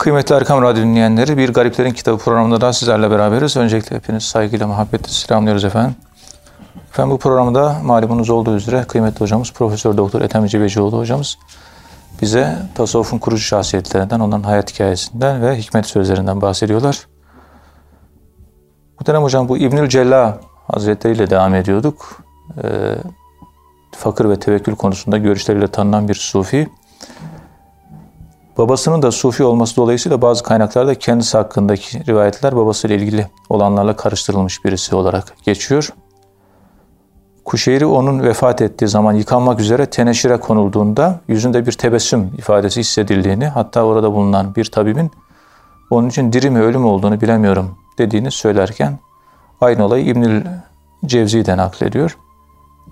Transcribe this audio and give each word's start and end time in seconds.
Kıymetli 0.00 0.34
Erkam 0.34 0.62
Radyo 0.62 0.82
dinleyenleri, 0.82 1.36
Bir 1.36 1.52
Gariplerin 1.52 1.90
Kitabı 1.90 2.18
programında 2.18 2.60
da 2.60 2.72
sizlerle 2.72 3.10
beraberiz. 3.10 3.56
Öncelikle 3.56 3.96
hepiniz 3.96 4.22
saygıyla, 4.22 4.66
muhabbetle 4.66 5.08
selamlıyoruz 5.08 5.64
efendim. 5.64 5.94
Efendim 6.90 7.10
bu 7.10 7.18
programda 7.18 7.76
malumunuz 7.84 8.30
olduğu 8.30 8.56
üzere 8.56 8.84
kıymetli 8.84 9.20
hocamız 9.20 9.52
Profesör 9.52 9.96
Doktor 9.96 10.20
Ethem 10.20 10.46
Cebecioğlu 10.46 10.98
hocamız 10.98 11.38
bize 12.22 12.58
tasavvufun 12.74 13.18
kurucu 13.18 13.42
şahsiyetlerinden, 13.42 14.20
onların 14.20 14.42
hayat 14.42 14.72
hikayesinden 14.72 15.42
ve 15.42 15.56
hikmet 15.58 15.86
sözlerinden 15.86 16.40
bahsediyorlar. 16.40 17.06
Dönem 19.06 19.22
hocam 19.22 19.48
bu 19.48 19.58
İbnül 19.58 19.88
Cella 19.88 20.40
Hazretleri 20.72 21.14
ile 21.14 21.30
devam 21.30 21.54
ediyorduk. 21.54 22.22
Ee, 22.64 22.94
fakir 23.92 24.24
ve 24.28 24.38
tevekkül 24.38 24.76
konusunda 24.76 25.18
görüşleriyle 25.18 25.68
tanınan 25.68 26.08
bir 26.08 26.14
sufi. 26.14 26.68
Babasının 28.60 29.02
da 29.02 29.12
sufi 29.12 29.44
olması 29.44 29.76
dolayısıyla 29.76 30.22
bazı 30.22 30.42
kaynaklarda 30.42 30.94
kendisi 30.94 31.36
hakkındaki 31.36 32.06
rivayetler 32.06 32.56
babasıyla 32.56 32.96
ilgili 32.96 33.26
olanlarla 33.48 33.96
karıştırılmış 33.96 34.64
birisi 34.64 34.94
olarak 34.96 35.34
geçiyor. 35.44 35.92
Kuşeyri 37.44 37.86
onun 37.86 38.22
vefat 38.22 38.62
ettiği 38.62 38.88
zaman 38.88 39.12
yıkanmak 39.12 39.60
üzere 39.60 39.86
teneşire 39.86 40.36
konulduğunda 40.36 41.20
yüzünde 41.28 41.66
bir 41.66 41.72
tebessüm 41.72 42.34
ifadesi 42.38 42.80
hissedildiğini, 42.80 43.46
hatta 43.46 43.82
orada 43.82 44.12
bulunan 44.12 44.54
bir 44.54 44.64
tabibin 44.64 45.10
onun 45.90 46.08
için 46.08 46.32
diri 46.32 46.50
mi 46.50 46.60
ölü 46.60 46.78
mü 46.78 46.86
olduğunu 46.86 47.20
bilemiyorum 47.20 47.76
dediğini 47.98 48.30
söylerken 48.30 48.98
aynı 49.60 49.84
olayı 49.84 50.06
İbnül 50.06 50.44
Cevzi'den 51.06 51.58
naklediyor. 51.58 52.18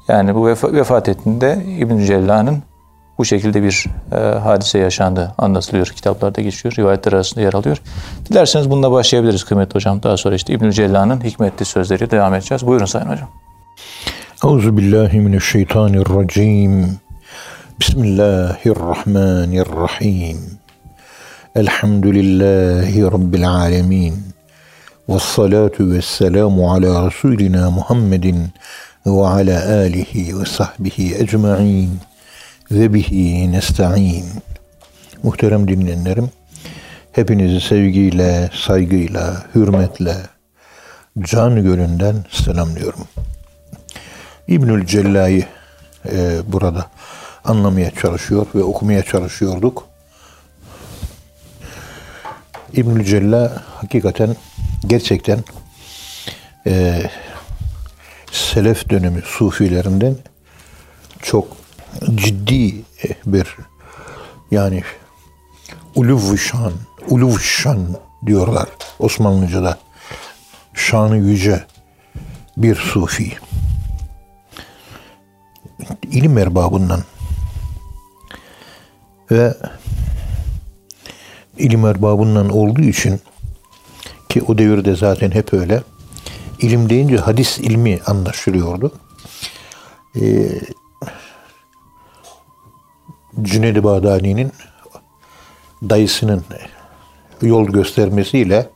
Yani 0.08 0.34
bu 0.34 0.46
vefa, 0.46 0.72
vefat 0.72 1.08
ettiğinde 1.08 1.64
İbnül 1.78 2.06
Cella'nın 2.06 2.62
bu 3.18 3.24
şekilde 3.24 3.62
bir 3.62 3.86
e, 4.12 4.16
hadise 4.16 4.78
yaşandı 4.78 5.34
anlatılıyor. 5.38 5.86
Kitaplarda 5.86 6.40
geçiyor. 6.40 6.74
Rivayetler 6.78 7.12
arasında 7.12 7.40
yer 7.40 7.52
alıyor. 7.52 7.82
Dilerseniz 8.30 8.70
bununla 8.70 8.92
başlayabiliriz 8.92 9.44
kıymetli 9.44 9.74
hocam. 9.74 10.02
Daha 10.02 10.16
sonra 10.16 10.34
işte 10.34 10.52
İbnül 10.52 10.72
Cella'nın 10.72 11.24
hikmetli 11.24 11.64
sözleri 11.64 12.10
devam 12.10 12.34
edeceğiz. 12.34 12.66
Buyurun 12.66 12.86
Sayın 12.86 13.06
Hocam. 13.06 13.28
Euzu 14.44 14.76
billahi 14.76 15.20
mineşşeytanirracim. 15.20 16.98
Bismillahirrahmanirrahim. 17.80 20.38
Elhamdülillahi 21.54 23.02
Rabbil 23.02 23.50
alemin. 23.50 24.14
Ve 25.08 25.18
salatu 25.18 25.90
ve 25.90 26.02
selamu 26.02 26.72
ala 26.72 27.06
Resulina 27.06 27.70
Muhammedin 27.70 28.48
ve 29.06 29.26
ala 29.26 29.68
alihi 29.68 30.40
ve 30.40 30.44
sahbihi 30.44 31.14
ecma'in 31.14 31.90
ve 32.70 32.94
bihi 32.94 33.52
nesta'in. 33.52 34.26
Muhterem 35.22 35.68
dinleyenlerim, 35.68 36.30
hepinizi 37.12 37.60
sevgiyle, 37.60 38.50
saygıyla, 38.66 39.46
hürmetle, 39.54 40.16
can 41.20 41.62
gölünden 41.62 42.24
selamlıyorum. 42.30 43.08
İbnül 44.48 44.86
Cella'yı 44.86 45.44
e, 46.12 46.38
burada 46.46 46.90
anlamaya 47.44 47.90
çalışıyor 47.90 48.46
ve 48.54 48.62
okumaya 48.62 49.02
çalışıyorduk. 49.02 49.88
İbnül 52.72 53.04
Cella 53.04 53.62
hakikaten 53.74 54.36
gerçekten 54.86 55.44
e, 56.66 57.02
Selef 58.32 58.90
dönemi 58.90 59.22
Sufilerinden 59.24 60.16
çok 61.22 61.56
ciddi 62.14 62.74
bir 63.26 63.56
yani 64.50 64.82
uluv 65.94 66.36
şan, 66.36 66.72
uluv 67.08 67.38
şan 67.38 67.96
diyorlar 68.26 68.68
Osmanlıca'da. 68.98 69.78
Şanı 70.74 71.16
yüce 71.16 71.64
bir 72.56 72.74
sufi. 72.74 73.32
İlim 76.02 76.38
erbabından 76.38 77.02
ve 79.30 79.54
ilim 81.58 81.86
erbabından 81.86 82.48
olduğu 82.50 82.82
için 82.82 83.20
ki 84.28 84.42
o 84.42 84.58
devirde 84.58 84.96
zaten 84.96 85.30
hep 85.30 85.52
öyle 85.52 85.82
ilim 86.60 86.90
deyince 86.90 87.16
hadis 87.16 87.58
ilmi 87.58 87.98
anlaşılıyordu. 88.06 88.92
Ee, 90.20 90.48
Cüneyd-i 93.42 93.84
Bağdadi'nin 93.84 94.52
dayısının 95.82 96.44
yol 97.42 97.66
göstermesiyle 97.66 98.68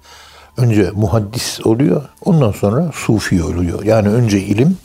önce 0.56 0.90
muhaddis 0.90 1.66
oluyor, 1.66 2.08
ondan 2.24 2.52
sonra 2.52 2.90
sufi 2.94 3.42
oluyor. 3.42 3.84
Yani 3.84 4.08
önce 4.08 4.40
ilim, 4.40 4.76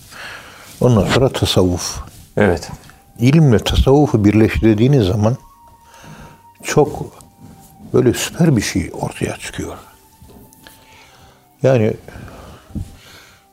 ondan 0.82 1.06
sonra 1.06 1.30
tasavvuf. 1.30 2.00
Evet. 2.38 2.72
İlimle 3.20 3.60
tasavvufu 3.60 4.26
birleştirdiğiniz 4.26 5.08
zaman 5.08 5.38
çok 6.64 7.06
böyle 7.94 8.14
süper 8.14 8.56
bir 8.58 8.62
şey 8.62 8.92
ortaya 9.02 9.38
çıkıyor. 9.38 9.78
Yani 11.64 11.94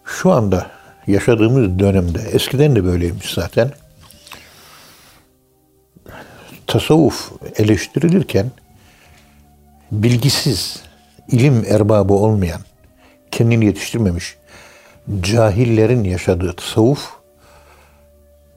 şu 0.05 0.33
anda 0.33 0.71
yaşadığımız 1.07 1.79
dönemde, 1.79 2.19
eskiden 2.33 2.77
de 2.77 2.85
böyleymiş 2.85 3.35
zaten, 3.35 3.71
tasavvuf 6.75 7.33
eleştirilirken 7.57 8.51
bilgisiz, 9.93 10.83
ilim 11.29 11.65
erbabı 11.69 12.13
olmayan, 12.13 12.61
kendini 13.31 13.65
yetiştirmemiş 13.65 14.37
cahillerin 15.21 16.05
yaşadığı 16.05 16.53
tasavvuf 16.53 17.11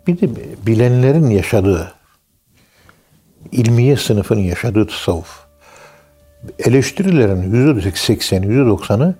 bir 0.07 0.21
de 0.21 0.29
bilenlerin 0.65 1.29
yaşadığı 1.29 1.93
ilmiye 3.51 3.97
sınıfının 3.97 4.41
yaşadığı 4.41 4.87
tasavvuf 4.87 5.39
eleştirilerin 6.59 7.75
%80'i, 7.75 8.47
%90'ı 8.47 9.15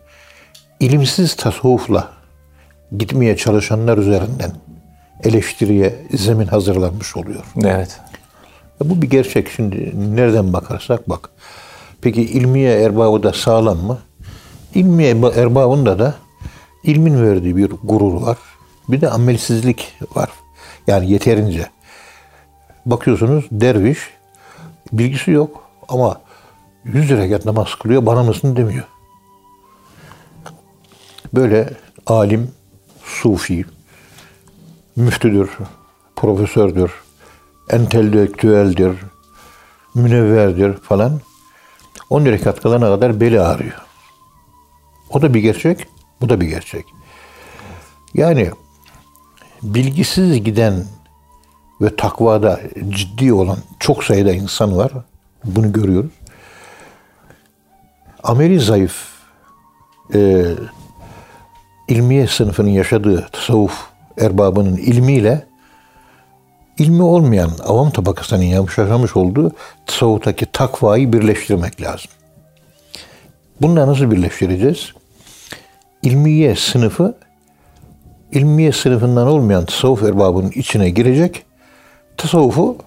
ilimsiz 0.80 1.36
tasavvufla 1.36 2.12
gitmeye 2.98 3.38
çalışanlar 3.38 3.98
üzerinden 3.98 4.52
eleştiriye 5.24 5.96
zemin 6.12 6.48
hazırlanmış 6.48 7.18
oluyor. 7.18 7.44
Evet. 7.64 8.00
Bu 8.84 9.02
bir 9.02 9.10
gerçek. 9.10 9.50
Şimdi 9.50 9.94
nereden 10.16 10.54
bakarsak 10.54 11.10
bak. 11.10 11.30
Peki 12.02 12.22
ilmiye 12.22 12.82
erbabı 12.82 13.24
da 13.24 13.34
sağlam 13.34 13.78
mı? 13.78 13.98
İlmiye 14.76 15.10
erbabında 15.36 16.00
da 16.00 16.16
ilmin 16.84 17.24
verdiği 17.24 17.58
bir 17.58 17.72
gurur 17.84 18.22
var. 18.22 18.38
Bir 18.90 19.02
de 19.02 19.10
amelsizlik 19.10 19.94
var. 20.16 20.30
Yani 20.88 21.12
yeterince. 21.12 21.70
Bakıyorsunuz 22.86 23.46
derviş 23.52 24.00
bilgisi 24.94 25.32
yok 25.32 25.64
ama 25.90 26.22
yüz 26.84 27.10
rekat 27.10 27.46
namaz 27.46 27.76
kılıyor 27.76 28.06
bana 28.06 28.24
mısın 28.24 28.56
demiyor. 28.56 28.86
Böyle 31.34 31.70
alim, 32.08 32.52
sufi, 33.04 33.66
müftüdür, 34.96 35.50
profesördür, 36.16 36.92
entelektüeldir, 37.70 38.98
münevverdir 39.96 40.78
falan. 40.78 41.22
10 42.10 42.26
rekat 42.26 42.62
kılana 42.62 42.86
kadar 42.86 43.22
beli 43.22 43.42
ağrıyor. 43.42 43.82
O 45.10 45.22
da 45.22 45.34
bir 45.34 45.40
gerçek, 45.40 45.88
bu 46.22 46.30
da 46.30 46.42
bir 46.42 46.48
gerçek. 46.48 46.86
Yani 48.14 48.52
bilgisiz 49.64 50.44
giden 50.44 50.86
ve 51.82 51.96
takvada 51.96 52.60
ciddi 52.90 53.34
olan 53.34 53.58
çok 53.80 54.04
sayıda 54.04 54.32
insan 54.32 54.78
var. 54.78 54.92
Bunu 55.44 55.74
görüyoruz. 55.74 56.12
Ameli 58.24 58.60
zayıf 58.60 59.08
e, 60.14 60.46
ilmiye 61.88 62.28
sınıfının 62.28 62.70
yaşadığı 62.70 63.28
tasavvuf 63.32 63.88
erbabının 64.18 64.78
ilmiyle 64.78 65.47
ilmi 66.78 67.04
olmayan 67.04 67.52
avam 67.64 67.92
tabakasının 67.92 68.44
yaşamış 68.44 69.16
olduğu 69.16 69.52
tasavvuftaki 69.86 70.46
takvayı 70.46 71.14
birleştirmek 71.14 71.82
lazım. 71.82 72.12
Bunları 73.62 73.88
nasıl 73.88 74.12
birleştireceğiz? 74.12 74.94
İlmiye 76.04 76.56
sınıfı 76.56 77.16
ilmiye 78.32 78.72
sınıfından 78.72 79.28
olmayan 79.28 79.66
tasavvuf 79.66 80.04
erbabının 80.04 80.52
içine 80.52 80.90
girecek, 80.90 81.46
tasavvufu 82.18 82.78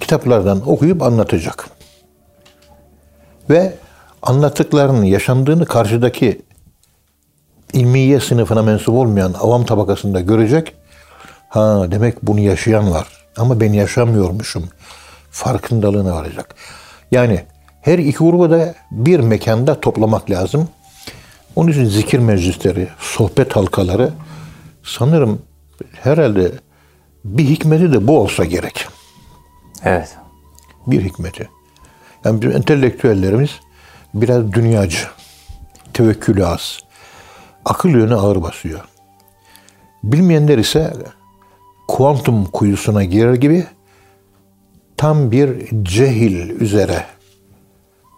kitaplardan 0.00 0.70
okuyup 0.70 1.02
anlatacak. 1.02 1.68
Ve 3.50 3.72
anlattıklarının 4.22 5.04
yaşandığını 5.04 5.66
karşıdaki 5.66 6.42
ilmiye 7.72 8.20
sınıfına 8.20 8.62
mensup 8.62 8.94
olmayan 8.94 9.32
avam 9.32 9.64
tabakasında 9.64 10.20
görecek. 10.20 10.74
Ha 11.48 11.86
demek 11.90 12.22
bunu 12.22 12.40
yaşayan 12.40 12.90
var. 12.90 13.21
Ama 13.36 13.60
ben 13.60 13.72
yaşamıyormuşum. 13.72 14.68
Farkındalığına 15.30 16.14
varacak. 16.14 16.54
Yani 17.10 17.44
Her 17.82 17.98
iki 17.98 18.18
grubu 18.18 18.50
da 18.50 18.74
bir 18.90 19.20
mekanda 19.20 19.80
toplamak 19.80 20.30
lazım. 20.30 20.68
Onun 21.56 21.72
için 21.72 21.84
zikir 21.84 22.18
meclisleri, 22.18 22.88
sohbet 22.98 23.56
halkaları 23.56 24.12
sanırım 24.82 25.42
herhalde 25.92 26.52
bir 27.24 27.44
hikmeti 27.44 27.92
de 27.92 28.08
bu 28.08 28.18
olsa 28.18 28.44
gerek. 28.44 28.86
Evet. 29.84 30.16
Bir 30.86 31.04
hikmeti. 31.04 31.48
Yani 32.24 32.42
bizim 32.42 32.56
entelektüellerimiz 32.56 33.50
biraz 34.14 34.52
dünyacı, 34.52 35.08
tevekkülü 35.92 36.46
az, 36.46 36.78
akıl 37.64 37.88
yönü 37.88 38.14
ağır 38.14 38.42
basıyor. 38.42 38.80
Bilmeyenler 40.04 40.58
ise 40.58 40.92
kuantum 41.88 42.44
kuyusuna 42.44 43.04
girer 43.04 43.34
gibi 43.34 43.66
tam 44.96 45.30
bir 45.30 45.68
cehil 45.82 46.50
üzere, 46.50 47.04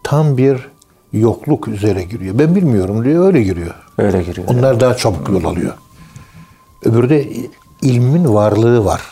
tam 0.05 0.37
bir 0.37 0.69
yokluk 1.13 1.69
üzere 1.69 2.03
giriyor. 2.03 2.39
Ben 2.39 2.55
bilmiyorum 2.55 3.05
diyor, 3.05 3.27
öyle 3.27 3.43
giriyor. 3.43 3.75
Öyle 3.99 4.23
giriyor. 4.23 4.49
Onlar 4.49 4.81
daha 4.81 4.97
çabuk 4.97 5.29
yol 5.29 5.45
alıyor. 5.45 5.73
Öbürde 6.85 7.29
ilmin 7.83 8.35
varlığı 8.35 8.85
var. 8.85 9.03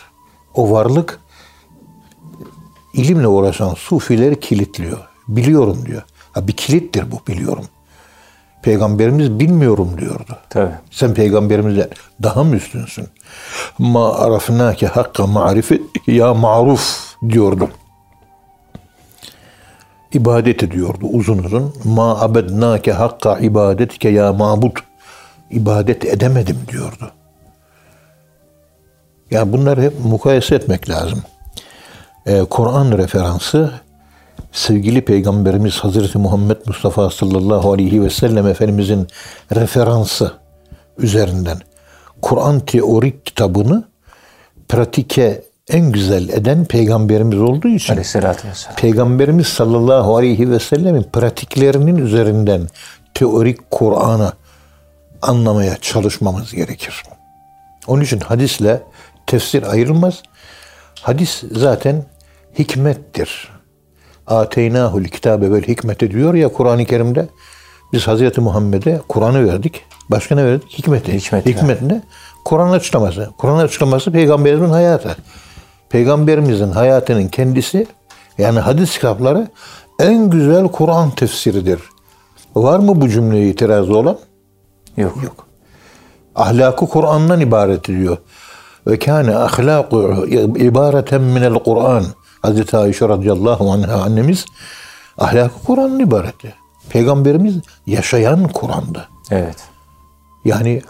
O 0.53 0.71
varlık 0.71 1.19
ilimle 2.93 3.27
uğraşan 3.27 3.73
sufileri 3.73 4.39
kilitliyor. 4.39 4.97
Biliyorum 5.27 5.77
diyor. 5.85 6.01
Ha, 6.31 6.47
bir 6.47 6.53
kilittir 6.53 7.11
bu 7.11 7.33
biliyorum. 7.33 7.65
Peygamberimiz 8.63 9.39
bilmiyorum 9.39 9.95
diyordu. 9.99 10.37
Tabii. 10.49 10.71
Sen 10.91 11.13
peygamberimizden 11.13 11.89
daha 12.23 12.43
mı 12.43 12.55
üstünsün? 12.55 13.07
Ma 13.77 14.13
arafnake 14.13 14.87
hakka 14.87 15.27
ma'rifet 15.27 15.81
ya 16.07 16.33
ma'ruf 16.33 17.15
diyordu. 17.29 17.69
İbadet 20.13 20.63
ediyordu 20.63 21.05
uzun 21.11 21.37
uzun. 21.37 21.73
Ma 21.83 22.21
abednake 22.21 22.91
hakka 22.91 23.39
ibadetike 23.39 24.09
ya 24.09 24.33
mabud. 24.33 24.77
İbadet 25.51 26.05
edemedim 26.05 26.57
diyordu. 26.71 27.11
Yani 29.31 29.53
bunları 29.53 29.81
hep 29.81 30.05
mukayese 30.05 30.55
etmek 30.55 30.89
lazım. 30.89 31.23
Ee, 32.25 32.43
Kur'an 32.49 32.97
referansı 32.97 33.71
sevgili 34.51 35.01
Peygamberimiz 35.05 35.79
Hazreti 35.79 36.17
Muhammed 36.17 36.57
Mustafa 36.65 37.09
sallallahu 37.09 37.73
aleyhi 37.73 38.03
ve 38.03 38.09
sellem 38.09 38.47
Efendimizin 38.47 39.07
referansı 39.55 40.31
üzerinden 40.97 41.57
Kur'an 42.21 42.59
teorik 42.59 43.25
kitabını 43.25 43.83
pratike 44.69 45.43
en 45.69 45.91
güzel 45.91 46.29
eden 46.29 46.65
Peygamberimiz 46.65 47.39
olduğu 47.39 47.67
için. 47.67 47.93
Peygamberimiz 48.75 49.47
sallallahu 49.47 50.17
aleyhi 50.17 50.51
ve 50.51 50.59
sellemin 50.59 51.03
pratiklerinin 51.03 51.97
üzerinden 51.97 52.67
teorik 53.13 53.71
Kur'an'ı 53.71 54.33
anlamaya 55.21 55.77
çalışmamız 55.77 56.51
gerekir. 56.51 57.03
Onun 57.87 58.01
için 58.01 58.19
hadisle 58.19 58.83
tefsir 59.27 59.63
ayrılmaz. 59.63 60.23
Hadis 61.01 61.43
zaten 61.51 62.05
hikmettir. 62.59 63.49
Ateynahul 64.27 65.03
kitabe 65.03 65.51
vel 65.51 65.63
hikmete 65.63 66.11
diyor 66.11 66.33
ya 66.33 66.47
Kur'an-ı 66.47 66.85
Kerim'de. 66.85 67.27
Biz 67.93 68.07
Hazreti 68.07 68.41
Muhammed'e 68.41 69.01
Kur'an'ı 69.07 69.47
verdik. 69.47 69.85
Başka 70.09 70.35
ne 70.35 70.45
verdik? 70.45 70.77
Hikmeti. 70.77 71.13
Hikmet 71.13 71.45
Hikmet 71.45 71.81
ne? 71.81 72.01
Kur'an 72.45 72.71
açıklaması. 72.71 73.29
Kur'an 73.37 73.57
açıklaması 73.57 74.11
peygamberimizin 74.11 74.73
hayatı. 74.73 75.17
Peygamberimizin 75.89 76.71
hayatının 76.71 77.27
kendisi 77.27 77.87
yani 78.37 78.59
hadis 78.59 78.95
kitapları 78.95 79.47
en 79.99 80.29
güzel 80.29 80.67
Kur'an 80.67 81.11
tefsiridir. 81.11 81.79
Var 82.55 82.79
mı 82.79 83.01
bu 83.01 83.09
cümleye 83.09 83.49
itirazı 83.49 83.97
olan? 83.97 84.17
Yok. 84.97 85.23
Yok. 85.23 85.47
Ahlakı 86.35 86.87
Kur'an'dan 86.87 87.39
ibaret 87.39 87.87
diyor. 87.87 88.17
Ve 88.87 88.99
kâne 88.99 89.35
ahlâku 89.35 90.25
ibareten 90.55 91.21
minel 91.21 91.53
Kur'an. 91.53 92.05
Hazreti 92.43 92.77
Ayşe 92.77 93.09
radıyallahu 93.09 93.71
anha 93.71 94.01
annemiz 94.01 94.45
ahlakı 95.17 95.63
Kur'an'ın 95.65 95.99
ibaretti. 95.99 96.55
Peygamberimiz 96.89 97.55
yaşayan 97.85 98.47
Kur'an'dı. 98.47 99.09
Evet. 99.31 99.57
Yani 100.45 100.81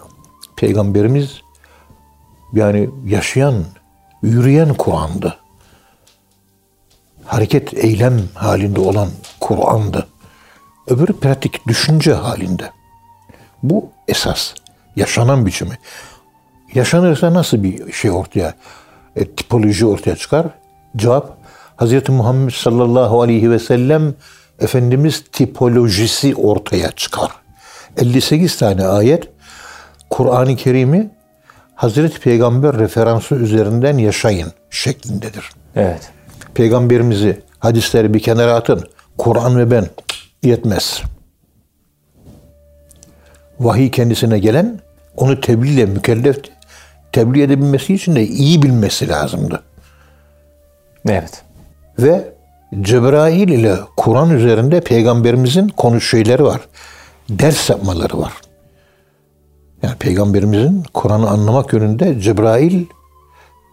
Peygamberimiz 0.56 1.42
yani 2.54 2.90
yaşayan, 3.06 3.66
yürüyen 4.22 4.74
Kur'an'dı. 4.74 5.38
Hareket, 7.26 7.74
eylem 7.74 8.22
halinde 8.34 8.80
olan 8.80 9.10
Kur'an'dı. 9.40 10.08
Öbürü 10.88 11.20
pratik, 11.20 11.68
düşünce 11.68 12.14
halinde. 12.14 12.72
Bu 13.64 13.90
esas. 14.08 14.54
Yaşanan 14.96 15.46
biçimi. 15.46 15.78
Yaşanırsa 16.74 17.34
nasıl 17.34 17.64
bir 17.64 17.92
şey 17.94 18.12
ortaya, 18.12 18.54
e, 19.16 19.26
tipoloji 19.26 19.86
ortaya 19.86 20.16
çıkar? 20.16 20.46
Cevap, 20.96 21.43
Hz. 21.84 22.10
Muhammed 22.10 22.52
sallallahu 22.52 23.22
aleyhi 23.22 23.52
ve 23.52 23.60
sellem 23.60 24.14
Efendimiz 24.60 25.24
tipolojisi 25.32 26.36
ortaya 26.36 26.92
çıkar. 26.92 27.32
58 27.98 28.58
tane 28.58 28.86
ayet 28.86 29.30
Kur'an-ı 30.10 30.56
Kerim'i 30.56 31.12
Hazreti 31.76 32.20
Peygamber 32.20 32.78
referansı 32.78 33.36
üzerinden 33.36 33.98
yaşayın 33.98 34.52
şeklindedir. 34.70 35.50
Evet. 35.76 36.12
Peygamberimizi 36.54 37.42
hadisleri 37.60 38.14
bir 38.14 38.20
kenara 38.20 38.54
atın. 38.54 38.88
Kur'an 39.18 39.58
ve 39.58 39.72
ben 39.72 39.88
yetmez. 40.44 41.02
Vahiy 43.60 43.92
kendisine 43.92 44.40
gelen 44.40 44.80
onu 45.16 45.42
tebliğle 45.42 45.86
mükellefti. 45.86 46.52
Tebliğ 47.12 47.44
edebilmesi 47.44 47.94
için 47.94 48.16
de 48.16 48.28
iyi 48.28 48.62
bilmesi 48.62 49.10
lazımdı. 49.10 49.64
Evet. 51.10 51.44
Ve 52.00 52.34
Cebrail 52.82 53.50
ile 53.50 53.76
Kur'an 53.98 54.30
üzerinde 54.30 54.82
peygamberimizin 54.82 55.68
konuş 55.68 56.10
şeyleri 56.10 56.44
var. 56.44 56.62
Ders 57.30 57.70
yapmaları 57.70 58.20
var. 58.20 58.34
Yani 59.84 59.96
peygamberimizin 59.96 60.84
Kur'an'ı 60.94 61.30
anlamak 61.30 61.74
yönünde 61.74 62.20
Cebrail 62.20 62.86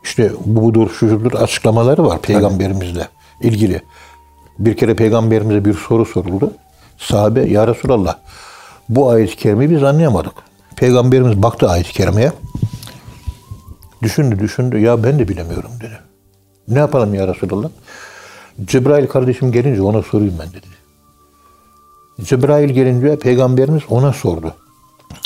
işte 0.04 0.32
bu 0.44 0.62
budur, 0.64 0.90
şudur 0.90 1.32
açıklamaları 1.32 2.06
var 2.06 2.20
peygamberimizle 2.20 3.08
ilgili. 3.40 3.82
Bir 4.58 4.76
kere 4.76 4.94
peygamberimize 4.94 5.64
bir 5.64 5.74
soru 5.74 6.04
soruldu. 6.04 6.52
Sahabe 6.98 7.40
ya 7.40 7.66
Resulallah 7.66 8.16
bu 8.88 9.10
ayet-i 9.10 9.36
kerimeyi 9.36 9.70
biz 9.70 9.82
anlayamadık. 9.82 10.32
Peygamberimiz 10.76 11.42
baktı 11.42 11.70
ayet-i 11.70 11.92
kerimeye. 11.92 12.32
Düşündü 14.02 14.38
düşündü 14.38 14.78
ya 14.78 15.04
ben 15.04 15.18
de 15.18 15.28
bilemiyorum 15.28 15.70
dedi. 15.80 15.98
Ne 16.68 16.78
yapalım 16.78 17.14
ya 17.14 17.28
Resulallah? 17.28 17.68
Cebrail 18.64 19.06
kardeşim 19.06 19.52
gelince 19.52 19.82
ona 19.82 20.02
sorayım 20.02 20.36
ben 20.40 20.48
dedi. 20.48 20.66
Cebrail 22.20 22.70
gelince 22.70 23.18
peygamberimiz 23.18 23.82
ona 23.90 24.12
sordu. 24.12 24.54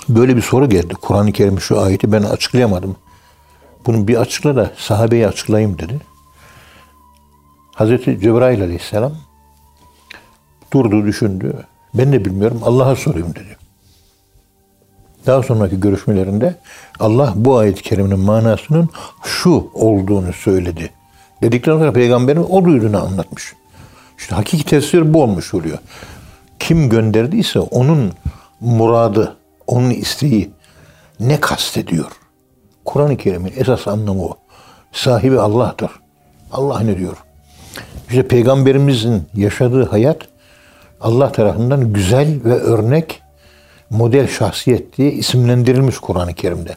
Böyle 0.09 0.37
bir 0.37 0.43
soru 0.43 0.69
geldi. 0.69 0.95
Kur'an-ı 0.95 1.33
Kerim 1.33 1.61
şu 1.61 1.81
ayeti 1.81 2.13
ben 2.13 2.23
açıklayamadım. 2.23 2.97
Bunu 3.87 4.09
bir 4.09 4.17
açıkla 4.17 4.57
da 4.57 4.71
sahabeye 4.77 5.29
açıklayayım 5.29 5.79
dedi. 5.79 6.01
Hazreti 7.75 8.21
Cebrail 8.21 8.63
aleyhisselam 8.63 9.13
durdu 10.73 11.07
düşündü. 11.07 11.67
Ben 11.95 12.13
de 12.13 12.25
bilmiyorum 12.25 12.61
Allah'a 12.65 12.97
sorayım 12.97 13.31
dedi. 13.31 13.57
Daha 15.27 15.43
sonraki 15.43 15.81
görüşmelerinde 15.81 16.57
Allah 17.01 17.33
bu 17.37 17.59
ayet-i 17.59 17.83
kerimenin 17.83 18.19
manasının 18.19 18.89
şu 19.25 19.71
olduğunu 19.75 20.33
söyledi. 20.33 20.91
Dedikten 21.45 21.79
sonra 21.79 21.93
peygamberin 21.93 22.47
o 22.51 22.65
duyduğunu 22.65 23.03
anlatmış. 23.03 23.55
İşte 24.19 24.35
hakiki 24.35 24.65
tefsir 24.65 25.15
bu 25.15 25.23
olmuş 25.23 25.55
oluyor. 25.55 25.79
Kim 26.59 26.89
gönderdiyse 26.89 27.61
onun 27.61 28.13
muradı, 28.61 29.37
onun 29.67 29.91
isteği 29.91 30.51
ne 31.21 31.41
kastediyor? 31.41 32.13
Kur'an-ı 32.85 33.17
Kerim'in 33.17 33.53
esas 33.57 33.89
anlamı 33.89 34.25
o. 34.25 34.37
Sahibi 34.93 35.41
Allah'tır. 35.41 35.91
Allah 36.53 36.81
ne 36.81 36.99
diyor? 36.99 37.17
İşte 38.09 38.29
peygamberimizin 38.29 39.23
yaşadığı 39.35 39.89
hayat 39.89 40.19
Allah 41.01 41.33
tarafından 41.33 41.93
güzel 41.93 42.45
ve 42.45 42.55
örnek 42.55 43.23
model 43.91 44.29
şahsiyet 44.29 44.97
diye 44.99 45.13
isimlendirilmiş 45.13 45.99
Kur'an-ı 45.99 46.35
Kerim'de. 46.35 46.77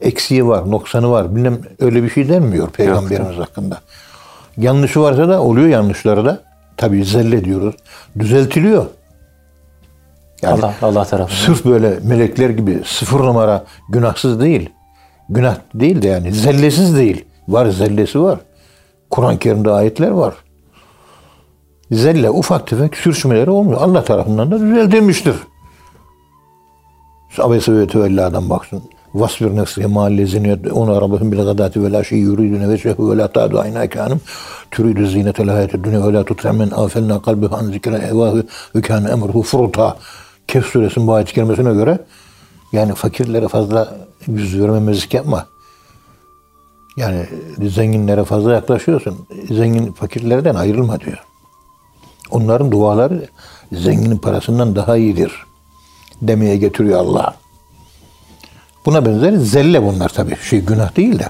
Eksiği 0.00 0.46
var, 0.46 0.70
noksanı 0.70 1.10
var. 1.10 1.36
Bilmem 1.36 1.58
öyle 1.80 2.02
bir 2.02 2.10
şey 2.10 2.28
denmiyor 2.28 2.70
peygamberimiz 2.70 3.36
hakkında. 3.38 3.80
Yanlışı 4.56 5.00
varsa 5.00 5.28
da 5.28 5.42
oluyor 5.42 5.68
yanlışları 5.68 6.24
da. 6.24 6.42
Tabii 6.76 7.04
zelle 7.04 7.44
diyoruz. 7.44 7.74
Düzeltiliyor. 8.18 8.86
Yani 10.42 10.54
Allah 10.54 10.74
Allah 10.82 11.04
tarafından. 11.04 11.40
sırf 11.40 11.64
böyle 11.64 11.98
melekler 12.02 12.50
gibi 12.50 12.80
sıfır 12.84 13.20
numara 13.20 13.64
günahsız 13.88 14.40
değil. 14.40 14.70
Günah 15.28 15.56
değil 15.74 16.02
de 16.02 16.08
yani 16.08 16.32
zellesiz 16.32 16.96
değil. 16.96 17.24
Var 17.48 17.66
zellesi 17.66 18.20
var. 18.22 18.38
Kur'an-ı 19.10 19.38
Kerim'de 19.38 19.70
ayetler 19.70 20.10
var. 20.10 20.34
zelle 21.92 22.30
ufak 22.30 22.66
tefek 22.66 22.96
sürçmeleri 22.96 23.50
olmuyor. 23.50 23.80
Allah 23.80 24.04
tarafından 24.04 24.50
da 24.50 24.60
düzeltilmiştir. 24.60 25.34
Abese 27.38 27.72
ve 27.72 27.86
tevellâdan 27.86 28.50
baksın. 28.50 28.82
Vasbir 29.14 29.56
nefsiye 29.56 29.86
mahallezini 29.86 30.58
onu 30.72 30.92
arabahın 30.92 31.32
bil 31.32 31.44
gadati 31.44 31.84
ve 31.84 31.92
la 31.92 32.04
şey 32.04 32.18
yuridune 32.18 32.68
ve 32.68 32.78
şehü 32.78 33.10
ve 33.10 33.16
la 33.16 33.28
ta'du 33.28 33.58
ayna 33.58 33.88
kânım 33.88 34.20
türidü 34.70 35.08
zinetel 35.08 35.48
hayatı 35.48 35.84
dünya 35.84 36.08
ve 36.08 36.12
la 36.12 36.24
tutremen 36.24 36.70
afelna 36.70 37.22
kalbihi 37.22 37.54
an 37.54 37.66
zikre 37.66 37.94
evâhü 37.94 38.46
ve 38.74 38.80
kâne 38.80 39.10
emruhu 39.10 39.42
furuta. 39.42 39.96
Kehf 40.48 40.66
suresinin 40.66 41.06
bu 41.06 41.12
ayet 41.12 41.32
kelimesine 41.32 41.74
göre 41.74 41.98
yani 42.72 42.94
fakirlere 42.94 43.48
fazla 43.48 43.96
yüz 44.26 44.60
vermemezlik 44.60 45.14
yapma. 45.14 45.46
Yani 46.96 47.26
zenginlere 47.58 48.24
fazla 48.24 48.52
yaklaşıyorsun. 48.52 49.26
Zengin 49.48 49.92
fakirlerden 49.92 50.54
ayrılma 50.54 51.00
diyor. 51.00 51.24
Onların 52.30 52.72
duaları 52.72 53.28
zenginin 53.72 54.18
parasından 54.18 54.76
daha 54.76 54.96
iyidir 54.96 55.32
demeye 56.22 56.56
getiriyor 56.56 57.00
Allah. 57.00 57.34
Buna 58.86 59.06
benzer 59.06 59.32
zelle 59.32 59.82
bunlar 59.82 60.08
tabii. 60.08 60.36
Şey 60.42 60.60
günah 60.60 60.96
değil 60.96 61.18
de. 61.18 61.28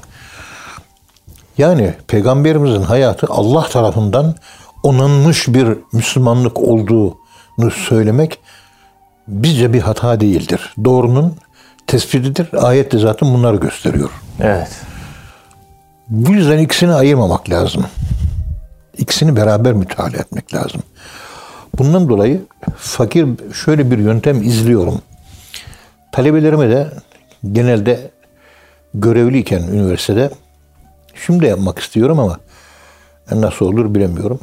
Yani 1.59 1.95
peygamberimizin 2.09 2.83
hayatı 2.83 3.27
Allah 3.31 3.69
tarafından 3.69 4.35
onanmış 4.83 5.49
bir 5.49 5.69
Müslümanlık 5.93 6.59
olduğunu 6.59 7.71
söylemek 7.89 8.39
bizce 9.29 9.73
bir 9.73 9.81
hata 9.81 10.21
değildir. 10.21 10.75
Doğrunun 10.85 11.35
tespitidir. 11.87 12.49
Ayet 12.67 12.93
de 12.93 12.99
zaten 12.99 13.35
bunları 13.35 13.57
gösteriyor. 13.57 14.11
Evet. 14.41 14.71
Bu 16.09 16.33
yüzden 16.33 16.59
ikisini 16.59 16.93
ayırmamak 16.93 17.51
lazım. 17.51 17.85
İkisini 18.99 19.37
beraber 19.37 19.73
müteala 19.73 20.17
etmek 20.17 20.55
lazım. 20.55 20.83
Bundan 21.79 22.09
dolayı 22.09 22.43
fakir 22.77 23.27
şöyle 23.65 23.91
bir 23.91 23.99
yöntem 23.99 24.43
izliyorum. 24.43 25.03
Talebelerime 26.13 26.71
de 26.71 26.91
genelde 27.53 28.11
görevliyken 28.95 29.63
üniversitede 29.63 30.31
şimdi 31.15 31.47
yapmak 31.47 31.79
istiyorum 31.79 32.19
ama 32.19 32.41
nasıl 33.33 33.67
olur 33.67 33.95
bilemiyorum. 33.95 34.41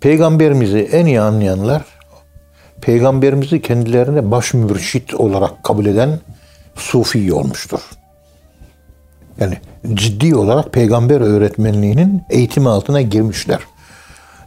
Peygamberimizi 0.00 0.78
en 0.78 1.06
iyi 1.06 1.20
anlayanlar 1.20 1.84
peygamberimizi 2.80 3.62
kendilerine 3.62 4.30
baş 4.30 4.54
mürşit 4.54 5.14
olarak 5.14 5.64
kabul 5.64 5.86
eden 5.86 6.20
sufi 6.76 7.32
olmuştur. 7.32 7.80
Yani 9.40 9.58
ciddi 9.94 10.36
olarak 10.36 10.72
peygamber 10.72 11.20
öğretmenliğinin 11.20 12.22
eğitimi 12.30 12.68
altına 12.68 13.02
girmişler. 13.02 13.58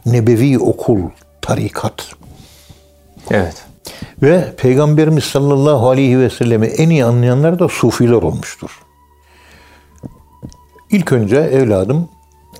Nebevi 0.06 0.58
okul, 0.58 1.00
tarikat. 1.42 2.06
Evet. 3.30 3.64
Ve 4.22 4.54
Peygamberimiz 4.56 5.24
sallallahu 5.24 5.88
aleyhi 5.88 6.18
ve 6.18 6.30
sellemi 6.30 6.66
en 6.66 6.90
iyi 6.90 7.04
anlayanlar 7.04 7.58
da 7.58 7.68
sufiler 7.68 8.22
olmuştur. 8.22 8.70
İlk 10.90 11.12
önce 11.12 11.36
evladım 11.36 12.08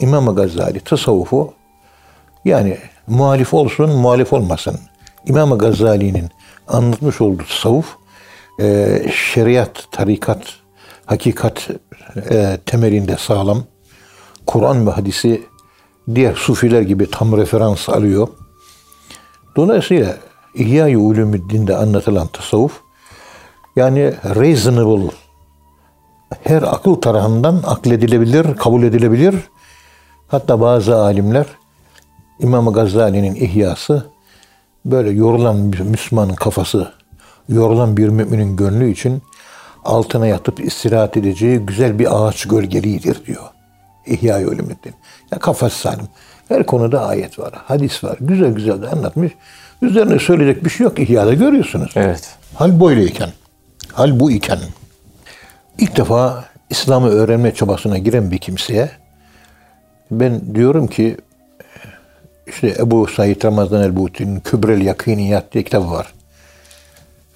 İmam 0.01 0.35
Gazali 0.35 0.81
tasavvufu 0.81 1.53
yani 2.45 2.79
muhalif 3.07 3.55
olsun 3.55 3.91
muhalif 3.91 4.33
olmasın. 4.33 4.81
İmam 5.27 5.59
Gazali'nin 5.59 6.31
anlatmış 6.69 7.21
olduğu 7.21 7.45
tasavvuf 7.45 7.97
e, 8.61 9.03
şeriat, 9.33 9.85
tarikat, 9.93 10.43
hakikat 11.07 11.71
e, 12.31 12.59
temelinde 12.67 13.17
sağlam. 13.17 13.65
Kur'an 14.47 14.87
ve 14.87 14.91
hadisi 14.91 15.43
diğer 16.15 16.35
sufiler 16.35 16.83
gibi 16.83 17.11
tam 17.11 17.37
referans 17.37 17.89
alıyor. 17.89 18.29
Dolayısıyla 19.57 20.17
İhya-i 20.55 20.97
Ulumuddin'de 20.97 21.77
anlatılan 21.77 22.27
tasavvuf 22.27 22.81
yani 23.77 24.15
reasonable 24.25 25.11
her 26.43 26.63
akıl 26.63 26.95
tarafından 26.95 27.63
akledilebilir, 27.67 28.57
kabul 28.57 28.83
edilebilir. 28.83 29.35
Hatta 30.29 30.61
bazı 30.61 30.97
alimler 30.97 31.47
İmam 32.41 32.73
Gazali'nin 32.73 33.35
ihyası 33.35 34.11
böyle 34.85 35.11
yorulan 35.11 35.73
bir 35.73 35.81
Müslümanın 35.81 36.35
kafası, 36.35 36.93
yorulan 37.49 37.97
bir 37.97 38.09
müminin 38.09 38.57
gönlü 38.57 38.91
için 38.91 39.23
altına 39.85 40.27
yatıp 40.27 40.61
istirahat 40.61 41.17
edeceği 41.17 41.59
güzel 41.59 41.99
bir 41.99 42.27
ağaç 42.27 42.49
gölgeliğidir 42.49 43.27
diyor. 43.27 43.45
İhya-i 44.07 44.47
Ulumuddin. 44.47 44.95
Ya 45.31 45.39
kafası 45.39 45.79
salim. 45.79 46.09
Her 46.49 46.67
konuda 46.67 47.07
ayet 47.07 47.39
var, 47.39 47.53
hadis 47.55 48.05
var. 48.05 48.19
Güzel 48.21 48.53
güzel 48.53 48.83
de 48.83 48.89
anlatmış. 48.89 49.33
Üzerine 49.83 50.19
söyleyecek 50.19 50.65
bir 50.65 50.71
şey 50.71 50.85
yok. 50.85 50.99
İhya'da 50.99 51.35
görüyorsunuz. 51.35 51.93
Evet. 51.97 52.35
Hal 52.55 52.81
böyleyken, 52.81 53.31
hal 53.93 54.21
bu 54.21 54.31
iken 54.31 54.59
ilk 55.79 55.97
defa 55.97 56.45
İslam'ı 56.71 57.09
öğrenme 57.09 57.55
çabasına 57.55 57.99
giren 57.99 58.31
bir 58.31 58.39
kimseye 58.39 58.91
ben 60.11 60.55
diyorum 60.55 60.87
ki 60.87 61.17
işte 62.47 62.75
Ebu 62.79 63.07
Said 63.07 63.45
Ramazan 63.45 63.83
el-Buti'nin 63.83 64.41
Kübrel 64.41 64.81
Yakiniyat 64.81 65.53
diye 65.53 65.65
kitabı 65.65 65.91
var. 65.91 66.13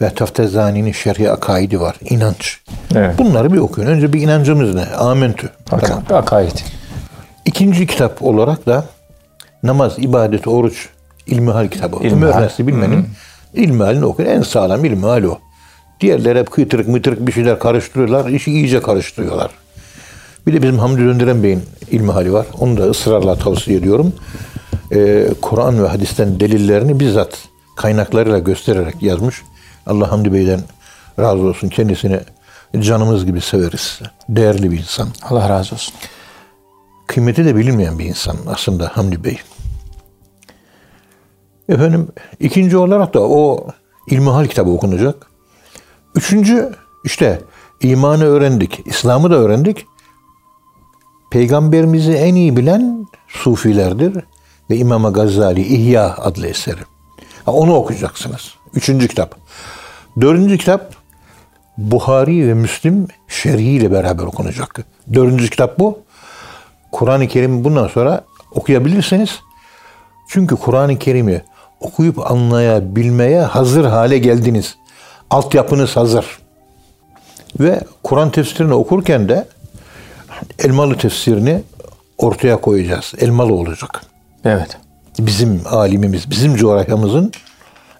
Ve 0.00 0.14
Taftezani'nin 0.14 0.92
Şerhi 0.92 1.30
Akaidi 1.30 1.80
var. 1.80 1.96
İnanç. 2.10 2.58
Evet. 2.94 3.18
Bunları 3.18 3.52
bir 3.52 3.58
okuyun. 3.58 3.88
Önce 3.88 4.12
bir 4.12 4.20
inancımız 4.20 4.74
ne? 4.74 4.84
Amentü. 4.86 5.50
Tamam. 5.66 6.02
Ak- 6.06 6.12
Akaid. 6.12 6.58
İkinci 7.44 7.86
kitap 7.86 8.22
olarak 8.22 8.66
da 8.66 8.84
namaz, 9.62 9.94
ibadet, 9.98 10.48
oruç, 10.48 10.88
ilmihal 11.28 11.68
kitabı. 11.68 11.96
İlmihal. 12.06 12.38
Öğrenci 12.38 12.66
bilmenin 12.66 13.06
ilmihalini 13.54 14.04
okuyun. 14.04 14.30
En 14.30 14.42
sağlam 14.42 14.84
ilmihal 14.84 15.22
o. 15.22 15.38
Diğerleri 16.00 16.38
hep 16.38 16.50
kıytırık 16.50 16.88
mıytırık 16.88 17.26
bir 17.26 17.32
şeyler 17.32 17.58
karıştırıyorlar. 17.58 18.30
işi 18.30 18.52
iyice 18.52 18.82
karıştırıyorlar. 18.82 19.50
Bir 20.46 20.52
de 20.52 20.62
bizim 20.62 20.78
Hamdi 20.78 21.00
Döndüren 21.00 21.42
Bey'in 21.42 21.62
ilmihali 21.90 22.32
var. 22.32 22.46
Onu 22.58 22.76
da 22.76 22.82
ısrarla 22.82 23.36
tavsiye 23.36 23.78
ediyorum. 23.78 24.12
Ee, 24.92 25.28
Kur'an 25.42 25.82
ve 25.82 25.88
hadisten 25.88 26.40
delillerini 26.40 27.00
bizzat 27.00 27.38
kaynaklarıyla 27.76 28.38
göstererek 28.38 29.02
yazmış. 29.02 29.42
Allah 29.86 30.12
Hamdi 30.12 30.32
Bey'den 30.32 30.60
razı 31.20 31.42
olsun. 31.42 31.68
Kendisini 31.68 32.20
canımız 32.80 33.26
gibi 33.26 33.40
severiz. 33.40 34.00
Değerli 34.28 34.70
bir 34.70 34.78
insan 34.78 35.08
Allah 35.22 35.48
razı 35.48 35.74
olsun. 35.74 35.94
kıymeti 37.06 37.44
de 37.44 37.56
bilinmeyen 37.56 37.98
bir 37.98 38.04
insan 38.04 38.36
aslında 38.46 38.90
Hamdi 38.94 39.24
Bey. 39.24 39.38
Efendim 41.68 42.08
ikinci 42.40 42.76
olarak 42.76 43.14
da 43.14 43.20
o 43.20 43.66
İlmihal 44.06 44.46
kitabı 44.46 44.70
okunacak. 44.70 45.26
Üçüncü 46.14 46.72
işte 47.04 47.40
imanı 47.80 48.24
öğrendik, 48.24 48.80
İslam'ı 48.84 49.30
da 49.30 49.34
öğrendik. 49.34 49.86
Peygamberimizi 51.30 52.12
en 52.12 52.34
iyi 52.34 52.56
bilen 52.56 53.06
sufilerdir 53.28 54.24
ve 54.70 54.76
İmam 54.76 55.12
Gazali 55.12 55.60
İhya 55.60 56.16
adlı 56.16 56.46
eseri. 56.46 56.80
Ha, 57.44 57.52
onu 57.52 57.74
okuyacaksınız. 57.74 58.54
Üçüncü 58.74 59.08
kitap. 59.08 59.36
Dördüncü 60.20 60.58
kitap 60.58 60.94
Buhari 61.78 62.48
ve 62.48 62.54
Müslim 62.54 63.06
şerhiyle 63.28 63.92
beraber 63.92 64.24
okunacak. 64.24 64.86
Dördüncü 65.14 65.50
kitap 65.50 65.78
bu. 65.78 65.98
Kur'an-ı 66.92 67.28
Kerim 67.28 67.64
bundan 67.64 67.88
sonra 67.88 68.24
okuyabilirsiniz. 68.50 69.40
Çünkü 70.28 70.56
Kur'an-ı 70.56 70.98
Kerim'i 70.98 71.42
okuyup 71.80 72.30
anlayabilmeye 72.30 73.40
hazır 73.40 73.84
hale 73.84 74.18
geldiniz. 74.18 74.76
Altyapınız 75.30 75.96
hazır. 75.96 76.38
Ve 77.60 77.80
Kur'an 78.02 78.30
tefsirini 78.30 78.74
okurken 78.74 79.28
de 79.28 79.48
Elmalı 80.58 80.98
tefsirini 80.98 81.62
ortaya 82.18 82.60
koyacağız. 82.60 83.12
Elmalı 83.18 83.54
olacak. 83.54 84.02
Evet. 84.44 84.76
Bizim 85.18 85.62
alimimiz, 85.66 86.30
bizim 86.30 86.56
coğrafyamızın 86.56 87.32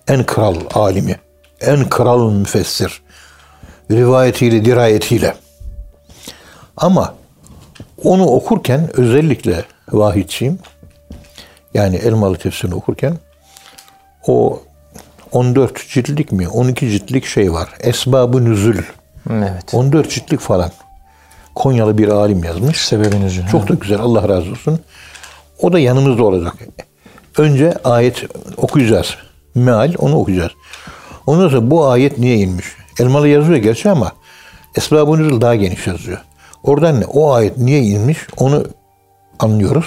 en 0.09 0.25
kral 0.25 0.57
alimi, 0.75 1.17
en 1.61 1.89
kral 1.89 2.33
müfessir. 2.33 3.03
Rivayetiyle, 3.91 4.65
dirayetiyle. 4.65 5.35
Ama 6.77 7.15
onu 8.05 8.27
okurken 8.27 8.91
özellikle 8.95 9.65
vahidçiyim. 9.93 10.59
Yani 11.75 11.97
Elmalı 11.97 12.37
tefsirini 12.37 12.75
okurken 12.75 13.19
o 14.27 14.63
14 15.33 15.89
ciltlik 15.89 16.33
mi 16.33 16.49
12 16.49 16.91
ciltlik 16.91 17.25
şey 17.25 17.53
var. 17.53 17.69
Esbabı 17.81 18.45
nüzül. 18.45 18.83
Evet. 19.31 19.75
14 19.75 20.11
ciltlik 20.11 20.41
falan. 20.41 20.71
Konyalı 21.55 21.99
bir 21.99 22.09
alim 22.09 22.45
yazmış. 22.45 22.77
Üzerine. 23.27 23.51
Çok 23.51 23.69
da 23.69 23.75
güzel 23.75 24.01
Allah 24.01 24.29
razı 24.29 24.51
olsun. 24.51 24.81
O 25.63 25.73
da 25.73 25.79
yanımızda 25.79 26.25
olacak. 26.25 26.55
Önce 27.39 27.75
ayet 27.85 28.25
okuyacağız. 28.57 29.17
Meal 29.55 29.95
onu 29.99 30.17
okuyacağız. 30.17 30.53
Ondan 31.27 31.49
sonra 31.49 31.71
bu 31.71 31.87
ayet 31.89 32.19
niye 32.19 32.37
inmiş? 32.37 32.67
Elmalı 33.01 33.29
yazıyor 33.29 33.59
gerçi 33.59 33.91
ama 33.91 34.13
Esbab-ı 34.77 35.19
Nüzul 35.19 35.41
daha 35.41 35.55
geniş 35.55 35.87
yazıyor. 35.87 36.19
Oradan 36.63 37.01
ne? 37.01 37.05
O 37.07 37.33
ayet 37.33 37.59
niye 37.59 37.83
inmiş? 37.83 38.19
Onu 38.37 38.65
anlıyoruz. 39.39 39.87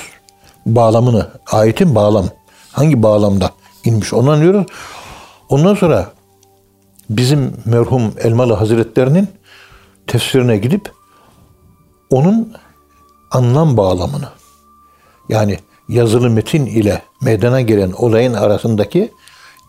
Bağlamını, 0.65 1.27
ayetin 1.51 1.95
bağlam. 1.95 2.25
Hangi 2.71 3.03
bağlamda 3.03 3.50
inmiş 3.85 4.13
onu 4.13 4.31
anlıyoruz. 4.31 4.65
Ondan 5.50 5.75
sonra 5.75 6.11
bizim 7.09 7.53
merhum 7.65 8.13
Elmalı 8.17 8.53
Hazretlerinin 8.53 9.27
tefsirine 10.07 10.57
gidip 10.57 10.91
onun 12.09 12.53
anlam 13.31 13.77
bağlamını 13.77 14.29
yani 15.29 15.57
yazılı 15.89 16.29
metin 16.29 16.65
ile 16.65 17.01
meydana 17.21 17.61
gelen 17.61 17.91
olayın 17.91 18.33
arasındaki 18.33 19.11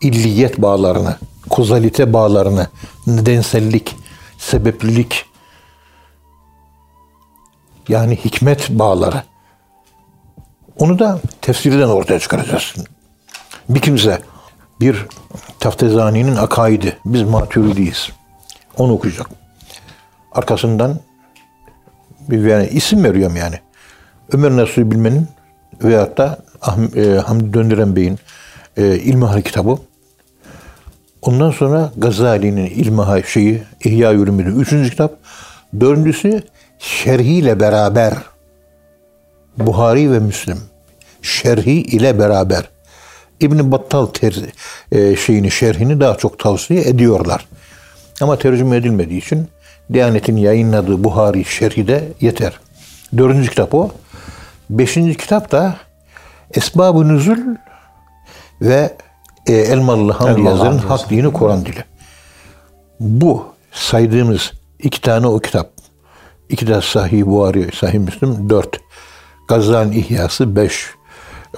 illiyet 0.00 0.62
bağlarını, 0.62 1.16
kozalite 1.50 2.12
bağlarını, 2.12 2.66
nedensellik, 3.06 3.96
sebeplilik 4.38 5.24
yani 7.88 8.16
hikmet 8.16 8.70
bağları. 8.70 9.22
Onu 10.78 10.98
da 10.98 11.20
tefsirden 11.40 11.88
ortaya 11.88 12.18
çıkaracağız. 12.18 12.74
Bir 13.74 13.80
kimse 13.80 14.18
bir 14.80 15.06
Taftezani'nin 15.60 16.36
akaidi, 16.36 16.96
biz 17.04 17.22
maturidiyiz. 17.22 18.10
Onu 18.78 18.92
okuyacak. 18.92 19.26
Arkasından 20.32 20.98
bir 22.28 22.44
yani 22.44 22.68
isim 22.68 23.04
veriyorum 23.04 23.36
yani. 23.36 23.60
Ömer 24.32 24.50
Nasuhi 24.50 24.90
Bilmen'in 24.90 25.28
veyahut 25.82 26.18
da 26.18 26.38
e, 26.96 27.04
Hamdi 27.26 27.54
Döndüren 27.54 27.96
Bey'in 27.96 28.18
e, 28.76 28.96
İlmihal 28.96 29.42
kitabı. 29.42 29.78
Ondan 31.22 31.50
sonra 31.50 31.92
Gazali'nin 31.96 32.66
İlmihal 32.66 33.22
şeyi 33.22 33.62
İhya 33.84 34.10
Yürümü'nün 34.10 34.60
üçüncü 34.60 34.90
kitap. 34.90 35.18
Dördüncüsü 35.80 36.42
şerhiyle 36.78 37.60
beraber 37.60 38.14
Buhari 39.58 40.12
ve 40.12 40.18
Müslim 40.18 40.58
şerhi 41.22 41.72
ile 41.72 42.18
beraber 42.18 42.71
İbn 43.40 43.72
Battal 43.72 44.06
ter, 44.06 44.34
e, 44.92 45.16
şeyini 45.16 45.50
şerhini 45.50 46.00
daha 46.00 46.16
çok 46.16 46.38
tavsiye 46.38 46.80
ediyorlar. 46.80 47.46
Ama 48.20 48.38
tercüme 48.38 48.76
edilmediği 48.76 49.20
için 49.20 49.48
Diyanet'in 49.92 50.36
yayınladığı 50.36 51.04
Buhari 51.04 51.44
şerhi 51.44 51.88
de 51.88 52.08
yeter. 52.20 52.60
Dördüncü 53.16 53.50
kitap 53.50 53.74
o. 53.74 53.90
Beşinci 54.70 55.16
kitap 55.16 55.52
da 55.52 55.76
Esbab-ı 56.54 57.08
Nüzul 57.08 57.38
ve 58.60 58.96
e, 59.46 59.52
Elmalı 59.52 60.12
Hamdi 60.12 60.30
Elmalı 60.30 60.54
yazarın 60.54 60.78
Hamdi 60.78 60.86
Hak 60.86 61.10
Dini 61.10 61.32
Kur'an 61.32 61.66
Dili. 61.66 61.84
Bu 63.00 63.44
saydığımız 63.72 64.52
iki 64.78 65.00
tane 65.00 65.26
o 65.26 65.38
kitap. 65.38 65.70
İki 66.48 66.66
de 66.66 66.80
Sahih 66.80 67.26
Buhari, 67.26 67.70
Sahih 67.74 67.98
Müslim 67.98 68.50
dört. 68.50 68.80
Gazali'nin 69.48 69.92
İhyası 69.92 70.56
beş. 70.56 70.90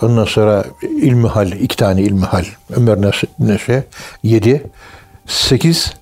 Ondan 0.02 0.24
sonra 0.24 0.64
İlmihal, 0.82 1.52
iki 1.52 1.76
tane 1.76 2.02
İlmihal. 2.02 2.44
Ömer 2.70 2.98
Neşe 3.38 3.84
yedi. 4.22 4.70
Sekiz. 5.26 5.94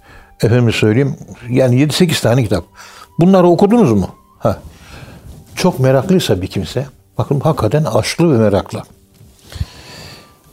Efendim 0.42 0.72
söyleyeyim. 0.72 1.16
Yani 1.48 1.80
yedi 1.80 1.92
sekiz 1.92 2.20
tane 2.20 2.42
kitap. 2.42 2.64
Bunları 3.20 3.46
okudunuz 3.46 3.92
mu? 3.92 4.08
Ha. 4.38 4.58
Çok 5.54 5.80
meraklıysa 5.80 6.42
bir 6.42 6.46
kimse, 6.46 6.86
bakın 7.18 7.40
hakikaten 7.40 7.84
aşklı 7.84 8.32
ve 8.32 8.38
meraklı. 8.38 8.82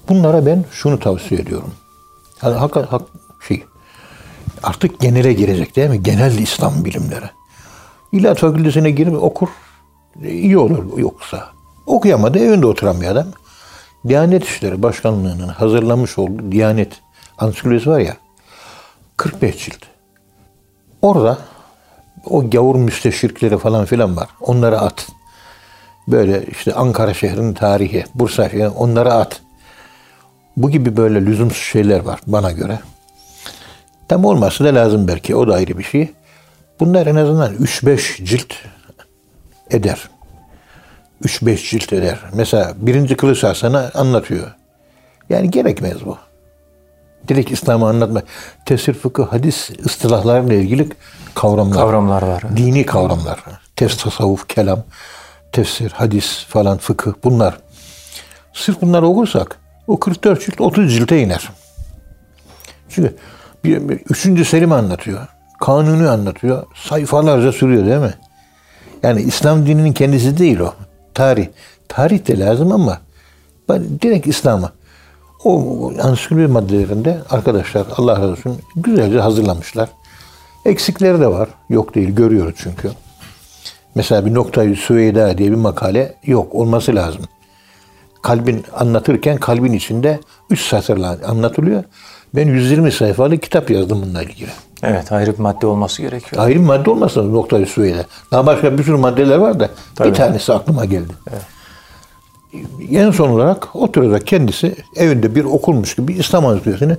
Bunlara 0.09 0.45
ben 0.45 0.65
şunu 0.71 0.99
tavsiye 0.99 1.41
ediyorum. 1.41 1.73
Yani 2.43 2.55
hak, 2.55 2.75
hak 2.75 3.01
şey, 3.47 3.63
artık 4.63 4.99
genele 4.99 5.33
girecek 5.33 5.75
değil 5.75 5.89
mi? 5.89 6.03
Genel 6.03 6.37
İslam 6.37 6.85
bilimleri. 6.85 7.29
İlla 8.11 8.35
fakültesine 8.35 8.91
girip 8.91 9.23
okur. 9.23 9.49
iyi 10.23 10.57
olur 10.57 10.97
yoksa. 10.97 11.58
Okuyamadı 11.89 12.39
evinde 12.39 12.65
oturan 12.65 13.01
bir 13.01 13.07
adam. 13.07 13.27
Diyanet 14.07 14.43
İşleri 14.43 14.83
Başkanlığı'nın 14.83 15.47
hazırlamış 15.47 16.17
olduğu 16.17 16.51
Diyanet 16.51 17.01
ansiklopedisi 17.37 17.89
var 17.89 17.99
ya 17.99 18.17
45 19.17 19.65
cilt. 19.65 19.83
Orada 21.01 21.37
o 22.25 22.49
gavur 22.49 22.75
müsteşrikleri 22.75 23.57
falan 23.57 23.85
filan 23.85 24.17
var. 24.17 24.29
Onları 24.41 24.79
at. 24.79 25.07
Böyle 26.07 26.45
işte 26.45 26.73
Ankara 26.73 27.13
şehrinin 27.13 27.53
tarihi, 27.53 28.05
Bursa 28.15 28.49
şehri 28.49 28.67
onları 28.67 29.13
at. 29.13 29.41
Bu 30.57 30.69
gibi 30.69 30.97
böyle 30.97 31.25
lüzumsuz 31.25 31.63
şeyler 31.63 31.99
var 31.99 32.19
bana 32.27 32.51
göre. 32.51 32.79
Tam 34.07 34.25
olması 34.25 34.63
da 34.63 34.75
lazım 34.75 35.07
belki. 35.07 35.35
O 35.35 35.47
da 35.47 35.53
ayrı 35.55 35.77
bir 35.77 35.83
şey. 35.83 36.11
Bunlar 36.79 37.07
en 37.07 37.15
azından 37.15 37.55
3-5 37.55 38.25
cilt 38.25 38.53
eder. 39.69 40.09
3-5 41.23 41.69
cilt 41.69 41.93
eder. 41.93 42.19
Mesela 42.33 42.73
birinci 42.77 43.17
kılıç 43.17 43.57
sana 43.57 43.91
anlatıyor. 43.93 44.55
Yani 45.29 45.51
gerekmez 45.51 46.05
bu. 46.05 46.17
Direkt 47.27 47.51
İslam'ı 47.51 47.87
anlatma. 47.87 48.21
Tefsir, 48.65 48.93
fıkıh, 48.93 49.27
hadis 49.27 49.69
ıstılahlarıyla 49.85 50.55
ilgili 50.55 50.89
kavramlar. 51.35 51.77
Kavramlar 51.77 52.21
var. 52.21 52.43
Dini 52.57 52.85
kavramlar. 52.85 53.39
Tefsir, 53.75 53.99
tasavvuf, 53.99 54.47
kelam, 54.47 54.83
tefsir, 55.51 55.91
hadis 55.91 56.45
falan, 56.45 56.77
fıkıh 56.77 57.13
bunlar. 57.23 57.59
Sırf 58.53 58.81
bunları 58.81 59.07
okursak 59.07 59.59
o 59.87 59.99
44 59.99 60.45
cilt 60.45 60.61
30 60.61 60.93
cilte 60.93 61.21
iner. 61.21 61.49
Çünkü 62.89 63.15
bir, 63.63 63.89
bir, 63.89 63.99
üçüncü 64.09 64.45
Selim 64.45 64.71
anlatıyor. 64.71 65.27
Kanunu 65.59 66.09
anlatıyor. 66.09 66.63
Sayfalarca 66.75 67.51
sürüyor 67.51 67.85
değil 67.85 67.99
mi? 67.99 68.13
Yani 69.03 69.21
İslam 69.21 69.65
dininin 69.65 69.93
kendisi 69.93 70.37
değil 70.37 70.59
o. 70.59 70.73
Tarih. 71.19 71.47
Tarih 71.87 72.27
de 72.27 72.39
lazım 72.39 72.71
ama 72.71 73.01
direkt 74.01 74.27
İslam'a. 74.27 74.71
O 75.43 75.91
ansiklopedi 76.01 76.47
maddelerinde 76.47 77.21
arkadaşlar 77.29 77.87
Allah 77.97 78.13
razı 78.13 78.31
olsun 78.31 78.57
güzelce 78.75 79.19
hazırlamışlar. 79.19 79.89
Eksikleri 80.65 81.19
de 81.19 81.27
var. 81.27 81.49
Yok 81.69 81.95
değil. 81.95 82.09
Görüyoruz 82.09 82.55
çünkü. 82.57 82.91
Mesela 83.95 84.25
bir 84.25 84.33
noktayı 84.33 84.75
Süveyda 84.75 85.37
diye 85.37 85.51
bir 85.51 85.55
makale 85.55 86.15
yok. 86.23 86.55
Olması 86.55 86.95
lazım. 86.95 87.21
Kalbin 88.21 88.65
anlatırken 88.73 89.37
kalbin 89.37 89.73
içinde 89.73 90.19
üç 90.49 90.61
satırla 90.61 91.17
anlatılıyor. 91.27 91.83
Ben 92.35 92.47
120 92.47 92.91
sayfalık 92.91 93.41
kitap 93.43 93.69
yazdım 93.69 94.01
bununla 94.01 94.23
ilgili. 94.23 94.51
Evet 94.83 95.11
ayrı 95.11 95.33
bir 95.33 95.39
madde 95.39 95.67
olması 95.67 96.01
gerekiyor. 96.01 96.43
Ayrı 96.43 96.59
bir 96.59 96.65
madde 96.65 96.89
olmasa 96.89 97.23
noktayı 97.23 97.65
Süveyda. 97.67 98.05
Daha 98.31 98.45
başka 98.45 98.77
bir 98.77 98.83
sürü 98.83 98.97
maddeler 98.97 99.37
var 99.37 99.59
da 99.59 99.69
Tabii. 99.95 100.09
bir 100.09 100.15
tanesi 100.15 100.53
aklıma 100.53 100.85
geldi. 100.85 101.13
Evet. 101.31 101.41
En 102.91 103.11
son 103.11 103.29
olarak 103.29 103.75
oturarak 103.75 104.27
kendisi 104.27 104.75
evinde 104.95 105.35
bir 105.35 105.43
okulmuş 105.43 105.95
gibi 105.95 106.13
İslam 106.13 106.45
Ansiklopedisini 106.45 106.97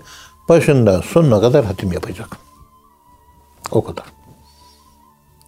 başından 0.48 1.00
sonuna 1.00 1.40
kadar 1.40 1.64
hatim 1.64 1.92
yapacak. 1.92 2.36
O 3.70 3.84
kadar. 3.84 4.04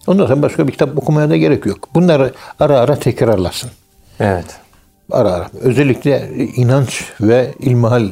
Ondan 0.07 0.25
sonra 0.27 0.41
başka 0.41 0.67
bir 0.67 0.71
kitap 0.71 0.97
okumaya 0.97 1.29
da 1.29 1.37
gerek 1.37 1.65
yok. 1.65 1.89
Bunları 1.95 2.33
ara 2.59 2.79
ara 2.79 2.95
tekrarlasın. 2.99 3.71
Evet. 4.19 4.62
Ara 5.13 5.31
ara. 5.33 5.49
Özellikle 5.61 6.29
inanç 6.55 7.03
ve 7.21 7.53
ilmihal 7.59 8.09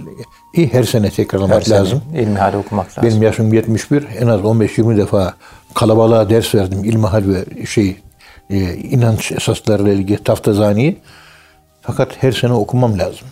her 0.56 0.84
sene 0.84 1.10
tekrarlamak 1.10 1.56
Her 1.56 1.62
sene 1.62 1.78
lazım. 1.78 2.02
ilmihal 2.16 2.54
okumak 2.54 2.88
lazım. 2.90 3.04
Benim 3.04 3.24
yaşım 3.24 3.54
71. 3.54 4.08
En 4.20 4.28
az 4.28 4.42
15-20 4.42 4.98
defa 4.98 5.34
kalabalığa 5.74 6.30
ders 6.30 6.56
verdim. 6.56 6.84
İlmihal 6.84 7.24
ve 7.28 7.66
şey 7.66 7.98
e, 8.50 8.74
inanç 8.76 9.32
esaslarıyla 9.32 9.94
ilgili 9.94 10.24
taftazaniyi. 10.24 10.98
Fakat 11.82 12.24
her 12.24 12.32
sene 12.32 12.54
okumam 12.54 13.00
lazım. 13.00 13.28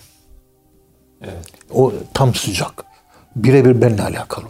Evet. 1.22 1.46
O 1.74 1.94
tam 2.14 2.36
sıcak. 2.36 2.84
Birebir 3.36 3.82
benimle 3.82 4.02
alakalı. 4.04 4.46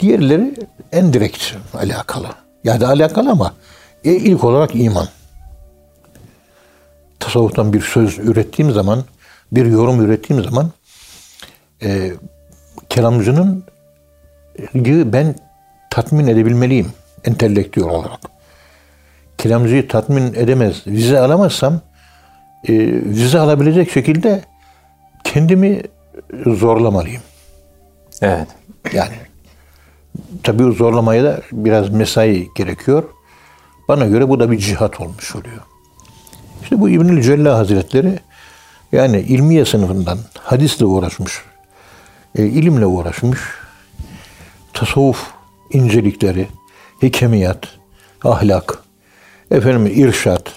Diğerleri 0.00 0.54
en 0.92 1.12
direkt 1.12 1.42
alakalı. 1.74 2.26
Yani 2.64 2.86
alakalı 2.86 3.30
ama 3.30 3.52
e, 4.04 4.12
ilk 4.12 4.44
olarak 4.44 4.70
iman. 4.74 5.06
Tasavvuftan 7.22 7.72
bir 7.72 7.80
söz 7.80 8.18
ürettiğim 8.18 8.72
zaman, 8.72 9.04
bir 9.52 9.66
yorum 9.66 10.04
ürettiğim 10.04 10.44
zaman 10.44 10.70
e, 11.82 12.12
kelamcının 12.88 13.64
ben 15.04 15.34
tatmin 15.90 16.26
edebilmeliyim 16.26 16.92
entelektüel 17.24 17.86
olarak. 17.86 18.20
Kelamcıyı 19.38 19.88
tatmin 19.88 20.34
edemez, 20.34 20.86
vize 20.86 21.18
alamazsam 21.18 21.80
e, 22.68 22.72
vize 23.04 23.38
alabilecek 23.38 23.90
şekilde 23.90 24.44
kendimi 25.24 25.82
zorlamalıyım. 26.46 27.22
Evet. 28.22 28.48
Yani 28.92 29.14
tabii 30.42 30.72
zorlamaya 30.72 31.24
da 31.24 31.40
biraz 31.52 31.90
mesai 31.90 32.48
gerekiyor. 32.56 33.04
Bana 33.88 34.06
göre 34.06 34.28
bu 34.28 34.40
da 34.40 34.50
bir 34.50 34.58
cihat 34.58 35.00
olmuş 35.00 35.36
oluyor. 35.36 35.71
İşte 36.62 36.80
bu 36.80 36.88
İbnül 36.88 37.22
Cella 37.22 37.58
Hazretleri 37.58 38.18
yani 38.92 39.20
ilmiye 39.20 39.64
sınıfından 39.64 40.18
hadisle 40.38 40.84
uğraşmış, 40.84 41.42
e, 42.38 42.44
ilimle 42.44 42.86
uğraşmış, 42.86 43.40
tasavvuf 44.72 45.26
incelikleri, 45.70 46.48
hikemiyat, 47.02 47.68
ahlak, 48.24 48.78
efendim 49.50 49.86
irşat, 49.86 50.52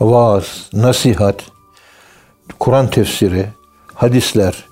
vaaz, 0.00 0.68
nasihat, 0.72 1.42
Kur'an 2.58 2.90
tefsiri, 2.90 3.46
hadisler, 3.94 4.64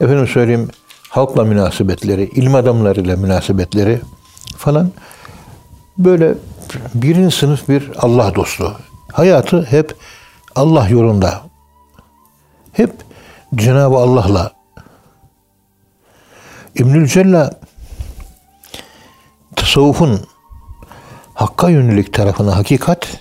efendim 0.00 0.26
söyleyeyim 0.26 0.68
halkla 1.08 1.44
münasebetleri, 1.44 2.24
ilim 2.24 2.54
adamlarıyla 2.54 3.16
münasebetleri 3.16 4.00
falan 4.56 4.90
böyle 5.98 6.34
birinci 6.94 7.36
sınıf 7.36 7.68
bir 7.68 7.90
Allah 7.98 8.34
dostu. 8.34 8.76
Hayatı 9.16 9.62
hep 9.62 9.96
Allah 10.54 10.88
yolunda. 10.88 11.42
Hep 12.72 12.92
Cenab-ı 13.54 13.96
Allah'la. 13.96 14.52
İbnül 16.74 17.06
Cella 17.06 17.50
tasavvufun 19.56 20.20
hakka 21.34 21.70
yönelik 21.70 22.14
tarafına 22.14 22.56
hakikat, 22.56 23.20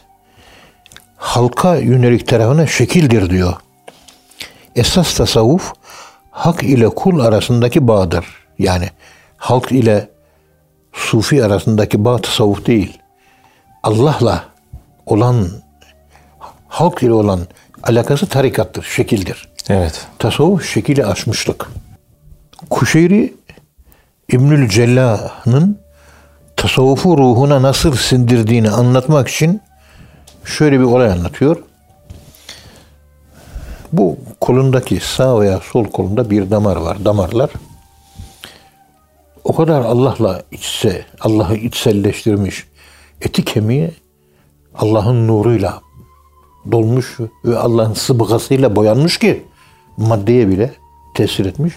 halka 1.17 1.75
yönelik 1.75 2.27
tarafına 2.27 2.67
şekildir 2.67 3.29
diyor. 3.29 3.53
Esas 4.75 5.13
tasavvuf 5.17 5.73
hak 6.31 6.63
ile 6.63 6.89
kul 6.89 7.19
arasındaki 7.19 7.87
bağdır. 7.87 8.25
Yani 8.59 8.89
halk 9.37 9.71
ile 9.71 10.09
sufi 10.93 11.45
arasındaki 11.45 12.05
bağ 12.05 12.17
tasavvuf 12.17 12.65
değil. 12.65 12.99
Allah'la 13.83 14.43
olan 15.05 15.64
halk 16.75 17.03
ile 17.03 17.13
olan 17.13 17.39
alakası 17.83 18.25
tarikattır, 18.29 18.83
şekildir. 18.83 19.49
Evet. 19.69 20.07
Tasavvuf 20.19 20.65
şekili 20.73 21.05
aşmışlık. 21.05 21.69
Kuşeyri 22.69 23.33
İbnül 24.29 24.69
Cella'nın 24.69 25.79
tasavvufu 26.55 27.17
ruhuna 27.17 27.61
nasıl 27.61 27.95
sindirdiğini 27.95 28.69
anlatmak 28.69 29.27
için 29.27 29.61
şöyle 30.45 30.79
bir 30.79 30.85
olay 30.85 31.11
anlatıyor. 31.11 31.57
Bu 33.93 34.17
kolundaki 34.41 34.99
sağ 34.99 35.39
veya 35.39 35.59
sol 35.71 35.85
kolunda 35.85 36.29
bir 36.29 36.51
damar 36.51 36.75
var. 36.75 37.05
Damarlar 37.05 37.49
o 39.43 39.55
kadar 39.55 39.81
Allah'la 39.81 40.43
içse, 40.51 41.05
Allah'ı 41.19 41.55
içselleştirmiş, 41.55 42.67
eti 43.21 43.45
kemiği 43.45 43.91
Allah'ın 44.75 45.27
nuruyla 45.27 45.84
dolmuş 46.71 47.17
ve 47.45 47.57
Allah'ın 47.57 47.93
sıbgasıyla 47.93 48.75
boyanmış 48.75 49.17
ki 49.17 49.43
maddeye 49.97 50.49
bile 50.49 50.73
tesir 51.15 51.45
etmiş. 51.45 51.73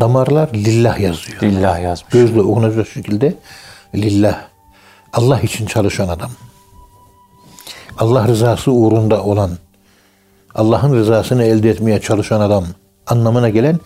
Damarlar 0.00 0.48
lillah 0.54 1.00
yazıyor. 1.00 1.42
Lillah 1.42 1.82
yazmış. 1.82 2.12
Gözle 2.12 2.40
okunacak 2.40 2.88
şekilde 2.88 3.34
lillah. 3.94 4.40
Allah 5.12 5.40
için 5.40 5.66
çalışan 5.66 6.08
adam. 6.08 6.30
Allah 7.98 8.28
rızası 8.28 8.72
uğrunda 8.72 9.24
olan, 9.24 9.50
Allah'ın 10.54 10.94
rızasını 10.94 11.44
elde 11.44 11.70
etmeye 11.70 12.00
çalışan 12.00 12.40
adam 12.40 12.64
anlamına 13.06 13.48
gelen 13.48 13.80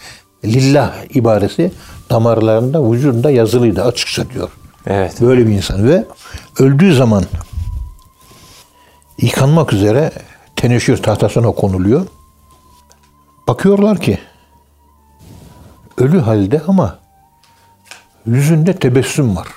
lillah 0.45 0.93
ibaresi 1.15 1.73
damarlarında, 2.11 2.93
vücudunda 2.93 3.31
yazılıydı 3.31 3.83
açıkça 3.83 4.31
diyor. 4.31 4.51
Evet. 4.87 5.21
Böyle 5.21 5.47
bir 5.47 5.53
insan 5.53 5.89
ve 5.89 6.05
öldüğü 6.59 6.95
zaman 6.95 7.25
yıkanmak 9.25 9.73
üzere 9.73 10.13
teneşir 10.57 10.97
tahtasına 10.97 11.51
konuluyor. 11.53 12.07
Bakıyorlar 13.49 14.01
ki 14.01 14.19
ölü 15.99 16.21
halde 16.21 16.63
ama 16.67 16.99
yüzünde 18.27 18.73
tebessüm 18.77 19.37
var. 19.37 19.49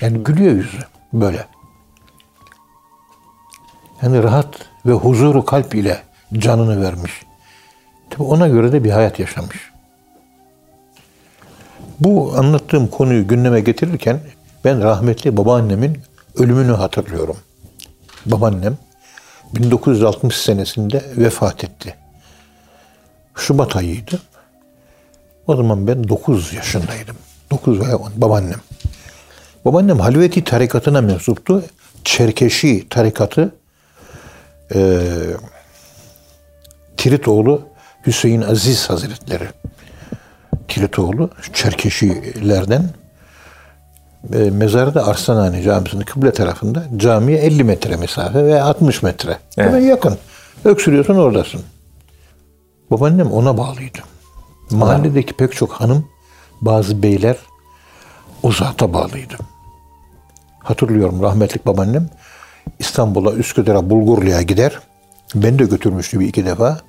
Yani 0.00 0.18
gülüyor 0.18 0.52
yüzü 0.52 0.78
böyle. 1.12 1.46
Yani 4.02 4.22
rahat 4.22 4.48
ve 4.86 4.92
huzuru 4.92 5.44
kalp 5.44 5.74
ile 5.74 6.02
canını 6.32 6.82
vermiş. 6.82 7.22
Tabi 8.10 8.22
ona 8.22 8.48
göre 8.48 8.72
de 8.72 8.84
bir 8.84 8.90
hayat 8.90 9.18
yaşamış. 9.18 9.70
Bu 12.00 12.34
anlattığım 12.38 12.88
konuyu 12.88 13.28
gündeme 13.28 13.60
getirirken 13.60 14.20
ben 14.64 14.82
rahmetli 14.82 15.36
babaannemin 15.36 15.98
ölümünü 16.34 16.72
hatırlıyorum. 16.72 17.36
Babaannem 18.26 18.76
1960 19.54 20.36
senesinde 20.36 21.04
vefat 21.16 21.64
etti. 21.64 21.94
Şubat 23.34 23.76
ayıydı. 23.76 24.20
O 25.46 25.56
zaman 25.56 25.86
ben 25.86 26.08
9 26.08 26.52
yaşındaydım. 26.52 27.16
9 27.50 27.80
veya 27.80 27.96
10 27.96 28.12
babaannem. 28.16 28.60
Babaannem 29.64 30.00
Halveti 30.00 30.44
tarikatına 30.44 31.00
mensuptu. 31.00 31.64
Çerkeşi 32.04 32.86
tarikatı 32.90 33.54
e, 34.74 35.00
Tiritoğlu 36.96 37.62
Hüseyin 38.06 38.42
Aziz 38.42 38.90
Hazretleri. 38.90 39.48
Tiritoğlu 40.68 41.30
Çerkeşilerden 41.52 42.90
e, 44.32 44.50
mezarı 44.50 44.94
da 44.94 45.06
Arslanhane 45.06 45.62
Camisi'nin 45.62 46.04
kıble 46.04 46.32
tarafında. 46.32 46.84
Camiye 46.96 47.38
50 47.38 47.64
metre 47.64 47.96
mesafe 47.96 48.44
ve 48.44 48.62
60 48.62 49.02
metre. 49.02 49.30
Evet. 49.30 49.68
Hemen 49.68 49.80
yakın. 49.80 50.18
Öksürüyorsun 50.64 51.16
oradasın. 51.16 51.60
Babaannem 52.90 53.32
ona 53.32 53.58
bağlıydı. 53.58 53.98
Mahalledeki 54.70 55.32
pek 55.32 55.52
çok 55.52 55.72
hanım, 55.72 56.08
bazı 56.60 57.02
beyler 57.02 57.36
o 58.42 58.52
zata 58.52 58.92
bağlıydı. 58.92 59.34
Hatırlıyorum 60.58 61.22
rahmetlik 61.22 61.66
babaannem 61.66 62.08
İstanbul'a, 62.78 63.32
Üsküdar'a, 63.32 63.90
Bulgurlu'ya 63.90 64.42
gider. 64.42 64.78
Beni 65.34 65.58
de 65.58 65.64
götürmüştü 65.64 66.20
bir 66.20 66.26
iki 66.26 66.46
defa. 66.46 66.80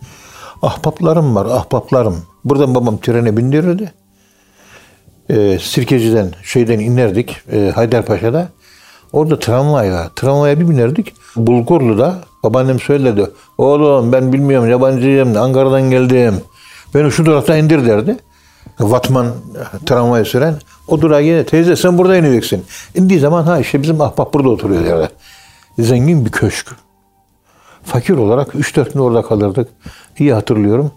Ahbaplarım 0.61 1.35
var, 1.35 1.45
ahbaplarım. 1.45 2.25
Buradan 2.45 2.75
babam 2.75 2.97
trene 2.97 3.37
bindirirdi. 3.37 3.93
Ee, 5.29 5.59
Sirkeci'den, 5.61 6.33
şeyden 6.43 6.79
inerdik 6.79 7.37
e, 7.51 7.71
Haydarpaşa'da. 7.75 8.49
Orada 9.13 9.39
tramvaya, 9.39 10.09
tramvaya 10.15 10.59
bir 10.59 10.69
binerdik. 10.69 11.13
Bulgurlu'da 11.35 12.19
babaannem 12.43 12.79
söyledi. 12.79 13.29
Oğlum 13.57 14.11
ben 14.11 14.33
bilmiyorum 14.33 14.69
yabancıyım, 14.69 15.37
Ankara'dan 15.37 15.91
geldim. 15.91 16.41
Beni 16.95 17.11
şu 17.11 17.25
durakta 17.25 17.57
indir 17.57 17.85
derdi. 17.85 18.17
Vatman 18.79 19.33
tramvayı 19.85 20.25
süren. 20.25 20.55
O 20.87 21.01
durağa 21.01 21.19
yine 21.19 21.45
teyze 21.45 21.75
sen 21.75 21.97
burada 21.97 22.17
ineceksin. 22.17 22.65
İndiği 22.95 23.19
zaman 23.19 23.43
ha 23.43 23.59
işte 23.59 23.81
bizim 23.81 24.01
ahbap 24.01 24.33
burada 24.33 24.49
oturuyor 24.49 24.85
derdi. 24.85 25.09
Zengin 25.79 26.25
bir 26.25 26.31
köşk. 26.31 26.67
Fakir 27.83 28.17
olarak 28.17 28.55
3-4 28.55 28.93
gün 28.93 28.99
orada 28.99 29.21
kalırdık. 29.21 29.69
İyi 30.19 30.33
hatırlıyorum. 30.33 30.91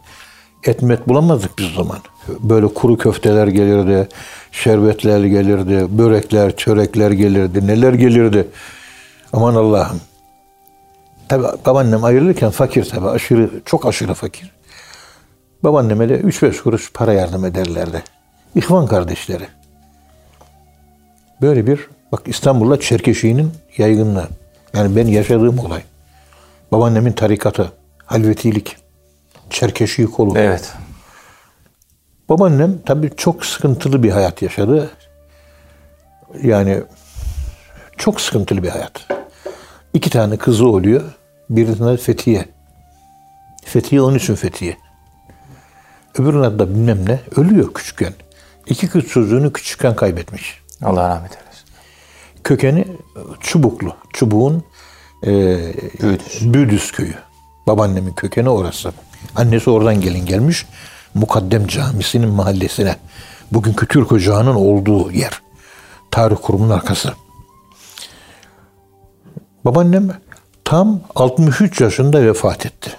Etmet 0.64 1.08
bulamazdık 1.08 1.58
biz 1.58 1.66
o 1.78 1.82
zaman. 1.82 1.98
Böyle 2.28 2.66
kuru 2.66 2.98
köfteler 2.98 3.46
gelirdi, 3.46 4.08
şerbetler 4.52 5.24
gelirdi, 5.24 5.98
börekler, 5.98 6.56
çörekler 6.56 7.10
gelirdi, 7.10 7.66
neler 7.66 7.92
gelirdi. 7.92 8.48
Aman 9.32 9.54
Allah'ım. 9.54 10.00
Tabi 11.28 11.46
babaannem 11.66 12.04
ayrılırken 12.04 12.50
fakir 12.50 12.84
tabi 12.84 13.08
aşırı, 13.08 13.50
çok 13.64 13.86
aşırı 13.86 14.14
fakir. 14.14 14.50
Babaanneme 15.64 16.08
de 16.08 16.20
3-5 16.20 16.62
kuruş 16.62 16.92
para 16.92 17.12
yardım 17.12 17.44
ederlerdi. 17.44 18.02
İhvan 18.54 18.86
kardeşleri. 18.86 19.48
Böyle 21.42 21.66
bir, 21.66 21.88
bak 22.12 22.22
İstanbul'da 22.26 22.80
Çerkeşi'nin 22.80 23.52
yaygınlığı. 23.78 24.28
Yani 24.74 24.96
ben 24.96 25.06
yaşadığım 25.06 25.58
olay. 25.58 25.82
Babaannemin 26.72 27.12
tarikatı, 27.12 27.72
halvetilik, 28.06 28.76
Çerkeşi 29.50 30.06
kolu. 30.06 30.38
Evet. 30.38 30.72
Babaannem 32.30 32.78
tabii 32.86 33.10
çok 33.16 33.46
sıkıntılı 33.46 34.02
bir 34.02 34.10
hayat 34.10 34.42
yaşadı. 34.42 34.90
Yani 36.42 36.82
çok 37.96 38.20
sıkıntılı 38.20 38.62
bir 38.62 38.68
hayat. 38.68 39.06
İki 39.94 40.10
tane 40.10 40.36
kızı 40.36 40.68
oluyor. 40.68 41.02
Birinin 41.50 41.82
adı 41.82 41.96
Fethiye. 41.96 42.44
Fethiye 43.64 44.02
onun 44.02 44.16
için 44.16 44.34
Fethiye. 44.34 44.76
Öbürünün 46.18 46.42
adı 46.42 46.58
da 46.58 46.70
bilmem 46.70 47.08
ne. 47.08 47.20
Ölüyor 47.36 47.74
küçükken. 47.74 48.12
İki 48.66 48.88
kız 48.88 49.04
çocuğunu 49.04 49.52
küçükken 49.52 49.96
kaybetmiş. 49.96 50.60
Allah 50.82 51.08
rahmet 51.08 51.32
eylesin. 51.32 51.64
Kökeni 52.44 52.84
Çubuklu. 53.40 53.96
Çubuğun 54.12 54.64
e, 55.26 55.30
Büyüdüz. 56.02 56.54
Büyüdüz 56.54 56.92
köyü. 56.92 57.14
Babaannemin 57.66 58.12
kökeni 58.12 58.48
orası. 58.48 58.92
Annesi 59.36 59.70
oradan 59.70 60.00
gelin 60.00 60.26
gelmiş. 60.26 60.66
Mukaddem 61.14 61.66
Camisi'nin 61.66 62.28
mahallesine. 62.28 62.96
Bugünkü 63.52 63.86
Türk 63.86 64.12
Ocağı'nın 64.12 64.54
olduğu 64.54 65.12
yer. 65.12 65.42
Tarih 66.10 66.36
kurumunun 66.42 66.70
arkası. 66.70 67.12
Babaannem 69.64 70.20
tam 70.64 71.00
63 71.14 71.80
yaşında 71.80 72.22
vefat 72.22 72.66
etti. 72.66 72.96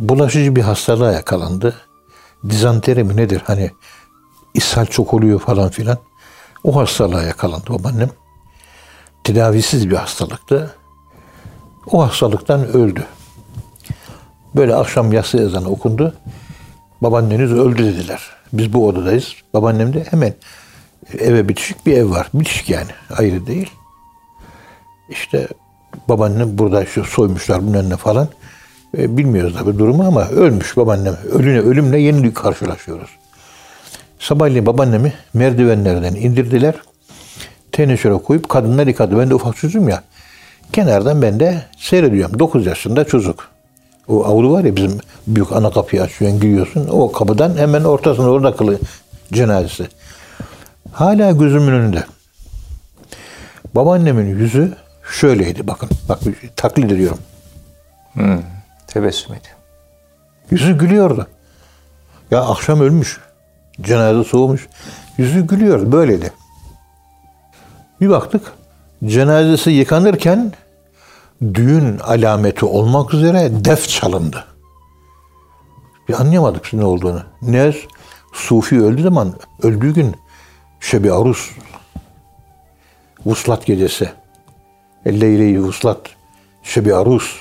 Bulaşıcı 0.00 0.56
bir 0.56 0.62
hastalığa 0.62 1.12
yakalandı. 1.12 1.74
Dizanteri 2.48 3.04
mi 3.04 3.16
nedir 3.16 3.42
hani 3.46 3.70
ishal 4.54 4.86
çok 4.86 5.14
oluyor 5.14 5.40
falan 5.40 5.68
filan. 5.68 5.98
O 6.64 6.76
hastalığa 6.76 7.22
yakalandı 7.22 7.70
babaannem. 7.70 8.10
Tedavisiz 9.24 9.90
bir 9.90 9.96
hastalıktı. 9.96 10.74
O 11.92 12.02
hastalıktan 12.06 12.66
öldü. 12.66 13.06
Böyle 14.56 14.74
akşam 14.74 15.12
yatsı 15.12 15.38
ezanı 15.38 15.68
okundu. 15.68 16.14
Babaanneniz 17.02 17.52
öldü 17.52 17.84
dediler. 17.84 18.22
Biz 18.52 18.72
bu 18.72 18.88
odadayız. 18.88 19.34
Babaannem 19.54 19.92
de 19.92 20.04
hemen 20.10 20.34
eve 21.18 21.48
bitişik 21.48 21.86
bir 21.86 21.92
ev 21.96 22.10
var. 22.10 22.28
Bitişik 22.34 22.70
yani. 22.70 22.90
Ayrı 23.18 23.46
değil. 23.46 23.70
İşte 25.08 25.48
babaannem 26.08 26.58
burada 26.58 26.86
şu 26.86 27.04
soymuşlar 27.04 27.62
bunun 27.62 27.74
önüne 27.74 27.96
falan. 27.96 28.28
E, 28.98 29.16
bilmiyoruz 29.16 29.54
tabii 29.58 29.78
durumu 29.78 30.04
ama 30.04 30.28
ölmüş 30.28 30.76
babaannem. 30.76 31.16
Ölüne, 31.32 31.58
ölümle 31.58 31.98
yeni 31.98 32.34
karşılaşıyoruz. 32.34 33.10
Sabahleyin 34.18 34.66
babaannemi 34.66 35.12
merdivenlerden 35.34 36.14
indirdiler. 36.14 36.74
Teneşöre 37.72 38.14
koyup 38.14 38.48
kadınlar 38.48 38.86
yıkadı. 38.86 39.18
Ben 39.18 39.30
de 39.30 39.34
ufak 39.34 39.56
çocuğum 39.56 39.88
ya. 39.88 40.02
Kenardan 40.72 41.22
ben 41.22 41.40
de 41.40 41.62
seyrediyorum. 41.78 42.38
9 42.38 42.66
yaşında 42.66 43.04
çocuk. 43.04 43.47
O 44.08 44.24
avlu 44.24 44.52
var 44.52 44.64
ya 44.64 44.76
bizim 44.76 44.98
büyük 45.26 45.52
ana 45.52 45.70
kapıyı 45.70 46.02
açıyorsun 46.02 46.40
giriyorsun. 46.40 46.88
O 46.90 47.12
kapıdan 47.12 47.56
hemen 47.56 47.84
ortasında 47.84 48.30
orada 48.30 48.56
kılı 48.56 48.78
cenazesi. 49.32 49.88
Hala 50.92 51.30
gözümün 51.30 51.72
önünde. 51.72 52.04
Babaannemin 53.74 54.26
yüzü 54.26 54.76
şöyleydi 55.10 55.66
bakın. 55.66 55.88
Bak 56.08 56.18
taklit 56.56 56.92
ediyorum. 56.92 57.18
Hmm. 58.12 58.42
Tebessüm 58.86 59.34
ediyor. 59.34 59.56
Yüzü 60.50 60.78
gülüyordu. 60.78 61.26
Ya 62.30 62.44
akşam 62.44 62.80
ölmüş. 62.80 63.20
Cenaze 63.80 64.24
soğumuş. 64.24 64.68
Yüzü 65.18 65.46
gülüyor. 65.46 65.92
Böyleydi. 65.92 66.32
Bir 68.00 68.08
baktık. 68.08 68.52
Cenazesi 69.04 69.70
yıkanırken 69.70 70.52
düğün 71.42 71.98
alameti 71.98 72.64
olmak 72.64 73.14
üzere 73.14 73.64
def 73.64 73.88
çalındı. 73.88 74.44
Bir 76.08 76.20
anlayamadık 76.20 76.72
ne 76.72 76.84
olduğunu. 76.84 77.22
Ne 77.42 77.72
Sufi 78.32 78.82
öldü 78.82 79.02
zaman 79.02 79.34
öldüğü 79.62 79.94
gün 79.94 80.16
Şebi 80.80 81.12
Arus 81.12 81.50
Vuslat 83.26 83.66
gecesi 83.66 84.10
Leyle-i 85.06 85.62
Vuslat 85.62 86.00
Şebi 86.62 86.94
Arus 86.94 87.36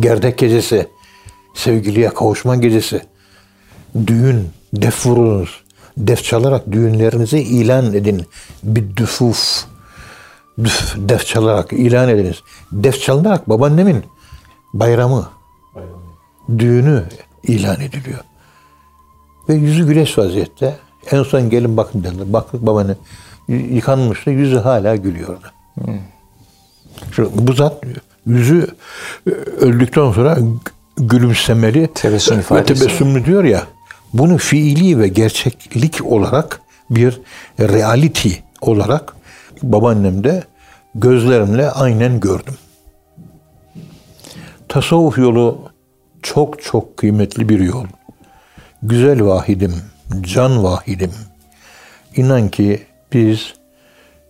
Gerdek 0.00 0.38
gecesi 0.38 0.88
sevgiliye 1.54 2.08
kavuşma 2.08 2.56
gecesi 2.56 3.00
düğün 4.06 4.48
def 4.72 5.06
vurunuz 5.06 5.62
def 5.96 6.24
çalarak 6.24 6.72
düğünlerinizi 6.72 7.38
ilan 7.38 7.94
edin 7.94 8.26
bir 8.62 8.96
düfuf 8.96 9.64
düf, 10.64 10.94
def 10.96 11.26
çalarak 11.26 11.72
ilan 11.72 12.08
ediniz 12.08 12.42
def 12.72 13.02
çalınarak 13.02 13.48
babaannemin 13.48 14.04
bayramı 14.74 15.28
düğünü 16.58 17.04
ilan 17.42 17.80
ediliyor 17.80 18.20
ve 19.48 19.54
yüzü 19.54 19.86
güleş 19.86 20.18
vaziyette 20.18 20.76
en 21.10 21.22
son 21.22 21.50
gelin 21.50 21.76
bakın 21.76 22.04
dediler. 22.04 22.32
Baktık 22.32 22.66
babaanne 22.66 22.94
yıkanmıştı. 23.48 24.30
Yüzü 24.30 24.58
hala 24.58 24.96
gülüyordu. 24.96 25.46
Hmm. 25.74 25.94
Şu, 27.12 27.30
bu 27.34 27.52
zat 27.52 27.84
yüzü 28.26 28.66
e, 29.26 29.30
öldükten 29.30 30.12
sonra 30.12 30.38
gülümsemeli 30.96 31.88
tebessüm 31.94 32.38
ve 32.50 32.64
tebessümlü 32.64 33.24
diyor 33.24 33.44
ya 33.44 33.66
bunu 34.12 34.38
fiili 34.38 34.98
ve 34.98 35.08
gerçeklik 35.08 36.06
olarak 36.06 36.60
bir 36.90 37.20
reality 37.60 38.30
olarak 38.60 39.14
babaannemde 39.62 40.44
gözlerimle 40.94 41.70
aynen 41.70 42.20
gördüm. 42.20 42.54
Tasavvuf 44.68 45.18
yolu 45.18 45.72
çok 46.22 46.62
çok 46.62 46.96
kıymetli 46.96 47.48
bir 47.48 47.60
yol. 47.60 47.86
Güzel 48.82 49.24
vahidim, 49.24 49.74
can 50.20 50.64
vahidim. 50.64 51.12
İnan 52.16 52.48
ki 52.48 52.82
biz 53.12 53.54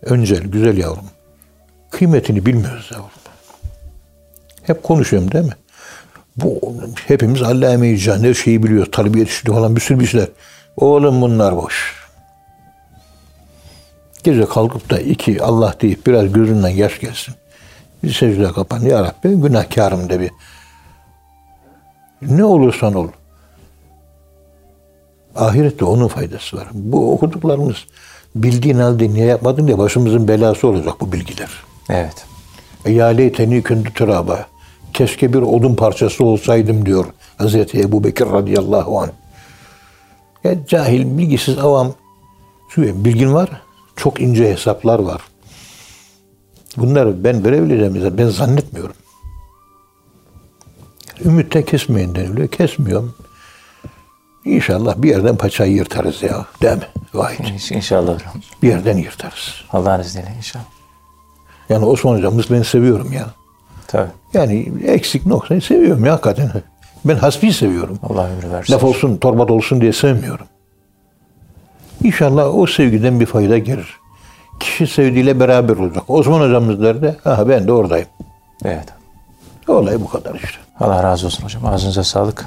öncel, 0.01 0.43
güzel 0.43 0.77
yavrum, 0.77 1.05
kıymetini 1.91 2.45
bilmiyoruz 2.45 2.89
yavrum. 2.93 3.09
Hep 4.63 4.83
konuşuyorum 4.83 5.31
değil 5.31 5.45
mi? 5.45 5.53
Bu 6.37 6.75
hepimiz 7.07 7.41
allame-i 7.41 7.99
can, 7.99 8.23
her 8.23 8.33
şeyi 8.33 8.63
biliyoruz. 8.63 8.89
Talep 8.91 9.15
yetiştiriyor 9.15 9.57
falan 9.57 9.75
bir 9.75 9.81
sürü 9.81 9.99
bir 9.99 10.05
şeyler. 10.05 10.29
Oğlum 10.77 11.21
bunlar 11.21 11.55
boş. 11.55 12.02
Gece 14.23 14.45
kalkıp 14.45 14.89
da 14.89 14.99
iki 14.99 15.43
Allah 15.43 15.75
deyip 15.81 16.07
biraz 16.07 16.33
gözünden 16.33 16.69
yaş 16.69 16.99
gelsin. 16.99 17.35
Bir 18.03 18.13
secde 18.13 18.51
kapan. 18.51 18.79
Ya 18.79 19.03
Rabbi 19.03 19.35
günahkarım 19.35 20.09
de 20.09 20.19
bir. 20.19 20.31
Ne 22.21 22.43
olursan 22.43 22.93
ol. 22.93 23.07
Ahirette 25.35 25.85
onun 25.85 26.07
faydası 26.07 26.57
var. 26.57 26.67
Bu 26.73 27.13
okuduklarımız 27.13 27.75
bildiğin 28.35 28.79
halde 28.79 29.09
niye 29.09 29.25
yapmadın 29.25 29.67
diye 29.67 29.77
başımızın 29.77 30.27
belası 30.27 30.67
olacak 30.67 30.93
bu 31.01 31.11
bilgiler. 31.11 31.49
Evet. 31.89 32.25
Ya 32.85 33.05
leyteni 33.05 33.63
kündü 33.63 33.89
türaba. 33.93 34.47
Keşke 34.93 35.33
bir 35.33 35.41
odun 35.41 35.75
parçası 35.75 36.25
olsaydım 36.25 36.85
diyor 36.85 37.05
Hazreti 37.37 37.79
Ebu 37.79 38.03
Bekir 38.03 38.25
radıyallahu 38.25 38.99
anh. 38.99 39.09
Ya 40.43 40.67
cahil, 40.67 41.17
bilgisiz, 41.17 41.57
avam. 41.57 41.93
Bilgin 42.77 43.33
var, 43.33 43.49
çok 43.95 44.21
ince 44.21 44.51
hesaplar 44.51 44.99
var. 44.99 45.21
Bunları 46.77 47.23
ben 47.23 47.45
verebileceğim 47.45 48.17
ben 48.17 48.27
zannetmiyorum. 48.27 48.95
Ümitte 51.25 51.65
kesmeyin 51.65 52.15
deniliyor. 52.15 52.47
Kesmiyorum. 52.47 53.15
İnşallah 54.45 54.95
bir 54.97 55.09
yerden 55.09 55.35
paçayı 55.35 55.73
yırtarız 55.73 56.23
ya. 56.23 56.45
Değil 56.61 56.77
mi? 56.77 56.83
Vahit. 57.13 57.71
İnşallah 57.71 58.15
hocam. 58.15 58.33
Bir 58.61 58.67
yerden 58.67 58.97
yırtarız. 58.97 59.53
Allah'ın 59.71 60.01
izniyle 60.01 60.33
inşallah. 60.37 60.65
Yani 61.69 61.85
Osman 61.85 62.17
hocamız 62.17 62.51
ben 62.51 62.61
seviyorum 62.61 63.13
ya. 63.13 63.27
Tabii. 63.87 64.09
Yani 64.33 64.71
eksik 64.85 65.25
noktayı 65.25 65.61
seviyorum 65.61 66.05
ya 66.05 66.13
hakikaten. 66.13 66.51
Ben 67.05 67.15
hasbi 67.15 67.53
seviyorum. 67.53 67.99
Allah 68.03 68.29
ömrü 68.29 68.51
versin. 68.51 68.73
Laf 68.73 68.83
olsun, 68.83 69.17
torba 69.17 69.53
olsun 69.53 69.81
diye 69.81 69.93
sevmiyorum. 69.93 70.45
İnşallah 72.03 72.55
o 72.55 72.67
sevgiden 72.67 73.19
bir 73.19 73.25
fayda 73.25 73.57
gelir. 73.57 73.99
Kişi 74.59 74.87
sevdiğiyle 74.87 75.39
beraber 75.39 75.77
olacak. 75.77 76.03
Osman 76.07 76.41
hocamız 76.41 76.81
derdi, 76.81 77.17
ha 77.23 77.49
ben 77.49 77.67
de 77.67 77.71
oradayım. 77.71 78.07
Evet. 78.65 78.85
Olay 79.67 80.01
bu 80.01 80.09
kadar 80.09 80.35
işte. 80.35 80.57
Allah 80.79 81.03
razı 81.03 81.25
olsun 81.25 81.43
hocam. 81.43 81.65
Ağzınıza 81.65 82.03
sağlık. 82.03 82.45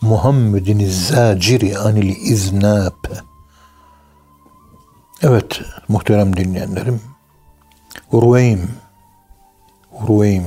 Muhammedin 0.00 0.88
zaciri 0.88 1.78
anil 1.78 2.16
iznab. 2.16 3.04
Evet 5.22 5.60
muhterem 5.88 6.36
dinleyenlerim. 6.36 7.00
Urveym 8.12 8.70
Urveym 9.92 10.44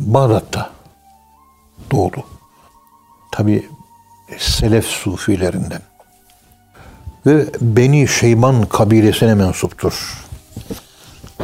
Bağdat'ta 0.00 0.70
doğdu. 1.90 2.24
Tabi 3.32 3.68
Selef 4.38 4.86
Sufilerinden. 4.86 5.91
Ve 7.26 7.46
Beni 7.60 8.08
Şeyban 8.08 8.66
kabilesine 8.66 9.34
mensuptur. 9.34 10.24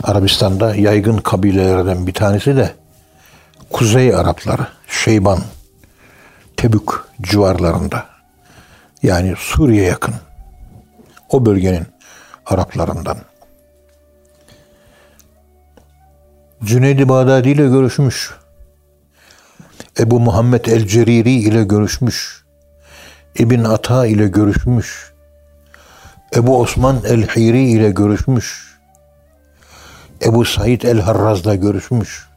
Arabistan'da 0.03 0.75
yaygın 0.75 1.17
kabilelerden 1.17 2.07
bir 2.07 2.15
tanesi 2.15 2.57
de 2.57 2.75
Kuzey 3.71 4.15
Arapları, 4.15 4.67
Şeyban 4.89 5.39
Tebük 6.57 6.91
civarlarında. 7.23 8.07
Yani 9.03 9.35
Suriye 9.39 9.85
yakın. 9.85 10.15
O 11.31 11.47
bölgenin 11.47 11.87
Araplarından. 12.47 13.19
Cüneyd-i 16.65 17.09
Bağdadi 17.09 17.49
ile 17.49 17.69
görüşmüş. 17.69 18.35
Ebu 19.99 20.21
Muhammed 20.21 20.65
el-Ceriri 20.65 21.31
ile 21.31 21.65
görüşmüş. 21.65 22.45
İbn 23.39 23.65
Ata 23.65 24.07
ile 24.07 24.29
görüşmüş. 24.29 25.13
Ebu 26.37 26.59
Osman 26.61 27.01
el-Hiri 27.05 27.63
ile 27.63 27.91
görüşmüş. 27.91 28.79
Ebu 30.25 30.45
Said 30.45 30.83
el-Harraz'la 30.83 31.55
görüşmüş. 31.55 32.29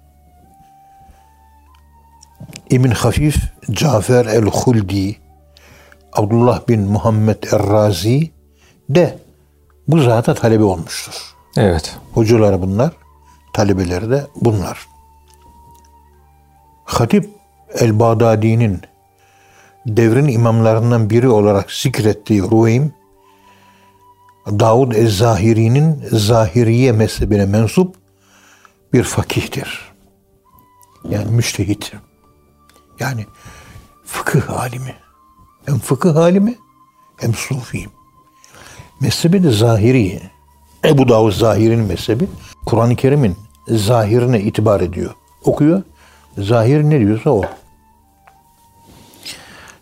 İbn 2.70 2.92
Hafif, 2.92 3.36
Cafer 3.72 4.26
el-Huldi, 4.26 5.18
Abdullah 6.14 6.68
bin 6.68 6.82
Muhammed 6.82 7.44
el-Razi 7.44 8.32
de 8.90 9.20
bu 9.88 10.00
zata 10.00 10.34
talebi 10.34 10.64
olmuştur. 10.64 11.14
Evet. 11.58 11.98
Hocaları 12.14 12.62
bunlar, 12.62 12.92
talebeleri 13.54 14.10
de 14.10 14.28
bunlar. 14.36 14.88
Hatip 16.84 17.30
el-Bağdadi'nin 17.74 18.82
devrin 19.86 20.28
imamlarından 20.28 21.10
biri 21.10 21.28
olarak 21.30 21.72
zikrettiği 21.72 22.42
Ruheym, 22.42 22.94
Davud 24.48 24.92
el-Zahiri'nin 24.92 26.04
Zahiriye 26.12 26.92
mezhebine 26.92 27.46
mensup 27.46 27.96
bir 28.94 29.04
fakihtir. 29.04 29.92
Yani 31.10 31.32
müştehit. 31.32 31.94
Yani 33.00 33.26
fıkıh 34.06 34.60
alimi. 34.60 34.96
Hem 35.66 35.80
fıkıh 35.80 36.16
alimi 36.16 36.56
hem 37.18 37.34
sufi. 37.34 37.86
Mezhebi 39.00 39.44
de 39.44 39.52
zahiri. 39.52 40.22
Ebu 40.86 41.10
Davud 41.10 41.32
Zahiri'nin 41.32 41.86
mezhebi. 41.86 42.28
Kur'an-ı 42.66 42.96
Kerim'in 42.96 43.36
zahirine 43.68 44.42
itibar 44.42 44.82
ediyor. 44.82 45.16
Okuyor. 45.44 45.84
Zahir 46.38 46.84
ne 46.84 47.00
diyorsa 47.00 47.30
o. 47.30 47.44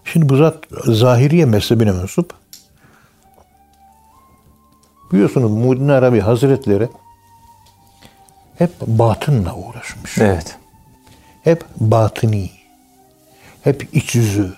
Şimdi 0.06 0.30
bu 0.30 0.38
zat 0.38 0.64
Zahiriye 0.86 1.46
mezhebine 1.46 1.92
mensup. 1.92 2.39
Biliyorsunuz 5.12 5.52
Muhyiddin 5.52 5.88
Arabi 5.88 6.20
Hazretleri 6.20 6.90
hep 8.58 8.82
batınla 8.82 9.56
uğraşmış. 9.56 10.18
Evet. 10.18 10.58
Hep 11.44 11.66
batıni. 11.80 12.50
Hep 13.64 13.88
iç 13.94 14.16
yüzü, 14.16 14.54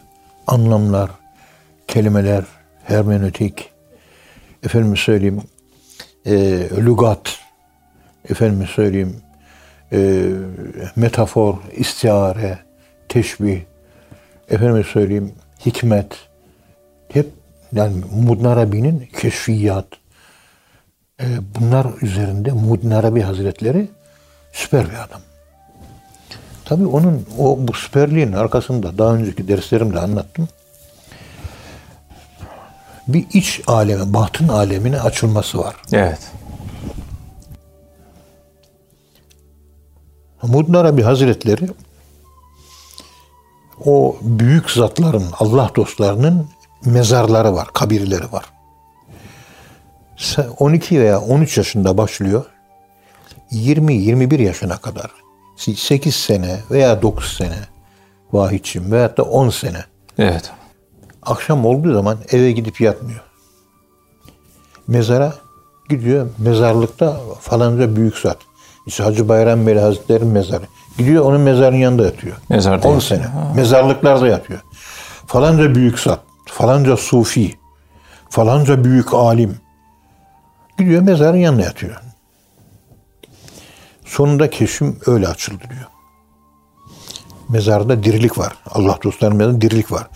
anlamlar, 0.47 1.11
kelimeler, 1.87 2.43
hermenötik, 2.83 3.69
efendim 4.63 4.97
söyleyeyim, 4.97 5.41
e, 6.25 6.33
lügat, 6.77 7.39
efendim 8.29 8.67
söyleyeyim, 8.67 9.21
e, 9.93 10.29
metafor, 10.95 11.57
istiare, 11.75 12.59
teşbih, 13.09 13.61
efendim 14.49 14.83
söyleyeyim, 14.83 15.33
hikmet, 15.65 16.15
hep 17.13 17.29
yani 17.73 18.03
Muhyiddin 18.15 18.45
Arabi'nin 18.45 19.09
keşfiyat, 19.21 19.87
bunlar 21.59 21.87
üzerinde 22.01 22.51
Muhyiddin 22.51 22.91
Arabi 22.91 23.21
Hazretleri 23.21 23.89
süper 24.53 24.89
bir 24.89 24.95
adam. 24.95 25.21
Tabii 26.65 26.85
onun 26.85 27.27
o 27.39 27.57
bu 27.59 27.73
süperliğin 27.73 28.31
arkasında 28.31 28.97
daha 28.97 29.13
önceki 29.13 29.47
derslerimde 29.47 29.99
anlattım. 29.99 30.47
Bir 33.07 33.25
iç 33.33 33.61
aleme, 33.67 34.13
batın 34.13 34.47
alemine 34.47 35.01
açılması 35.01 35.57
var. 35.57 35.75
Evet. 35.93 36.31
Muhyiddin 40.43 40.73
Arabi 40.73 41.03
Hazretleri 41.03 41.67
o 43.85 44.17
büyük 44.21 44.71
zatların, 44.71 45.25
Allah 45.39 45.71
dostlarının 45.75 46.47
mezarları 46.85 47.53
var, 47.53 47.67
kabirleri 47.73 48.31
var. 48.31 48.45
12 50.59 51.01
veya 51.01 51.21
13 51.21 51.57
yaşında 51.57 51.97
başlıyor. 51.97 52.45
20-21 53.51 54.41
yaşına 54.41 54.77
kadar 54.77 55.11
8 55.55 56.15
sene 56.15 56.59
veya 56.71 57.01
9 57.01 57.37
sene 57.37 57.57
vahidçim 58.33 58.91
veyahut 58.91 59.17
da 59.17 59.23
10 59.23 59.49
sene 59.49 59.85
Evet. 60.17 60.51
akşam 61.23 61.65
olduğu 61.65 61.93
zaman 61.93 62.17
eve 62.31 62.51
gidip 62.51 62.81
yatmıyor. 62.81 63.21
Mezara 64.87 65.33
gidiyor. 65.89 66.27
Mezarlıkta 66.37 67.17
falanca 67.41 67.95
büyük 67.95 68.17
zat. 68.17 68.37
İşte 68.87 69.03
Hacı 69.03 69.29
Bayram 69.29 69.67
Veli 69.67 69.79
Hazretleri'nin 69.79 70.31
mezarı. 70.31 70.63
Gidiyor 70.97 71.25
onun 71.25 71.41
mezarının 71.41 71.77
yanında 71.77 72.03
yatıyor. 72.05 72.35
Mezarda 72.49 72.87
10 72.87 72.93
yatıyor. 72.93 73.01
sene. 73.21 73.27
Mezarlıklarda 73.55 74.27
yatıyor. 74.27 74.59
Falanca 75.27 75.75
büyük 75.75 75.99
zat. 75.99 76.19
Falanca 76.45 76.97
sufi. 76.97 77.55
Falanca 78.29 78.83
büyük 78.83 79.13
alim. 79.13 79.57
Gidiyor 80.77 81.01
mezarın 81.01 81.37
yanına 81.37 81.61
yatıyor. 81.61 82.01
Sonunda 84.05 84.49
keşfim 84.49 84.99
öyle 85.05 85.27
açıldı 85.27 85.63
diyor. 85.69 85.87
Mezarda 87.49 88.03
dirilik 88.03 88.37
var. 88.37 88.53
Allah 88.71 88.97
dostlarının 89.03 89.37
mezarında 89.37 89.61
dirilik 89.61 89.91
var. 89.91 90.07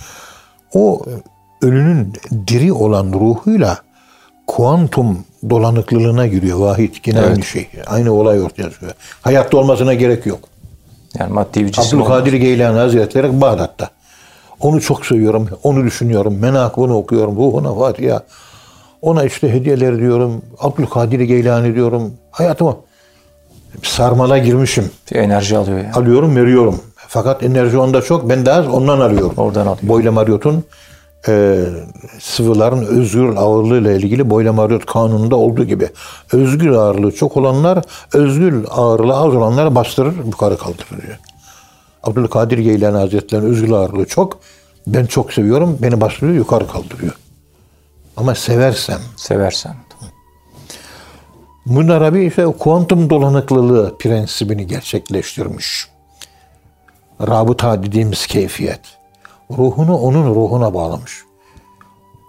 O 0.74 1.06
ölünün 1.62 2.14
diri 2.48 2.74
olan 2.74 3.14
ruhuyla 3.14 3.78
kuantum 4.48 5.26
dolanıklılığına 5.50 6.28
giriyor 6.28 6.60
vahid. 6.60 6.96
Yine 7.06 7.20
Evet. 7.20 7.30
aynı 7.30 7.44
şey. 7.44 7.68
Aynı 7.88 8.14
olay 8.14 8.42
ortaya 8.42 8.70
çıkıyor. 8.70 8.92
Hayatta 9.22 9.58
olmasına 9.58 9.94
gerek 9.94 10.26
yok. 10.26 10.40
Yani 11.20 11.34
maddi 11.34 11.66
bir 11.66 11.72
cisim 11.72 12.02
Abdülkadir 12.02 12.34
Geylani 12.34 12.78
Hazretleri 12.78 13.42
Bağdat'ta. 13.42 13.90
Onu 14.60 14.82
çok 14.82 15.06
seviyorum. 15.06 15.50
Onu 15.64 15.84
düşünüyorum. 15.84 16.38
Menakını 16.40 16.98
okuyorum. 16.98 17.36
Ruhuna 17.36 17.76
Fatiha. 17.76 18.24
Ona 19.06 19.24
işte 19.24 19.54
hediyeler 19.54 19.98
diyorum. 19.98 20.42
Abdülkadir 20.60 21.20
Geylani 21.20 21.76
diyorum. 21.76 22.14
Hayatıma 22.32 22.78
sarmala 23.84 24.38
girmişim. 24.38 24.92
bir 25.12 25.16
enerji 25.16 25.58
alıyor 25.58 25.78
yani. 25.78 25.94
Alıyorum, 25.94 26.36
veriyorum. 26.36 26.82
Fakat 26.96 27.44
enerji 27.44 27.78
onda 27.78 28.02
çok. 28.02 28.30
Ben 28.30 28.46
az 28.46 28.68
ondan 28.68 29.00
alıyorum. 29.00 29.34
Oradan 29.38 29.68
alıyor. 29.68 29.78
Boyla 29.84 30.12
Marriot'un 30.12 30.64
e, 31.28 31.60
sıvıların 32.20 32.86
özgür 32.86 33.36
ağırlığıyla 33.36 33.92
ilgili 33.92 34.30
Boyla 34.30 34.54
Marriott 34.54 34.86
kanununda 34.86 35.36
olduğu 35.36 35.64
gibi 35.64 35.90
özgür 36.34 36.72
ağırlığı 36.72 37.12
çok 37.12 37.38
olanlar 37.38 37.86
özgür 38.14 38.66
ağırlığı 38.70 39.16
az 39.16 39.36
olanları 39.36 39.76
bastırır 39.76 40.26
yukarı 40.26 40.58
kaldırır 40.58 41.02
diyor. 41.02 41.20
Abdülkadir 42.04 42.58
Geylani 42.58 42.98
Hazretleri'nin 42.98 43.50
özgür 43.50 43.72
ağırlığı 43.72 44.06
çok. 44.06 44.40
Ben 44.88 45.06
çok 45.06 45.34
seviyorum. 45.34 45.78
Beni 45.82 46.02
bastırıyor 46.02 46.36
yukarı 46.36 46.68
kaldırıyor. 46.68 47.14
Ama 48.18 48.36
seversem 48.36 49.00
Seversen. 49.16 49.76
Muhyiddin 51.66 51.92
Arabi 51.92 52.26
ise 52.26 52.46
kuantum 52.46 53.10
dolanıklılığı 53.10 53.98
prensibini 53.98 54.68
gerçekleştirmiş. 54.68 55.88
Rabıta 57.22 57.84
dediğimiz 57.84 58.28
keyfiyet. 58.28 58.82
Ruhunu 59.52 59.98
onun 59.98 60.36
ruhuna 60.36 60.74
bağlamış. 60.74 61.24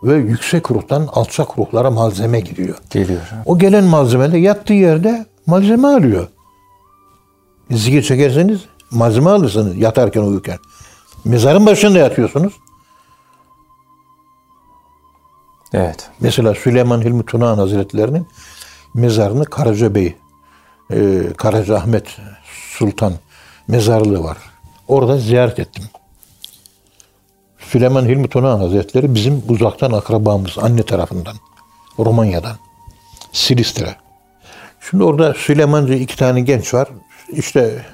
Ve 0.02 0.14
yüksek 0.14 0.70
ruhtan 0.70 1.08
alçak 1.12 1.58
ruhlara 1.58 1.90
malzeme 1.90 2.40
gidiyor. 2.40 2.78
Geliyor. 2.90 3.20
O 3.44 3.58
gelen 3.58 3.84
malzeme 3.84 4.32
de 4.32 4.38
yattığı 4.38 4.72
yerde 4.72 5.26
malzeme 5.46 5.88
alıyor. 5.88 6.28
Zikir 7.70 8.02
çekerseniz 8.02 8.60
malzeme 8.90 9.30
alırsınız 9.30 9.76
yatarken 9.76 10.22
uyurken. 10.22 10.58
Mezarın 11.24 11.66
başında 11.66 11.98
yatıyorsunuz. 11.98 12.52
Evet. 15.72 16.10
Mesela 16.20 16.54
Süleyman 16.54 17.02
Hilmi 17.02 17.26
Tunağan 17.26 17.58
Hazretleri'nin 17.58 18.26
mezarını 18.94 19.44
Karacabey, 19.44 20.14
e, 20.92 21.22
Karaca 21.36 21.76
Ahmet 21.76 22.18
Sultan 22.78 23.12
mezarlığı 23.68 24.24
var. 24.24 24.36
Orada 24.88 25.18
ziyaret 25.18 25.58
ettim. 25.58 25.84
Süleyman 27.58 28.04
Hilmi 28.04 28.28
Tunağan 28.28 28.58
Hazretleri 28.58 29.14
bizim 29.14 29.42
uzaktan 29.48 29.92
akrabamız 29.92 30.58
anne 30.58 30.82
tarafından. 30.82 31.36
Romanya'dan. 31.98 32.56
Silistre. 33.32 33.96
Şimdi 34.90 35.04
orada 35.04 35.34
Süleymancı 35.34 35.92
iki 35.92 36.16
tane 36.16 36.40
genç 36.40 36.74
var. 36.74 36.88
İşte 37.28 37.86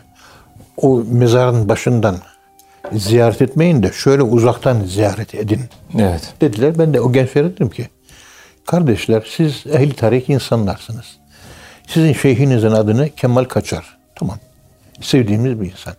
o 0.76 1.02
mezarın 1.06 1.68
başından 1.68 2.16
ziyaret 2.92 3.42
etmeyin 3.42 3.82
de 3.82 3.92
şöyle 3.92 4.22
uzaktan 4.22 4.80
ziyaret 4.84 5.34
edin 5.34 5.60
Evet. 5.98 6.34
dediler. 6.40 6.78
Ben 6.78 6.94
de 6.94 7.00
o 7.00 7.12
gençlere 7.12 7.52
dedim 7.52 7.68
ki 7.70 7.88
kardeşler 8.66 9.26
siz 9.36 9.64
ehli 9.66 9.92
tarih 9.96 10.30
insanlarsınız. 10.30 11.06
Sizin 11.86 12.12
şeyhinizin 12.12 12.70
adını 12.70 13.10
Kemal 13.10 13.44
Kaçar. 13.44 13.98
Tamam. 14.14 14.38
Sevdiğimiz 15.00 15.60
bir 15.60 15.72
insan. 15.72 15.94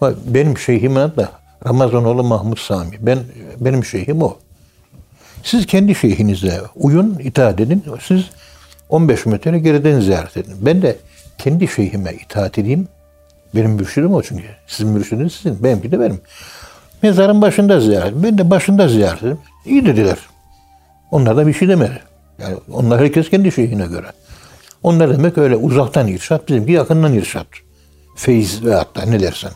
Ama 0.00 0.14
Benim 0.26 0.58
şeyhimin 0.58 0.96
adı 0.96 1.30
Ramazanoğlu 1.66 2.24
Mahmut 2.24 2.60
Sami. 2.60 2.96
Ben 3.00 3.18
benim 3.60 3.84
şeyhim 3.84 4.22
o. 4.22 4.36
Siz 5.42 5.66
kendi 5.66 5.94
şeyhinize 5.94 6.60
uyun, 6.76 7.18
itaat 7.24 7.60
edin. 7.60 7.84
Siz 8.02 8.24
15 8.88 9.26
metre 9.26 9.58
geriden 9.58 10.00
ziyaret 10.00 10.36
edin. 10.36 10.54
Ben 10.60 10.82
de 10.82 10.96
kendi 11.38 11.68
şeyhime 11.68 12.12
itaat 12.14 12.58
edeyim. 12.58 12.88
Benim 13.54 13.70
mürşidim 13.70 14.14
o 14.14 14.22
çünkü. 14.22 14.44
Sizin 14.66 14.92
mürşidiniz 14.92 15.32
sizin. 15.32 15.64
Benimki 15.64 15.92
de 15.92 16.00
benim. 16.00 16.20
Mezarın 17.02 17.42
başında 17.42 17.80
ziyaret. 17.80 18.14
Ben 18.16 18.38
de 18.38 18.50
başında 18.50 18.88
ziyaret 18.88 19.22
edeyim. 19.22 19.38
İyi 19.64 19.86
dediler. 19.86 20.18
Onlar 21.10 21.36
da 21.36 21.46
bir 21.46 21.52
şey 21.52 21.68
demedi. 21.68 22.02
Yani 22.38 22.56
onlar 22.72 23.00
herkes 23.00 23.30
kendi 23.30 23.52
şeyhine 23.52 23.86
göre. 23.86 24.06
Onlar 24.82 25.18
demek 25.18 25.38
öyle 25.38 25.56
uzaktan 25.56 26.06
irşat, 26.06 26.48
bizimki 26.48 26.72
yakından 26.72 27.12
irşat. 27.12 27.46
Feyiz 28.16 28.64
ve 28.64 28.74
hatta 28.74 29.02
ne 29.02 29.20
dersen. 29.20 29.52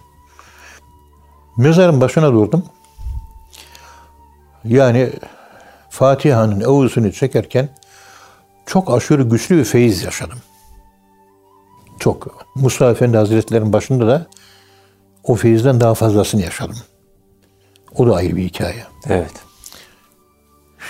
Mezarın 1.57 2.01
başına 2.01 2.33
durdum. 2.33 2.65
Yani 4.65 5.11
Fatiha'nın 5.91 6.61
evuzunu 6.61 7.13
çekerken 7.13 7.69
çok 8.67 8.95
aşırı 8.95 9.23
güçlü 9.23 9.59
bir 9.59 9.65
feyiz 9.65 10.03
yaşadım. 10.03 10.39
Çok. 12.03 12.47
Musa 12.55 12.91
Efendi 12.91 13.17
Hazretleri'nin 13.17 13.73
başında 13.73 14.07
da 14.07 14.27
o 15.25 15.35
feyizden 15.35 15.81
daha 15.81 15.95
fazlasını 15.95 16.43
yaşadım. 16.43 16.77
O 17.97 18.07
da 18.07 18.15
ayrı 18.15 18.37
bir 18.37 18.45
hikaye. 18.45 18.85
Evet. 19.09 19.33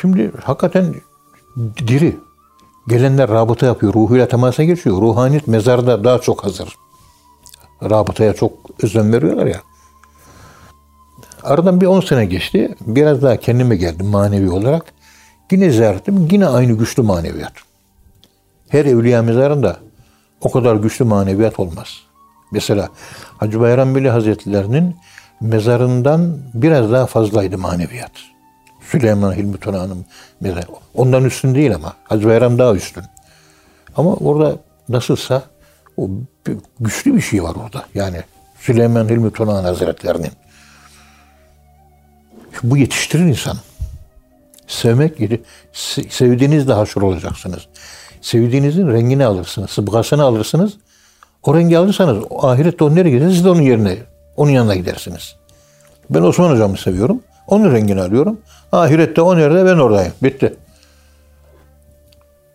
Şimdi 0.00 0.32
hakikaten 0.44 0.94
diri. 1.86 2.16
Gelenler 2.88 3.30
rabıta 3.30 3.66
yapıyor. 3.66 3.94
Ruhuyla 3.94 4.28
temasa 4.28 4.64
geçiyor. 4.64 5.02
Ruhaniyet 5.02 5.46
mezarda 5.46 6.04
daha 6.04 6.18
çok 6.18 6.44
hazır. 6.44 6.76
Rabıtaya 7.82 8.34
çok 8.34 8.52
özen 8.82 9.12
veriyorlar 9.12 9.46
ya. 9.46 9.60
Aradan 11.42 11.80
bir 11.80 11.86
10 11.86 12.00
sene 12.00 12.24
geçti. 12.24 12.74
Biraz 12.80 13.22
daha 13.22 13.36
kendime 13.36 13.76
geldim 13.76 14.06
manevi 14.06 14.50
olarak. 14.50 14.84
Yine 15.50 15.70
ziyaretim 15.70 16.28
yine 16.30 16.46
aynı 16.46 16.72
güçlü 16.72 17.02
maneviyat. 17.02 17.54
Her 18.68 18.84
evliya 18.84 19.22
mezarında 19.22 19.91
o 20.42 20.50
kadar 20.50 20.76
güçlü 20.76 21.04
maneviyat 21.04 21.60
olmaz. 21.60 21.88
Mesela 22.52 22.88
Hacı 23.38 23.60
Bayram 23.60 23.94
Veli 23.94 24.10
Hazretleri'nin 24.10 24.96
mezarından 25.40 26.38
biraz 26.54 26.92
daha 26.92 27.06
fazlaydı 27.06 27.58
maneviyat. 27.58 28.12
Süleyman 28.90 29.32
Hilmi 29.32 29.56
Tuna'nın 29.56 30.04
mezarı. 30.40 30.66
Ondan 30.94 31.24
üstün 31.24 31.54
değil 31.54 31.74
ama. 31.74 31.92
Hacı 32.04 32.28
Bayram 32.28 32.58
daha 32.58 32.74
üstün. 32.74 33.04
Ama 33.96 34.14
orada 34.14 34.56
nasılsa 34.88 35.42
o 35.96 36.10
güçlü 36.80 37.16
bir 37.16 37.20
şey 37.20 37.42
var 37.42 37.54
orada. 37.64 37.84
Yani 37.94 38.22
Süleyman 38.58 39.08
Hilmi 39.08 39.32
Tuna'nın 39.32 39.64
Hazretleri'nin. 39.64 40.32
Bu 42.62 42.76
yetiştirir 42.76 43.24
insan. 43.24 43.56
Sevmek. 44.66 45.18
Sevdiğinizle 46.10 46.72
haşır 46.72 47.02
olacaksınız. 47.02 47.68
Sevdiğinizin 48.22 48.88
rengini 48.88 49.26
alırsınız. 49.26 49.70
Sıbgasını 49.70 50.22
alırsınız. 50.22 50.72
O 51.42 51.56
rengi 51.56 51.78
alırsanız 51.78 52.24
ahirette 52.38 52.84
o 52.84 52.94
nereye 52.94 53.10
gider? 53.10 53.28
Siz 53.28 53.44
de 53.44 53.48
onun 53.48 53.62
yerine, 53.62 53.96
onun 54.36 54.50
yanına 54.50 54.74
gidersiniz. 54.74 55.36
Ben 56.10 56.22
Osman 56.22 56.50
hocamı 56.50 56.76
seviyorum. 56.76 57.20
Onun 57.46 57.72
rengini 57.72 58.00
alıyorum. 58.00 58.40
Ahirette 58.72 59.22
o 59.22 59.36
nerede 59.36 59.64
ben 59.64 59.78
oradayım. 59.78 60.12
Bitti. 60.22 60.54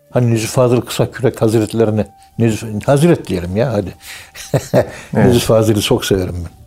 Hani 0.10 0.34
Necip 0.34 0.50
Fazıl 0.50 0.82
Kısa 0.82 1.12
Kürek 1.12 1.42
Hazretlerine 1.42 2.08
Necip, 2.40 2.88
Hazret 2.88 3.28
diyelim 3.28 3.58
ya 3.58 3.74
hadi. 3.74 3.94
evet. 4.74 4.88
Necip 5.14 5.42
Fazıl'ı 5.42 5.82
çok 5.82 6.06
severim 6.06 6.36
ben. 6.36 6.58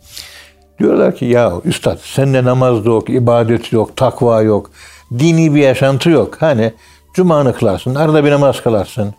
Diyorlar 0.79 1.15
ki 1.15 1.25
ya 1.25 1.53
üstad 1.65 1.97
sende 2.03 2.43
namaz 2.43 2.85
yok, 2.85 3.09
ibadet 3.09 3.73
yok, 3.73 3.97
takva 3.97 4.41
yok, 4.41 4.71
dini 5.19 5.55
bir 5.55 5.61
yaşantı 5.61 6.09
yok. 6.09 6.37
Hani 6.39 6.73
cumanı 7.13 7.53
kılarsın, 7.55 7.95
arada 7.95 8.25
bir 8.25 8.31
namaz 8.31 8.63
kılarsın. 8.63 9.13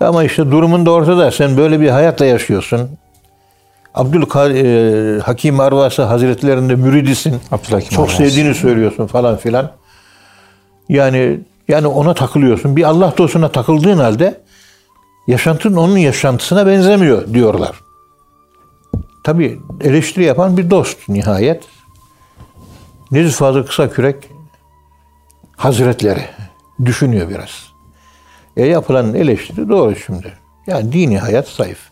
Ama 0.00 0.24
işte 0.24 0.50
durumun 0.50 0.86
da 0.86 0.90
ortada. 0.90 1.30
Sen 1.30 1.56
böyle 1.56 1.80
bir 1.80 1.88
hayatla 1.88 2.24
yaşıyorsun. 2.26 2.90
Abdülhakim 3.94 5.60
e, 5.60 5.62
Arvası 5.62 6.02
Hazretlerinde 6.02 6.74
müridisin. 6.74 7.40
Abdülhakim 7.52 7.90
Çok 7.90 8.04
Arvası. 8.04 8.16
sevdiğini 8.16 8.54
söylüyorsun 8.54 9.06
falan 9.06 9.36
filan. 9.36 9.70
Yani 10.88 11.40
yani 11.68 11.86
ona 11.86 12.14
takılıyorsun. 12.14 12.76
Bir 12.76 12.84
Allah 12.84 13.14
dostuna 13.18 13.52
takıldığın 13.52 13.98
halde 13.98 14.40
yaşantın 15.26 15.76
onun 15.76 15.96
yaşantısına 15.96 16.66
benzemiyor 16.66 17.34
diyorlar. 17.34 17.80
Tabi 19.24 19.60
eleştiri 19.80 20.24
yapan 20.24 20.56
bir 20.56 20.70
dost 20.70 21.08
nihayet. 21.08 21.64
Necip 23.10 23.32
Fazıl 23.32 23.66
Kısakürek 23.66 24.16
Hazretleri 25.56 26.24
düşünüyor 26.84 27.28
biraz. 27.28 27.50
E 28.56 28.66
yapılan 28.66 29.14
eleştiri 29.14 29.68
doğru 29.68 29.96
şimdi. 29.96 30.32
Yani 30.66 30.92
dini 30.92 31.18
hayat 31.18 31.48
zayıf. 31.48 31.90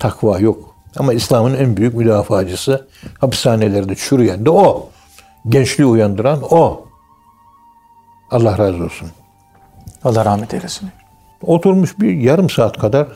Takva 0.00 0.38
yok. 0.38 0.76
Ama 0.96 1.12
İslam'ın 1.12 1.54
en 1.54 1.76
büyük 1.76 1.94
müdafacısı 1.94 2.88
hapishanelerde 3.20 3.94
çürüyen 3.94 4.44
de 4.46 4.50
o. 4.50 4.88
Gençliği 5.48 5.88
uyandıran 5.88 6.42
o. 6.50 6.86
Allah 8.30 8.58
razı 8.58 8.84
olsun. 8.84 9.08
Allah 10.04 10.24
rahmet 10.24 10.54
eylesin. 10.54 10.88
Oturmuş 11.42 12.00
bir 12.00 12.14
yarım 12.14 12.50
saat 12.50 12.78
kadar 12.78 13.06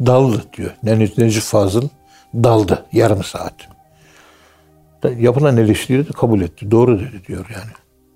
daldı 0.00 0.44
diyor. 0.56 0.70
Necip 0.82 1.42
Fazıl 1.42 1.88
daldı 2.34 2.86
yarım 2.92 3.24
saat. 3.24 3.54
Yapılan 5.18 5.56
eleştiri 5.56 6.08
de 6.08 6.12
kabul 6.12 6.40
etti. 6.40 6.70
Doğru 6.70 7.00
dedi 7.00 7.26
diyor 7.28 7.46
yani. 7.54 7.72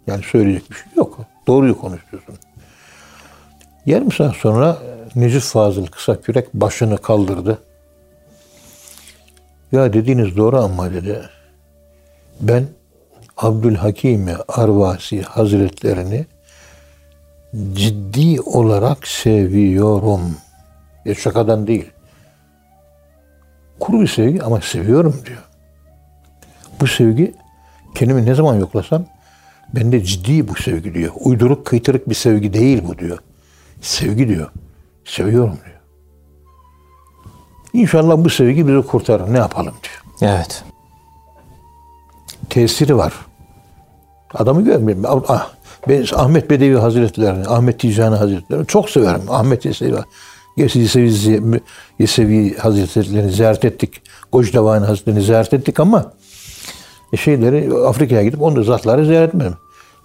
Yani 0.06 0.22
söyleyecek 0.22 0.70
bir 0.70 0.76
şey 0.76 0.86
yok. 0.96 1.18
Doğruyu 1.48 1.80
konuşuyorsun. 1.80 2.34
Yarım 3.86 4.12
saat 4.12 4.36
sonra 4.36 4.78
Necip 5.14 5.42
Fazıl 5.42 5.86
kısa 5.86 6.20
kürek 6.20 6.54
başını 6.54 6.98
kaldırdı. 6.98 7.58
Ya 9.72 9.92
dediğiniz 9.92 10.36
doğru 10.36 10.58
ama 10.60 10.92
dedi. 10.92 11.22
Ben 12.40 12.66
Abdülhakim 13.36 14.28
Arvasi 14.48 15.22
Hazretlerini 15.22 16.26
ciddi 17.72 18.40
olarak 18.40 19.08
seviyorum. 19.08 20.36
Ya 21.04 21.14
şakadan 21.14 21.66
değil. 21.66 21.90
Kuru 23.80 24.00
bir 24.00 24.08
sevgi 24.08 24.42
ama 24.42 24.60
seviyorum 24.60 25.22
diyor. 25.26 25.42
Bu 26.80 26.86
sevgi 26.86 27.34
kendimi 27.94 28.26
ne 28.26 28.34
zaman 28.34 28.54
yoklasam 28.54 29.04
bende 29.74 30.04
ciddi 30.04 30.48
bu 30.48 30.54
sevgi 30.54 30.94
diyor. 30.94 31.12
Uyduruk 31.20 31.66
kıytırık 31.66 32.08
bir 32.08 32.14
sevgi 32.14 32.52
değil 32.52 32.82
bu 32.88 32.98
diyor. 32.98 33.18
Sevgi 33.80 34.28
diyor. 34.28 34.50
Seviyorum 35.04 35.58
diyor. 35.64 35.78
İnşallah 37.72 38.24
bu 38.24 38.30
sevgi 38.30 38.68
bizi 38.68 38.82
kurtarır. 38.82 39.32
Ne 39.32 39.38
yapalım 39.38 39.74
diyor. 39.82 40.32
Evet. 40.34 40.64
Tesiri 42.50 42.96
var. 42.96 43.12
Adamı 44.34 44.64
görmüyorum. 44.64 45.24
Ah, 45.28 45.52
ben 45.88 46.06
Ahmet 46.14 46.50
Bedevi 46.50 46.76
Hazretleri'ni, 46.76 47.46
Ahmet 47.46 47.80
Ticani 47.80 48.16
Hazretleri'ni 48.16 48.66
çok 48.66 48.90
severim. 48.90 49.22
Ahmet 49.28 49.64
Yesevi, 49.64 49.98
Yesevi, 50.56 51.60
Yesevi 51.98 52.56
Hazretleri'ni 52.56 53.30
ziyaret 53.30 53.64
ettik. 53.64 54.02
Gocdavani 54.32 54.86
Hazretleri'ni 54.86 55.22
ziyaret 55.22 55.54
ettik 55.54 55.80
ama 55.80 56.12
şeyleri 57.16 57.74
Afrika'ya 57.86 58.24
gidip 58.24 58.42
onu 58.42 58.64
zatları 58.64 59.06
ziyaret 59.06 59.28
etmedim. 59.28 59.56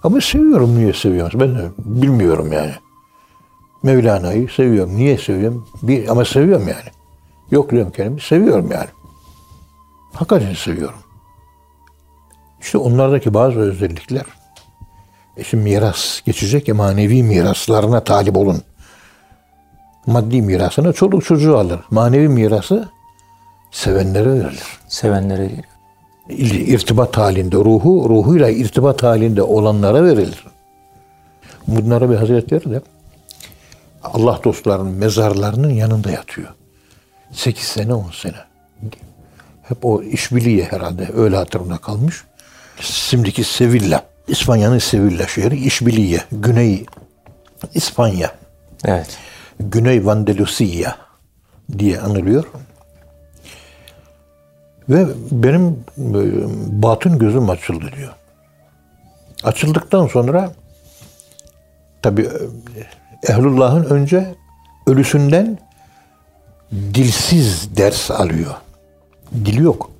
Ama 0.02 0.20
seviyorum 0.20 0.78
niye 0.78 0.92
seviyorum? 0.92 1.40
Ben 1.40 1.72
bilmiyorum 1.78 2.52
yani. 2.52 2.72
Mevlana'yı 3.82 4.48
seviyorum. 4.48 4.96
Niye 4.96 5.18
seviyorum? 5.18 5.66
Bir, 5.82 6.08
ama 6.08 6.24
seviyorum 6.24 6.68
yani. 6.68 6.90
Yok 7.50 7.70
diyorum 7.70 7.92
kendimi. 7.96 8.20
Seviyorum 8.20 8.68
yani. 8.72 8.88
Hakikaten 10.12 10.54
seviyorum. 10.54 10.98
İşte 12.60 12.78
onlardaki 12.78 13.34
bazı 13.34 13.58
özellikler 13.58 14.24
e 15.36 15.44
şimdi 15.44 15.64
miras 15.64 16.20
geçecek 16.24 16.68
ya 16.68 16.74
manevi 16.74 17.22
miraslarına 17.22 18.04
talip 18.04 18.36
olun. 18.36 18.62
Maddi 20.06 20.42
mirasını 20.42 20.92
çoluk 20.92 21.24
çocuğu 21.24 21.58
alır. 21.58 21.80
Manevi 21.90 22.28
mirası 22.28 22.88
sevenlere 23.70 24.30
verilir. 24.30 24.78
Sevenlere 24.88 25.50
irtibat 26.28 27.16
halinde, 27.16 27.56
ruhu 27.56 28.08
ruhuyla 28.08 28.50
irtibat 28.50 29.02
halinde 29.02 29.42
olanlara 29.42 30.04
verilir. 30.04 30.44
Bunlara 31.68 32.10
bir 32.10 32.16
hazretleri 32.16 32.70
de 32.70 32.80
Allah 34.02 34.40
dostlarının 34.44 34.92
mezarlarının 34.92 35.70
yanında 35.70 36.10
yatıyor. 36.10 36.48
8 37.32 37.64
sene 37.64 37.94
10 37.94 38.10
sene. 38.10 38.36
Hep 39.62 39.84
o 39.84 40.02
işbirliği 40.02 40.64
herhalde 40.64 41.08
öyle 41.16 41.36
hatırımda 41.36 41.76
kalmış. 41.76 42.24
Şimdiki 42.80 43.44
Sevilla. 43.44 44.04
İspanya'nın 44.28 44.78
Sevilla 44.78 45.26
şehri 45.26 45.56
işbirliği. 45.56 46.20
Güney 46.32 46.86
İspanya. 47.74 48.34
Evet. 48.84 49.18
Güney 49.60 50.06
Vandalusia 50.06 50.96
diye 51.78 52.00
anılıyor. 52.00 52.44
Ve 54.88 55.06
benim 55.30 55.66
e, 55.98 56.20
batın 56.82 57.18
gözüm 57.18 57.50
açıldı 57.50 57.90
diyor. 57.96 58.12
Açıldıktan 59.44 60.06
sonra 60.06 60.52
tabi 62.02 62.28
Ehlullah'ın 63.28 63.84
önce 63.84 64.34
ölüsünden 64.86 65.58
dilsiz 66.72 67.76
ders 67.76 68.10
alıyor. 68.10 68.54
Dil 69.32 69.58
yok. 69.58 69.90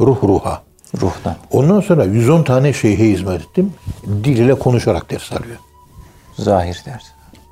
Ruh 0.00 0.22
ruha. 0.22 0.62
Ruhtan. 1.00 1.36
Ondan 1.50 1.80
sonra 1.80 2.04
110 2.04 2.42
tane 2.42 2.72
şeyhe 2.72 3.08
hizmet 3.08 3.40
ettim. 3.40 3.74
Dil 4.06 4.38
ile 4.38 4.54
konuşarak 4.54 5.10
ders 5.10 5.32
alıyor. 5.32 5.56
Zahir 6.38 6.82
derdi. 6.86 7.04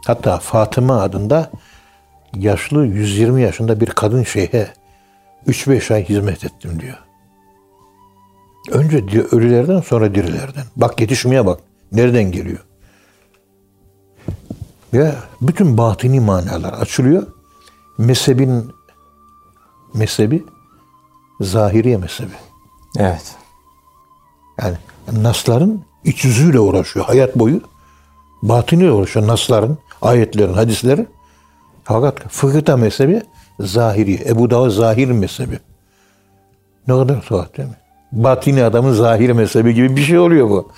Hatta 0.07 0.39
Fatıma 0.39 1.03
adında 1.03 1.51
yaşlı 2.35 2.87
120 2.87 3.43
yaşında 3.43 3.81
bir 3.81 3.87
kadın 3.87 4.23
şeyhe 4.23 4.69
3-5 5.47 5.95
ay 5.95 6.05
hizmet 6.05 6.45
ettim 6.45 6.81
diyor. 6.81 6.99
Önce 8.71 9.09
diyor 9.09 9.33
ölülerden 9.33 9.81
sonra 9.81 10.15
dirilerden. 10.15 10.65
Bak 10.77 11.01
yetişmeye 11.01 11.47
bak. 11.47 11.61
Nereden 11.93 12.33
geliyor? 12.33 12.65
Ve 14.95 15.15
bütün 15.41 15.79
batini 15.79 16.21
manalar 16.21 16.73
açılıyor. 16.73 17.27
Mezhebin 17.99 18.73
mezhebi 19.95 20.45
zahiriye 21.41 21.97
mezhebi. 21.97 22.33
Evet. 22.99 23.37
Yani 24.61 24.77
nasların 25.13 25.85
iç 26.05 26.25
yüzüyle 26.25 26.61
uğraşıyor 26.61 27.07
hayat 27.07 27.37
boyu. 27.37 27.61
Batiniyle 28.43 28.93
uğraşıyor 28.93 29.27
nasların, 29.27 29.79
ayetlerin, 30.03 30.53
hadislerin. 30.53 31.09
Fakat 31.85 32.29
fıkıhta 32.29 32.77
mezhebi 32.77 33.23
zahiri. 33.61 34.29
Ebu 34.29 34.51
Davud 34.51 34.71
zahir 34.71 35.09
mezhebi. 35.09 35.59
Ne 36.89 36.95
kadar 36.95 37.23
tuhaf 37.23 37.57
değil 37.57 37.69
mi? 37.69 37.75
Batini 38.13 38.65
adamın 38.65 38.93
zahir 38.93 39.31
mezhebi 39.31 39.75
gibi 39.75 39.97
bir 39.97 40.03
şey 40.03 40.19
oluyor 40.19 40.51
bu. 40.51 40.73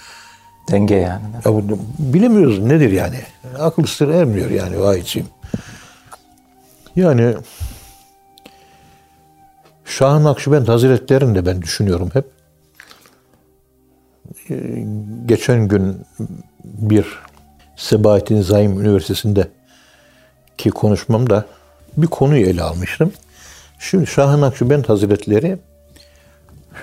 Denge 0.70 0.94
yani. 0.94 1.22
Ya 1.44 1.52
bu, 1.52 1.78
bilemiyoruz 1.98 2.58
nedir 2.58 2.92
yani. 2.92 3.20
Akıl 3.58 3.86
sır 3.86 4.08
ermiyor 4.08 4.50
yani 4.50 4.80
vay 4.80 5.00
içim. 5.00 5.26
Yani 6.96 7.34
Şah-ı 9.84 10.24
Nakşibend 10.24 10.68
Hazretleri'ni 10.68 11.34
de 11.34 11.46
ben 11.46 11.62
düşünüyorum 11.62 12.10
hep. 12.12 12.24
Ee, 14.50 14.86
Geçen 15.26 15.68
gün 15.68 16.06
bir 16.64 17.06
Sebahattin 17.76 18.42
Zaim 18.42 18.80
Üniversitesi'nde 18.80 19.48
ki 20.58 20.70
konuşmamda 20.70 21.44
bir 21.96 22.06
konuyu 22.06 22.46
ele 22.46 22.62
almıştım. 22.62 23.12
Şimdi 23.78 24.06
Şah-ı 24.06 24.40
Nakşibend 24.40 24.84
Hazretleri 24.84 25.58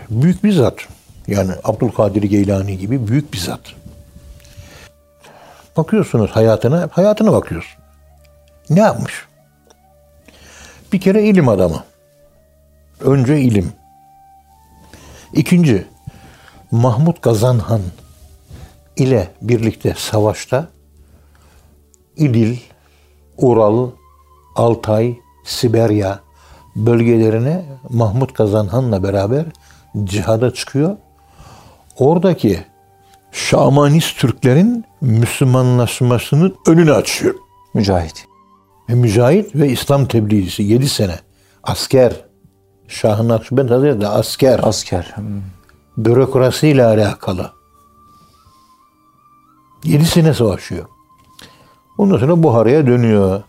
büyük 0.10 0.44
bir 0.44 0.52
zat. 0.52 0.76
Yani 1.28 1.52
Abdülkadir 1.64 2.24
Geylani 2.24 2.78
gibi 2.78 3.08
büyük 3.08 3.34
bir 3.34 3.38
zat. 3.38 3.62
Bakıyorsunuz 5.78 6.32
hayatına, 6.32 6.90
hayatına 6.92 7.34
bakıyorsun. 7.34 7.82
Ne 8.70 8.80
yapmış? 8.80 9.26
Bir 10.94 11.02
kere 11.02 11.24
ilim 11.24 11.50
adamı. 11.50 11.84
Önce 13.02 13.40
ilim. 13.40 13.74
İkinci, 15.34 15.86
Mahmut 16.72 17.22
Gazanhan 17.22 17.82
ile 18.96 19.32
birlikte 19.42 19.94
savaşta 19.98 20.68
İdil, 22.18 22.58
Ural, 23.38 23.92
Altay, 24.56 25.18
Siberya 25.44 26.20
bölgelerine 26.76 27.66
Mahmut 27.90 28.34
Kazanhan'la 28.34 29.04
beraber 29.04 29.46
cihada 30.04 30.54
çıkıyor. 30.54 30.98
Oradaki 31.98 32.66
Şamanist 33.32 34.20
Türklerin 34.20 34.86
Müslümanlaşmasının 35.02 36.56
önünü 36.68 36.94
açıyor. 36.94 37.36
Mücahit. 37.74 38.26
Ve 38.90 38.94
mücahit 38.94 39.56
ve 39.56 39.70
İslam 39.70 40.06
tebliğcisi 40.06 40.64
7 40.64 40.90
sene. 40.90 41.20
Asker. 41.64 42.26
Şah-ı 42.88 43.28
Nakşibend 43.28 43.70
Hazretleri 43.70 44.08
asker. 44.08 44.60
Asker. 44.64 45.14
Hmm. 45.16 45.26
Bürokrasiyle 45.98 46.86
alakalı. 46.86 47.52
7 49.84 50.06
sene 50.06 50.34
savaşıyor. 50.34 50.86
Ondan 51.98 52.18
sonra 52.18 52.44
Buhara'ya 52.44 52.88
dönüyor. 52.88 53.44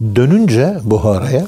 Dönünce 0.00 0.78
Buhara'ya 0.84 1.46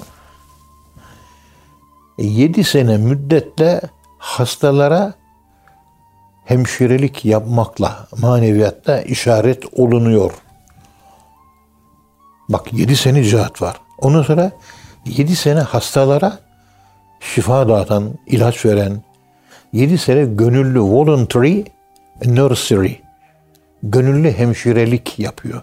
7 2.18 2.64
sene 2.64 2.96
müddetle 2.96 3.80
hastalara 4.18 5.14
hemşirelik 6.44 7.24
yapmakla 7.24 8.08
maneviyatta 8.20 9.00
işaret 9.00 9.64
olunuyor. 9.72 10.32
Bak 12.48 12.72
7 12.72 12.96
sene 12.96 13.24
cihat 13.24 13.62
var. 13.62 13.80
Ondan 13.98 14.22
sonra 14.22 14.52
7 15.06 15.36
sene 15.36 15.60
hastalara 15.60 16.38
şifa 17.20 17.68
dağıtan, 17.68 18.14
ilaç 18.26 18.66
veren, 18.66 19.02
7 19.72 19.98
sene 19.98 20.24
gönüllü 20.24 20.80
voluntary 20.80 21.62
nursery, 22.24 22.94
gönüllü 23.82 24.32
hemşirelik 24.32 25.18
yapıyor. 25.18 25.62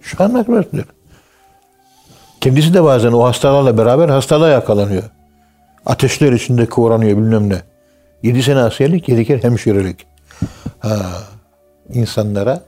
Şu 0.00 0.24
an 0.24 0.34
naklettir. 0.34 0.84
Kendisi 2.44 2.74
de 2.74 2.84
bazen 2.84 3.12
o 3.12 3.24
hastalarla 3.24 3.78
beraber 3.78 4.08
hastalığa 4.08 4.48
yakalanıyor. 4.48 5.02
Ateşler 5.86 6.32
içinde 6.32 6.66
kıvranıyor 6.66 7.16
bilmem 7.16 7.50
ne. 7.50 7.62
7 8.22 8.42
sene 8.42 8.58
askerlik, 8.58 9.08
7 9.08 9.24
kere 9.24 9.42
hemşirelik. 9.42 10.06
Ha, 10.78 10.96
insanlara 11.92 12.62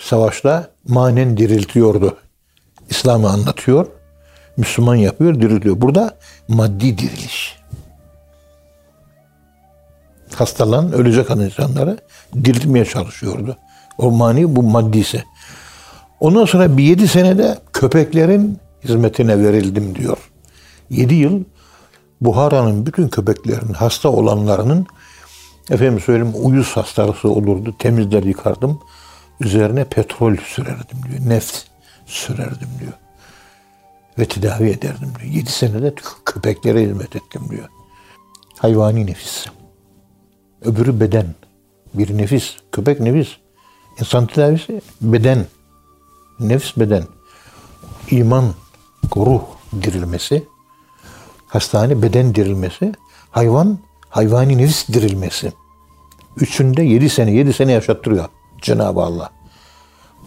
savaşta 0.00 0.68
manen 0.88 1.36
diriltiyordu. 1.36 2.16
İslam'ı 2.90 3.30
anlatıyor. 3.30 3.86
Müslüman 4.56 4.96
yapıyor, 4.96 5.34
diriltiyor. 5.34 5.80
Burada 5.80 6.16
maddi 6.48 6.98
diriliş. 6.98 7.58
Hastalanan, 10.34 10.92
ölecek 10.92 11.30
olan 11.30 11.40
insanları 11.40 11.98
diriltmeye 12.44 12.84
çalışıyordu. 12.84 13.56
O 13.98 14.10
mani 14.10 14.56
bu 14.56 14.62
maddisi. 14.62 15.24
Ondan 16.20 16.44
sonra 16.44 16.76
bir 16.76 16.84
yedi 16.84 17.08
senede 17.08 17.58
köpeklerin 17.72 18.63
hizmetine 18.84 19.38
verildim 19.38 19.94
diyor. 19.94 20.18
Yedi 20.90 21.14
yıl 21.14 21.44
Buhara'nın 22.20 22.86
bütün 22.86 23.08
köpeklerin 23.08 23.72
hasta 23.72 24.08
olanlarının 24.08 24.86
efendim 25.70 26.00
söyleyeyim 26.00 26.34
uyuz 26.42 26.76
hastalığı 26.76 27.30
olurdu. 27.32 27.74
Temizler 27.78 28.22
yıkardım. 28.22 28.80
Üzerine 29.40 29.84
petrol 29.84 30.36
sürerdim 30.36 30.98
diyor. 31.08 31.30
Neft 31.30 31.64
sürerdim 32.06 32.68
diyor. 32.80 32.92
Ve 34.18 34.24
tedavi 34.24 34.70
ederdim 34.70 35.12
diyor. 35.20 35.32
Yedi 35.32 35.50
senede 35.50 35.94
köpeklere 36.24 36.82
hizmet 36.82 37.16
ettim 37.16 37.42
diyor. 37.50 37.68
Hayvani 38.58 39.06
nefis. 39.06 39.46
Öbürü 40.62 41.00
beden. 41.00 41.34
Bir 41.94 42.18
nefis. 42.18 42.56
Köpek 42.72 43.00
nefis. 43.00 43.28
İnsan 44.00 44.26
tedavisi 44.26 44.82
beden. 45.00 45.46
Nefis 46.40 46.76
beden. 46.76 47.04
İman, 48.10 48.54
ruh 49.16 49.42
dirilmesi. 49.82 50.44
Hastane 51.46 52.02
beden 52.02 52.34
dirilmesi. 52.34 52.92
Hayvan, 53.30 53.78
hayvani 54.08 54.58
nefis 54.58 54.88
dirilmesi. 54.88 55.52
Üçünde 56.36 56.82
yedi 56.82 57.10
sene, 57.10 57.30
yedi 57.30 57.52
sene 57.52 57.72
yaşattırıyor 57.72 58.28
Cenab-ı 58.62 59.00
Allah. 59.00 59.30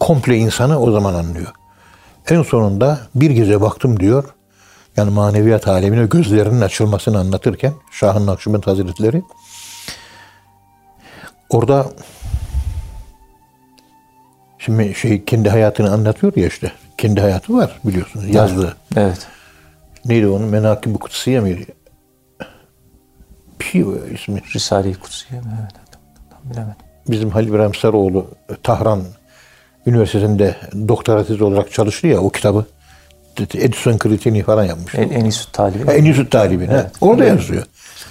Komple 0.00 0.36
insanı 0.36 0.80
o 0.80 0.90
zaman 0.90 1.14
anlıyor. 1.14 1.52
En 2.28 2.42
sonunda 2.42 3.00
bir 3.14 3.30
gece 3.30 3.60
baktım 3.60 4.00
diyor, 4.00 4.24
yani 4.96 5.10
maneviyat 5.10 5.68
alemine 5.68 6.06
gözlerinin 6.06 6.60
açılmasını 6.60 7.18
anlatırken 7.18 7.72
Şah-ı 7.90 8.26
Nakşibend 8.26 8.62
Hazretleri 8.62 9.22
orada 11.50 11.86
şimdi 14.58 14.94
şey 14.94 15.24
kendi 15.24 15.50
hayatını 15.50 15.92
anlatıyor 15.92 16.36
ya 16.36 16.46
işte. 16.46 16.72
Kendi 16.98 17.20
hayatı 17.20 17.54
var 17.54 17.80
biliyorsunuz 17.84 18.34
yazdığı. 18.34 18.76
Evet. 18.96 19.26
Neydi 20.04 20.26
onun? 20.26 20.48
Menakib-i 20.48 20.98
Kutsiye 20.98 21.40
miydi? 21.40 21.66
Bir 23.60 23.64
şey 23.64 23.84
o 23.84 23.96
ismi. 24.14 24.42
Risale-i 24.54 24.94
Kutsiye 24.94 25.40
mi? 25.40 25.46
Evet. 25.62 25.72
Tam, 26.30 26.50
bilemedim. 26.50 26.74
Bizim 27.08 27.30
Halil 27.30 27.48
İbrahim 27.48 27.74
Sarıoğlu 27.74 28.26
Tahran 28.62 29.02
Üniversitesi'nde 29.86 30.56
doktora 30.88 31.24
tezi 31.26 31.44
olarak 31.44 31.72
çalıştı 31.72 32.06
ya 32.06 32.20
o 32.20 32.30
kitabı. 32.30 32.66
Edison 33.54 33.98
kriterini 33.98 34.42
falan 34.42 34.64
yapmış. 34.64 34.94
En, 34.94 35.08
en 35.10 35.24
iyi 35.24 35.32
süt 35.32 35.52
talibi. 35.52 35.86
Ha, 35.86 35.92
en 35.92 36.04
iyi 36.04 36.14
süt 36.14 36.30
talibi. 36.30 36.66
ha. 36.66 36.72
Evet. 36.74 36.90
Orada 37.00 37.24
yazıyor. 37.24 37.62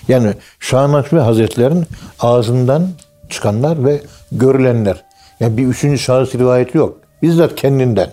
Yani 0.08 0.34
Şah-ı 0.60 0.92
Nakşibendi 0.92 1.24
Hazretleri'nin 1.24 1.86
ağzından 2.20 2.90
çıkanlar 3.30 3.86
ve 3.86 4.02
görülenler. 4.32 5.04
Yani 5.40 5.58
bir 5.58 5.66
üçüncü 5.68 6.00
şahıs 6.00 6.36
rivayeti 6.36 6.78
yok. 6.78 7.00
Bizzat 7.22 7.56
kendinden. 7.56 8.10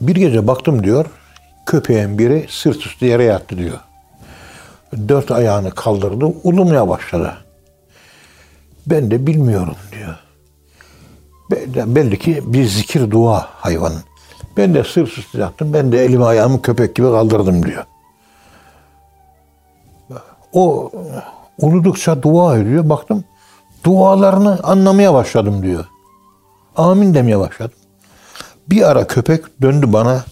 Bir 0.00 0.14
gece 0.14 0.46
baktım 0.46 0.84
diyor, 0.84 1.06
köpeğin 1.66 2.18
biri 2.18 2.46
sırt 2.48 2.86
üstü 2.86 3.06
yere 3.06 3.24
yattı 3.24 3.58
diyor. 3.58 3.78
Dört 5.08 5.30
ayağını 5.30 5.70
kaldırdı, 5.70 6.24
ulumaya 6.24 6.88
başladı. 6.88 7.36
Ben 8.86 9.10
de 9.10 9.26
bilmiyorum 9.26 9.76
diyor. 9.92 10.16
Belli 11.86 12.18
ki 12.18 12.42
bir 12.46 12.64
zikir 12.64 13.10
dua 13.10 13.48
hayvanın. 13.52 14.02
Ben 14.56 14.74
de 14.74 14.84
sırt 14.84 15.18
üstü 15.18 15.38
yattım. 15.38 15.72
Ben 15.72 15.92
de 15.92 16.04
elimi 16.04 16.24
ayağımı 16.24 16.62
köpek 16.62 16.94
gibi 16.94 17.06
kaldırdım 17.06 17.66
diyor. 17.66 17.84
O 20.52 20.90
uludukça 21.58 22.22
dua 22.22 22.58
ediyor. 22.58 22.88
Baktım 22.88 23.24
dualarını 23.84 24.58
anlamaya 24.62 25.14
başladım 25.14 25.62
diyor. 25.62 25.84
Amin 26.76 27.14
demeye 27.14 27.38
başladım. 27.38 27.79
Bir 28.70 28.90
ara 28.90 29.06
köpek 29.06 29.62
döndü 29.62 29.92
bana. 29.92 30.24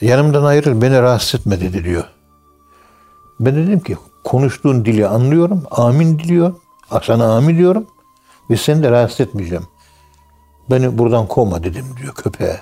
Yanımdan 0.00 0.44
ayrıl 0.44 0.82
beni 0.82 1.02
rahatsız 1.02 1.40
etme 1.40 1.60
dedi 1.60 1.84
diyor. 1.84 2.04
Ben 3.40 3.56
dedim 3.56 3.80
ki 3.80 3.96
konuştuğun 4.24 4.84
dili 4.84 5.06
anlıyorum. 5.06 5.62
Amin 5.70 6.18
diliyor. 6.18 6.54
Sana 7.02 7.36
amin 7.36 7.58
diyorum. 7.58 7.86
Ve 8.50 8.56
seni 8.56 8.82
de 8.82 8.90
rahatsız 8.90 9.20
etmeyeceğim. 9.20 9.66
Beni 10.70 10.98
buradan 10.98 11.26
kovma 11.26 11.64
dedim 11.64 11.84
diyor 12.02 12.14
köpeğe. 12.14 12.60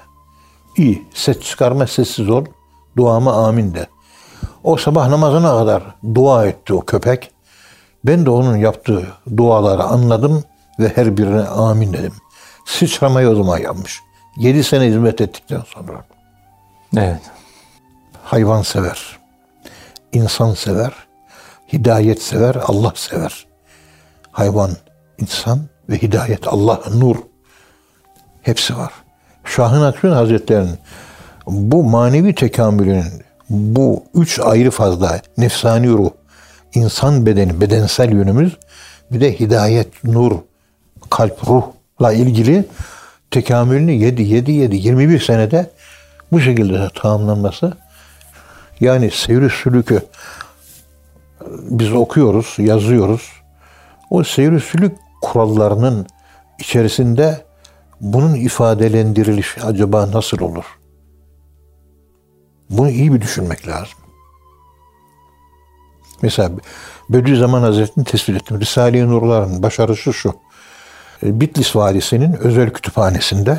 İyi 0.76 1.08
ses 1.14 1.40
çıkarma 1.40 1.86
sessiz 1.86 2.30
ol. 2.30 2.44
Duama 2.96 3.46
amin 3.46 3.74
de. 3.74 3.86
O 4.64 4.76
sabah 4.76 5.08
namazına 5.08 5.58
kadar 5.58 5.82
dua 6.14 6.46
etti 6.46 6.74
o 6.74 6.80
köpek. 6.80 7.30
Ben 8.04 8.26
de 8.26 8.30
onun 8.30 8.56
yaptığı 8.56 9.06
duaları 9.36 9.82
anladım 9.82 10.44
ve 10.78 10.88
her 10.88 11.16
birine 11.16 11.42
amin 11.42 11.92
dedim. 11.92 12.12
Sıçramayı 12.66 13.28
o 13.28 13.34
zaman 13.34 13.58
yapmış. 13.58 14.00
Yedi 14.36 14.64
sene 14.64 14.84
hizmet 14.84 15.20
ettikten 15.20 15.62
sonra. 15.66 16.04
Evet. 16.96 17.20
Hayvan 18.24 18.62
sever. 18.62 19.18
insan 20.12 20.54
sever. 20.54 20.92
Hidayet 21.72 22.22
sever. 22.22 22.56
Allah 22.66 22.92
sever. 22.94 23.46
Hayvan, 24.32 24.70
insan 25.18 25.60
ve 25.88 26.02
hidayet 26.02 26.48
Allah, 26.48 26.80
nur. 26.94 27.16
Hepsi 28.42 28.76
var. 28.76 28.92
Şahın 29.44 29.82
Akşun 29.82 30.12
Hazretleri'nin 30.12 30.78
bu 31.46 31.84
manevi 31.84 32.34
tekamülünün 32.34 33.22
bu 33.50 34.04
üç 34.14 34.40
ayrı 34.40 34.70
fazla 34.70 35.20
nefsani 35.38 35.88
ruh, 35.88 36.10
insan 36.74 37.26
bedeni, 37.26 37.60
bedensel 37.60 38.12
yönümüz 38.12 38.56
bir 39.12 39.20
de 39.20 39.40
hidayet, 39.40 40.04
nur, 40.04 40.32
kalp, 41.10 41.48
ruhla 41.48 42.12
ilgili 42.12 42.64
tekamülünü 43.32 43.92
7, 43.92 44.22
7, 44.22 44.52
7, 44.52 44.76
21 44.76 45.20
senede 45.20 45.70
bu 46.32 46.40
şekilde 46.40 46.88
tamamlanması 46.94 47.72
yani 48.80 49.10
seyri 49.10 49.50
sülükü 49.50 50.02
biz 51.50 51.92
okuyoruz, 51.92 52.54
yazıyoruz. 52.58 53.32
O 54.10 54.24
seyri 54.24 54.60
sülük 54.60 54.96
kurallarının 55.22 56.06
içerisinde 56.58 57.44
bunun 58.00 58.34
ifadelendirilişi 58.34 59.62
acaba 59.62 60.12
nasıl 60.12 60.40
olur? 60.40 60.64
Bunu 62.70 62.90
iyi 62.90 63.14
bir 63.14 63.20
düşünmek 63.20 63.68
lazım. 63.68 63.98
Mesela 66.22 66.50
Bediüzzaman 67.10 67.62
Hazretleri'ni 67.62 68.04
tespit 68.04 68.36
ettim. 68.36 68.60
Risale-i 68.60 69.08
Nurlar'ın 69.08 69.62
başarısı 69.62 70.12
şu. 70.12 70.34
E, 71.22 71.40
Bitlis 71.40 71.76
Vadisi'nin 71.76 72.32
özel 72.32 72.70
kütüphanesinde 72.70 73.58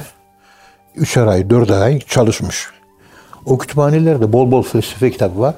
üçer 0.96 1.28
ay, 1.28 1.50
dört 1.50 1.72
ay 1.72 2.00
çalışmış. 2.00 2.70
O 3.46 3.58
kütüphanelerde 3.58 4.34
bol 4.34 4.52
bol 4.52 4.64
felsefe 4.64 5.12
kitabı 5.12 5.40
var. 5.40 5.56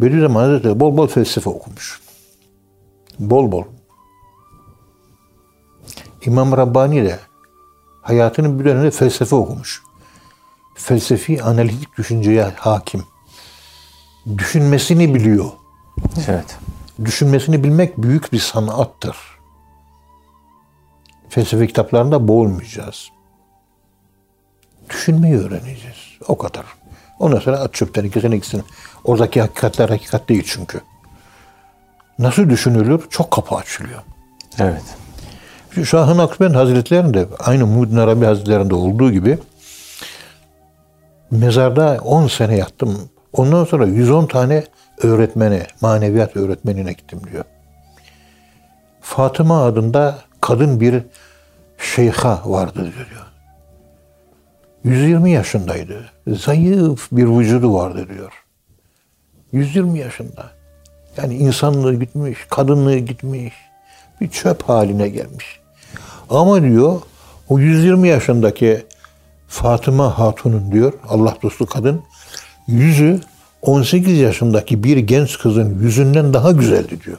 Bediüzzaman 0.00 0.44
Hazretleri 0.44 0.80
bol 0.80 0.96
bol 0.96 1.06
felsefe 1.06 1.50
okumuş. 1.50 2.00
Bol 3.18 3.52
bol. 3.52 3.64
İmam 6.26 6.52
Rabbani 6.52 7.04
de 7.04 7.18
hayatının 8.02 8.60
bir 8.60 8.64
döneminde 8.64 8.90
felsefe 8.90 9.36
okumuş. 9.36 9.82
Felsefi 10.74 11.42
analitik 11.42 11.98
düşünceye 11.98 12.52
hakim. 12.56 13.04
Düşünmesini 14.38 15.14
biliyor. 15.14 15.50
Evet. 16.28 16.56
Düşünmesini 17.04 17.64
bilmek 17.64 17.98
büyük 17.98 18.32
bir 18.32 18.38
sanattır. 18.38 19.16
Felsefe 21.30 21.66
kitaplarında 21.66 22.28
boğulmayacağız. 22.28 23.08
Düşünmeyi 24.90 25.36
öğreneceğiz. 25.38 25.96
O 26.28 26.38
kadar. 26.38 26.64
Ondan 27.18 27.38
sonra 27.38 27.58
at 27.58 27.74
çöpten 27.74 28.04
ikisini 28.04 28.36
ikisini. 28.36 28.62
Oradaki 29.04 29.40
hakikatler 29.40 29.88
hakikat 29.88 30.28
değil 30.28 30.44
çünkü. 30.46 30.80
Nasıl 32.18 32.50
düşünülür? 32.50 33.02
Çok 33.10 33.30
kapı 33.30 33.54
açılıyor. 33.54 34.00
Evet. 34.58 34.82
Şahın 35.86 36.18
Akben 36.18 36.54
Hazretleri'nde 36.54 37.26
aynı 37.38 37.66
Muhyiddin 37.66 37.96
Arabi 37.96 38.24
Hazretleri'nde 38.24 38.74
olduğu 38.74 39.12
gibi 39.12 39.38
mezarda 41.30 41.98
10 42.04 42.26
sene 42.26 42.56
yattım. 42.56 43.10
Ondan 43.32 43.64
sonra 43.64 43.86
110 43.86 44.26
tane 44.26 44.64
öğretmene, 45.02 45.66
maneviyat 45.80 46.36
öğretmenine 46.36 46.92
gittim 46.92 47.20
diyor. 47.32 47.44
Fatıma 49.00 49.64
adında 49.64 50.18
kadın 50.50 50.80
bir 50.80 51.02
şeyha 51.78 52.42
vardı 52.44 52.92
diyor. 52.98 53.26
120 54.84 55.30
yaşındaydı. 55.30 56.10
Zayıf 56.26 57.08
bir 57.12 57.24
vücudu 57.24 57.74
vardı 57.74 58.06
diyor. 58.14 58.32
120 59.52 59.98
yaşında. 59.98 60.50
Yani 61.16 61.34
insanlığı 61.34 61.94
gitmiş, 61.94 62.38
kadınlığı 62.50 62.96
gitmiş. 62.96 63.54
Bir 64.20 64.30
çöp 64.30 64.62
haline 64.62 65.08
gelmiş. 65.08 65.60
Ama 66.30 66.62
diyor 66.62 67.00
o 67.48 67.58
120 67.58 68.08
yaşındaki 68.08 68.86
Fatıma 69.48 70.18
Hatun'un 70.18 70.72
diyor 70.72 70.92
Allah 71.08 71.36
dostu 71.42 71.66
kadın 71.66 72.02
yüzü 72.66 73.20
18 73.62 74.18
yaşındaki 74.18 74.84
bir 74.84 74.96
genç 74.96 75.38
kızın 75.38 75.82
yüzünden 75.82 76.34
daha 76.34 76.52
güzeldi 76.52 76.98
diyor. 77.04 77.18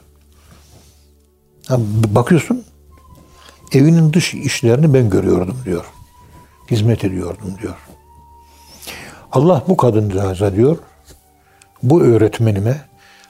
Ha, 1.68 1.76
bakıyorsun 2.08 2.64
evinin 3.72 4.12
dış 4.12 4.34
işlerini 4.34 4.94
ben 4.94 5.10
görüyordum 5.10 5.56
diyor. 5.64 5.84
Hizmet 6.70 7.04
ediyordum 7.04 7.54
diyor. 7.62 7.76
Allah 9.32 9.62
bu 9.68 9.76
kadıncağıza 9.76 10.54
diyor 10.54 10.78
bu 11.82 12.02
öğretmenime 12.02 12.80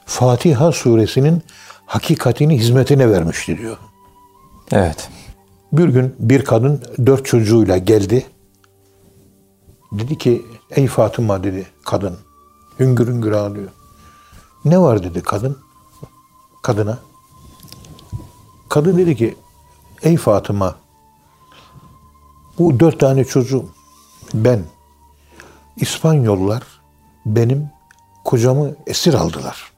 Fatiha 0.05 0.71
suresinin 0.71 1.43
hakikatini 1.85 2.57
hizmetine 2.57 3.11
vermişti 3.11 3.57
diyor. 3.57 3.77
Evet. 4.71 5.09
Bir 5.73 5.89
gün 5.89 6.15
bir 6.19 6.43
kadın 6.43 6.81
dört 7.05 7.25
çocuğuyla 7.25 7.77
geldi. 7.77 8.25
Dedi 9.91 10.17
ki 10.17 10.45
ey 10.71 10.87
Fatıma 10.87 11.43
dedi 11.43 11.67
kadın. 11.85 12.17
Hüngür 12.79 13.07
hüngür 13.07 13.31
ağlıyor. 13.31 13.69
Ne 14.65 14.79
var 14.79 15.03
dedi 15.03 15.21
kadın. 15.21 15.57
Kadına. 16.63 16.99
Kadın 18.69 18.97
dedi 18.97 19.15
ki 19.15 19.35
ey 20.03 20.17
Fatıma 20.17 20.75
bu 22.59 22.79
dört 22.79 22.99
tane 22.99 23.25
çocuğum 23.25 23.65
ben 24.33 24.59
İspanyollar 25.77 26.63
benim 27.25 27.69
kocamı 28.25 28.71
esir 28.87 29.13
aldılar. 29.13 29.71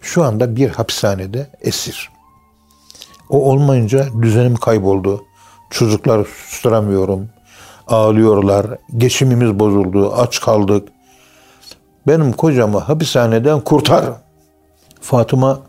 Şu 0.00 0.24
anda 0.24 0.56
bir 0.56 0.70
hapishanede 0.70 1.50
esir. 1.60 2.10
O 3.30 3.50
olmayınca 3.50 4.06
düzenim 4.22 4.56
kayboldu. 4.56 5.24
Çocuklar 5.70 6.24
susturamıyorum. 6.24 7.28
Ağlıyorlar. 7.86 8.66
Geçimimiz 8.96 9.58
bozuldu. 9.58 10.12
Aç 10.12 10.40
kaldık. 10.40 10.88
Benim 12.06 12.32
kocamı 12.32 12.78
hapishaneden 12.78 13.60
kurtar. 13.60 14.04
Fatıma 15.00 15.60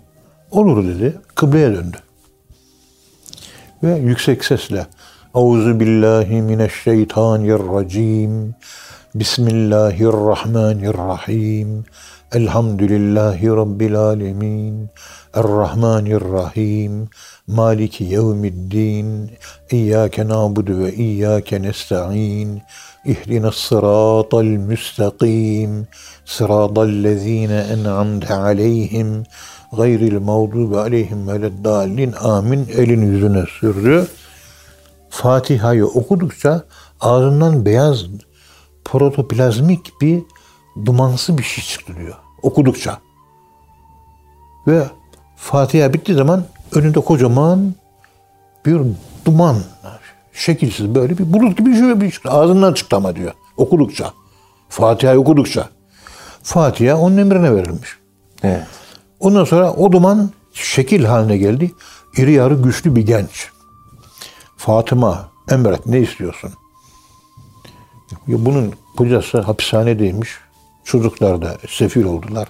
olur 0.52 0.88
dedi. 0.88 1.22
Kıbleye 1.36 1.74
döndü. 1.74 2.05
Ve 3.86 3.98
yüksek 3.98 4.46
sesle 4.46 4.88
Euzu 5.36 5.80
billahi 5.80 6.42
mineşşeytanirracim. 6.42 8.56
Bismillahirrahmanirrahim. 9.16 11.86
Elhamdülillahi 12.34 13.48
rabbil 13.48 13.96
alamin. 13.96 14.90
Errahmanirrahim. 15.34 17.10
Maliki 17.48 18.04
yevmiddin. 18.04 19.32
İyyâke 19.72 20.28
nâbudu 20.28 20.80
ve 20.80 20.94
iyyâke 20.94 21.62
nesta'in. 21.62 22.62
اهدنا 23.07 23.49
الصراط 23.49 24.35
المستقيم 24.35 25.85
صراط 26.27 26.79
الذين 26.79 27.51
أنعمت 27.75 28.31
عليهم 28.31 29.09
غير 29.81 30.01
المغضوب 30.13 30.71
عليهم 30.85 31.29
ولا 31.29 31.47
الضالين 31.47 32.13
amin 32.15 32.69
elin 32.69 33.03
yüzüne 33.13 33.45
sürdü. 33.61 34.07
Fatiha'yı 35.11 35.87
okudukça 35.87 36.65
ağzından 37.01 37.65
beyaz 37.65 38.05
protoplazmik 38.85 40.01
bir 40.01 40.23
dumansı 40.87 41.39
bir 41.39 41.43
şey 41.43 41.65
çıktı 41.65 41.93
diyor. 41.97 42.17
Okudukça. 42.43 42.99
Ve 44.67 44.83
Fatiha 45.37 45.93
bittiği 45.93 46.17
zaman 46.19 46.45
önünde 46.73 47.01
kocaman 47.01 47.75
bir 48.67 48.81
duman, 49.25 49.57
şekilsiz 50.36 50.96
böyle 50.96 51.18
bir 51.18 51.34
bulut 51.34 51.58
gibi 51.58 51.76
şöyle 51.76 52.02
bir 52.02 52.12
çıktı. 52.12 52.32
Ağzından 52.32 52.74
çıktı 52.74 52.96
ama 52.96 53.16
diyor. 53.16 53.32
Okudukça. 53.58 54.14
Fatiha'yı 54.70 55.20
okudukça. 55.20 55.70
Fatiha 56.44 56.98
onun 56.98 57.18
emrine 57.18 57.56
verilmiş. 57.56 57.90
Evet. 58.44 58.64
Ondan 59.20 59.44
sonra 59.44 59.74
o 59.74 59.92
duman 59.92 60.30
şekil 60.54 61.06
haline 61.06 61.38
geldi. 61.38 61.72
İri 62.18 62.32
yarı 62.32 62.56
güçlü 62.56 62.96
bir 62.96 63.06
genç. 63.06 63.50
Fatıma, 64.58 65.30
emret 65.52 65.86
ne 65.86 66.00
istiyorsun? 66.00 66.52
Ya 68.28 68.46
bunun 68.46 68.74
kocası 68.98 69.42
hapishanedeymiş. 69.42 70.30
Çocuklar 70.84 71.42
da 71.42 71.58
sefil 71.70 72.04
oldular. 72.04 72.48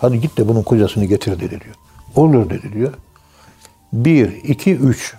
Hadi 0.00 0.20
git 0.20 0.38
de 0.38 0.48
bunun 0.48 0.62
kocasını 0.62 1.04
getir 1.04 1.40
dedi 1.40 1.50
diyor. 1.50 1.74
Olur 2.16 2.50
dedi 2.50 2.72
diyor. 2.72 2.92
Bir, 3.92 4.32
iki, 4.32 4.74
üç. 4.74 5.14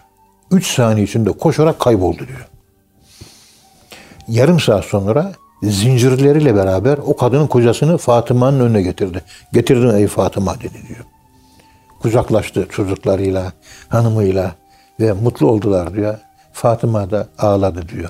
Üç 0.56 0.76
saniye 0.76 1.06
içinde 1.06 1.32
koşarak 1.32 1.80
kayboldu 1.80 2.28
diyor. 2.28 2.48
Yarım 4.28 4.60
saat 4.60 4.86
sonra 4.86 5.32
zincirleriyle 5.64 6.56
beraber 6.56 6.98
o 6.98 7.16
kadının 7.16 7.48
kocasını 7.48 7.98
Fatıma'nın 7.98 8.60
önüne 8.60 8.82
getirdi. 8.82 9.22
Getirdim 9.54 9.96
ey 9.96 10.08
Fatıma 10.08 10.56
dedi 10.56 10.88
diyor. 10.88 11.06
Kucaklaştı 12.02 12.68
çocuklarıyla, 12.72 13.54
hanımıyla 13.90 14.56
ve 15.00 15.14
mutlu 15.14 15.48
oldular 15.48 15.94
diyor. 15.94 16.18
Fatıma 16.54 17.12
da 17.12 17.28
ağladı 17.38 17.90
diyor. 17.90 18.10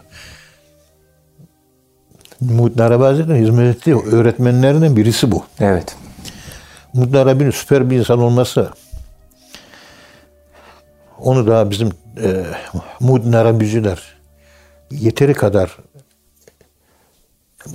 Muhittin 2.41 2.81
Arabi 2.81 3.03
Hazretleri'nin 3.03 3.43
hizmet 3.43 3.75
ettiği 3.75 3.95
öğretmenlerinden 3.95 4.95
birisi 4.95 5.31
bu. 5.31 5.43
Evet. 5.59 5.95
Muhittin 6.93 7.17
Arabi'nin 7.17 7.51
süper 7.51 7.89
bir 7.89 7.97
insan 7.99 8.19
olması 8.19 8.69
onu 11.19 11.47
da 11.47 11.71
bizim 11.71 11.89
e, 12.23 12.45
Muhittin 12.99 13.33
Arabiciler 13.33 14.15
yeteri 14.91 15.33
kadar 15.33 15.77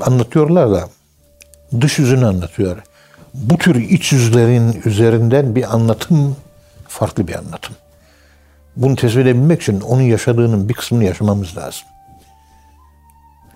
anlatıyorlar 0.00 0.70
da 0.70 0.88
dış 1.80 1.98
yüzünü 1.98 2.26
anlatıyor. 2.26 2.82
Bu 3.34 3.58
tür 3.58 3.74
iç 3.76 4.12
yüzlerin 4.12 4.82
üzerinden 4.84 5.54
bir 5.54 5.74
anlatım 5.74 6.36
farklı 6.88 7.28
bir 7.28 7.34
anlatım. 7.34 7.74
Bunu 8.76 8.96
tespit 8.96 9.20
edebilmek 9.20 9.62
için 9.62 9.80
onun 9.80 10.02
yaşadığının 10.02 10.68
bir 10.68 10.74
kısmını 10.74 11.04
yaşamamız 11.04 11.56
lazım. 11.56 11.82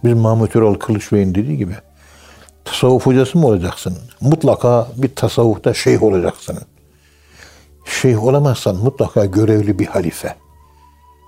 Bizim 0.04 0.18
Mahmut 0.18 0.56
Erol 0.56 0.74
Kılıç 0.74 1.12
Bey'in 1.12 1.34
dediği 1.34 1.56
gibi 1.56 1.74
tasavvuf 2.64 3.06
hocası 3.06 3.38
mı 3.38 3.46
olacaksın? 3.46 3.98
Mutlaka 4.20 4.88
bir 4.96 5.14
tasavvufta 5.14 5.74
şeyh 5.74 6.02
olacaksın. 6.02 6.58
Şeyh 7.84 8.24
olamazsan 8.24 8.76
mutlaka 8.76 9.24
görevli 9.24 9.78
bir 9.78 9.86
halife. 9.86 10.36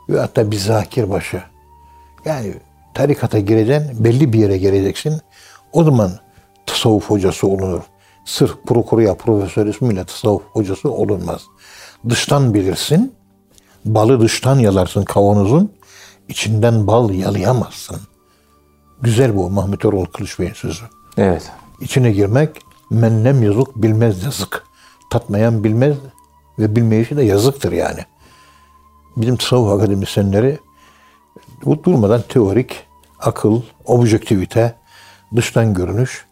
Ve 0.09 0.21
hatta 0.21 0.51
bir 0.51 0.57
zakirbaşı. 0.57 1.43
Yani 2.25 2.55
tarikata 2.95 3.39
gireceksin, 3.39 4.05
belli 4.05 4.33
bir 4.33 4.39
yere 4.39 4.59
geleceksin. 4.59 5.21
O 5.73 5.85
zaman 5.85 6.11
tasavvuf 6.67 7.11
hocası 7.11 7.47
olunur. 7.47 7.83
Sırf 8.25 8.57
prokuruya, 8.67 9.15
profesör 9.15 9.67
ismiyle 9.67 10.05
tasavvuf 10.05 10.43
hocası 10.53 10.91
olunmaz. 10.91 11.43
Dıştan 12.09 12.55
bilirsin, 12.55 13.15
balı 13.85 14.21
dıştan 14.21 14.59
yalarsın 14.59 15.05
kavanozun, 15.05 15.73
içinden 16.29 16.87
bal 16.87 17.11
yalayamazsın. 17.11 18.01
Güzel 19.03 19.37
bu 19.37 19.51
Mahmut 19.51 19.85
Erol 19.85 20.05
Kılıç 20.05 20.39
Bey'in 20.39 20.53
sözü. 20.53 20.85
Evet. 21.17 21.53
İçine 21.81 22.13
girmek 22.13 22.51
mennem 22.91 23.43
yazık 23.43 23.77
bilmez 23.77 24.25
yazık. 24.25 24.65
Tatmayan 25.11 25.65
bilmez 25.65 25.97
ve 26.59 26.77
bilmeyişi 26.77 27.17
de 27.17 27.23
yazıktır 27.23 27.73
yani. 27.73 28.01
Bizim 29.17 29.37
tasavvuf 29.37 29.79
akademisyenleri 29.79 30.59
bu 31.65 31.85
durmadan 31.85 32.23
teorik, 32.29 32.87
akıl, 33.19 33.63
objektivite, 33.85 34.75
dıştan 35.37 35.75
görünüş, 35.75 36.25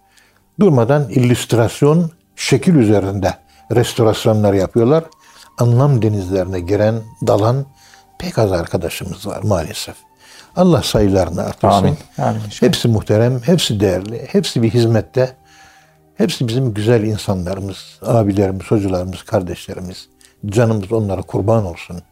durmadan 0.60 1.08
illüstrasyon, 1.08 2.10
şekil 2.36 2.74
üzerinde 2.74 3.34
restorasyonlar 3.74 4.54
yapıyorlar. 4.54 5.04
Anlam 5.58 6.02
denizlerine 6.02 6.60
giren, 6.60 7.02
dalan 7.26 7.66
pek 8.18 8.38
az 8.38 8.52
arkadaşımız 8.52 9.26
var 9.26 9.42
maalesef. 9.42 9.96
Allah 10.56 10.82
sayılarını 10.82 11.42
artırsın. 11.42 11.78
Amin. 11.78 11.98
Amin. 12.18 12.40
Hepsi 12.60 12.88
muhterem, 12.88 13.40
hepsi 13.40 13.80
değerli, 13.80 14.28
hepsi 14.32 14.62
bir 14.62 14.70
hizmette. 14.70 15.36
Hepsi 16.14 16.48
bizim 16.48 16.74
güzel 16.74 17.02
insanlarımız, 17.02 17.98
abilerimiz, 18.02 18.70
hocalarımız, 18.70 19.22
kardeşlerimiz. 19.22 20.08
Canımız 20.46 20.92
onlara 20.92 21.22
kurban 21.22 21.64
olsun. 21.64 22.02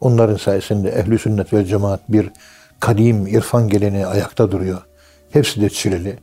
Onların 0.00 0.36
sayesinde 0.36 0.90
ehli 0.90 1.18
sünnet 1.18 1.52
ve 1.52 1.64
cemaat 1.64 2.00
bir 2.08 2.30
kadim 2.80 3.26
irfan 3.26 3.68
geleneği 3.68 4.06
ayakta 4.06 4.50
duruyor. 4.52 4.82
Hepsi 5.30 5.60
de 5.60 5.70
çileli. 5.70 6.18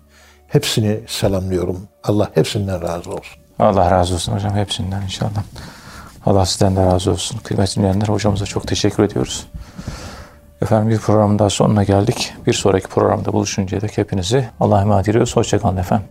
Hepsini 0.47 0.99
selamlıyorum. 1.07 1.87
Allah 2.03 2.31
hepsinden 2.33 2.81
razı 2.81 3.09
olsun. 3.09 3.41
Allah 3.59 3.91
razı 3.91 4.13
olsun 4.13 4.33
hocam 4.33 4.55
hepsinden 4.55 5.01
inşallah. 5.01 5.43
Allah 6.25 6.45
sizden 6.45 6.75
de 6.75 6.85
razı 6.85 7.11
olsun. 7.11 7.37
Kıymetli 7.37 7.75
dinleyenler 7.75 8.07
hocamıza 8.07 8.45
çok 8.45 8.67
teşekkür 8.67 9.03
ediyoruz. 9.03 9.47
Efendim 10.61 10.89
bir 10.89 10.97
programın 10.97 11.39
daha 11.39 11.49
sonuna 11.49 11.83
geldik. 11.83 12.33
Bir 12.47 12.53
sonraki 12.53 12.87
programda 12.87 13.33
buluşuncaya 13.33 13.81
dek 13.81 13.97
hepinizi 13.97 14.49
Allah'a 14.59 14.81
emanet 14.81 15.09
ediyoruz. 15.09 15.35
Hoşçakalın 15.35 15.77
efendim. 15.77 16.07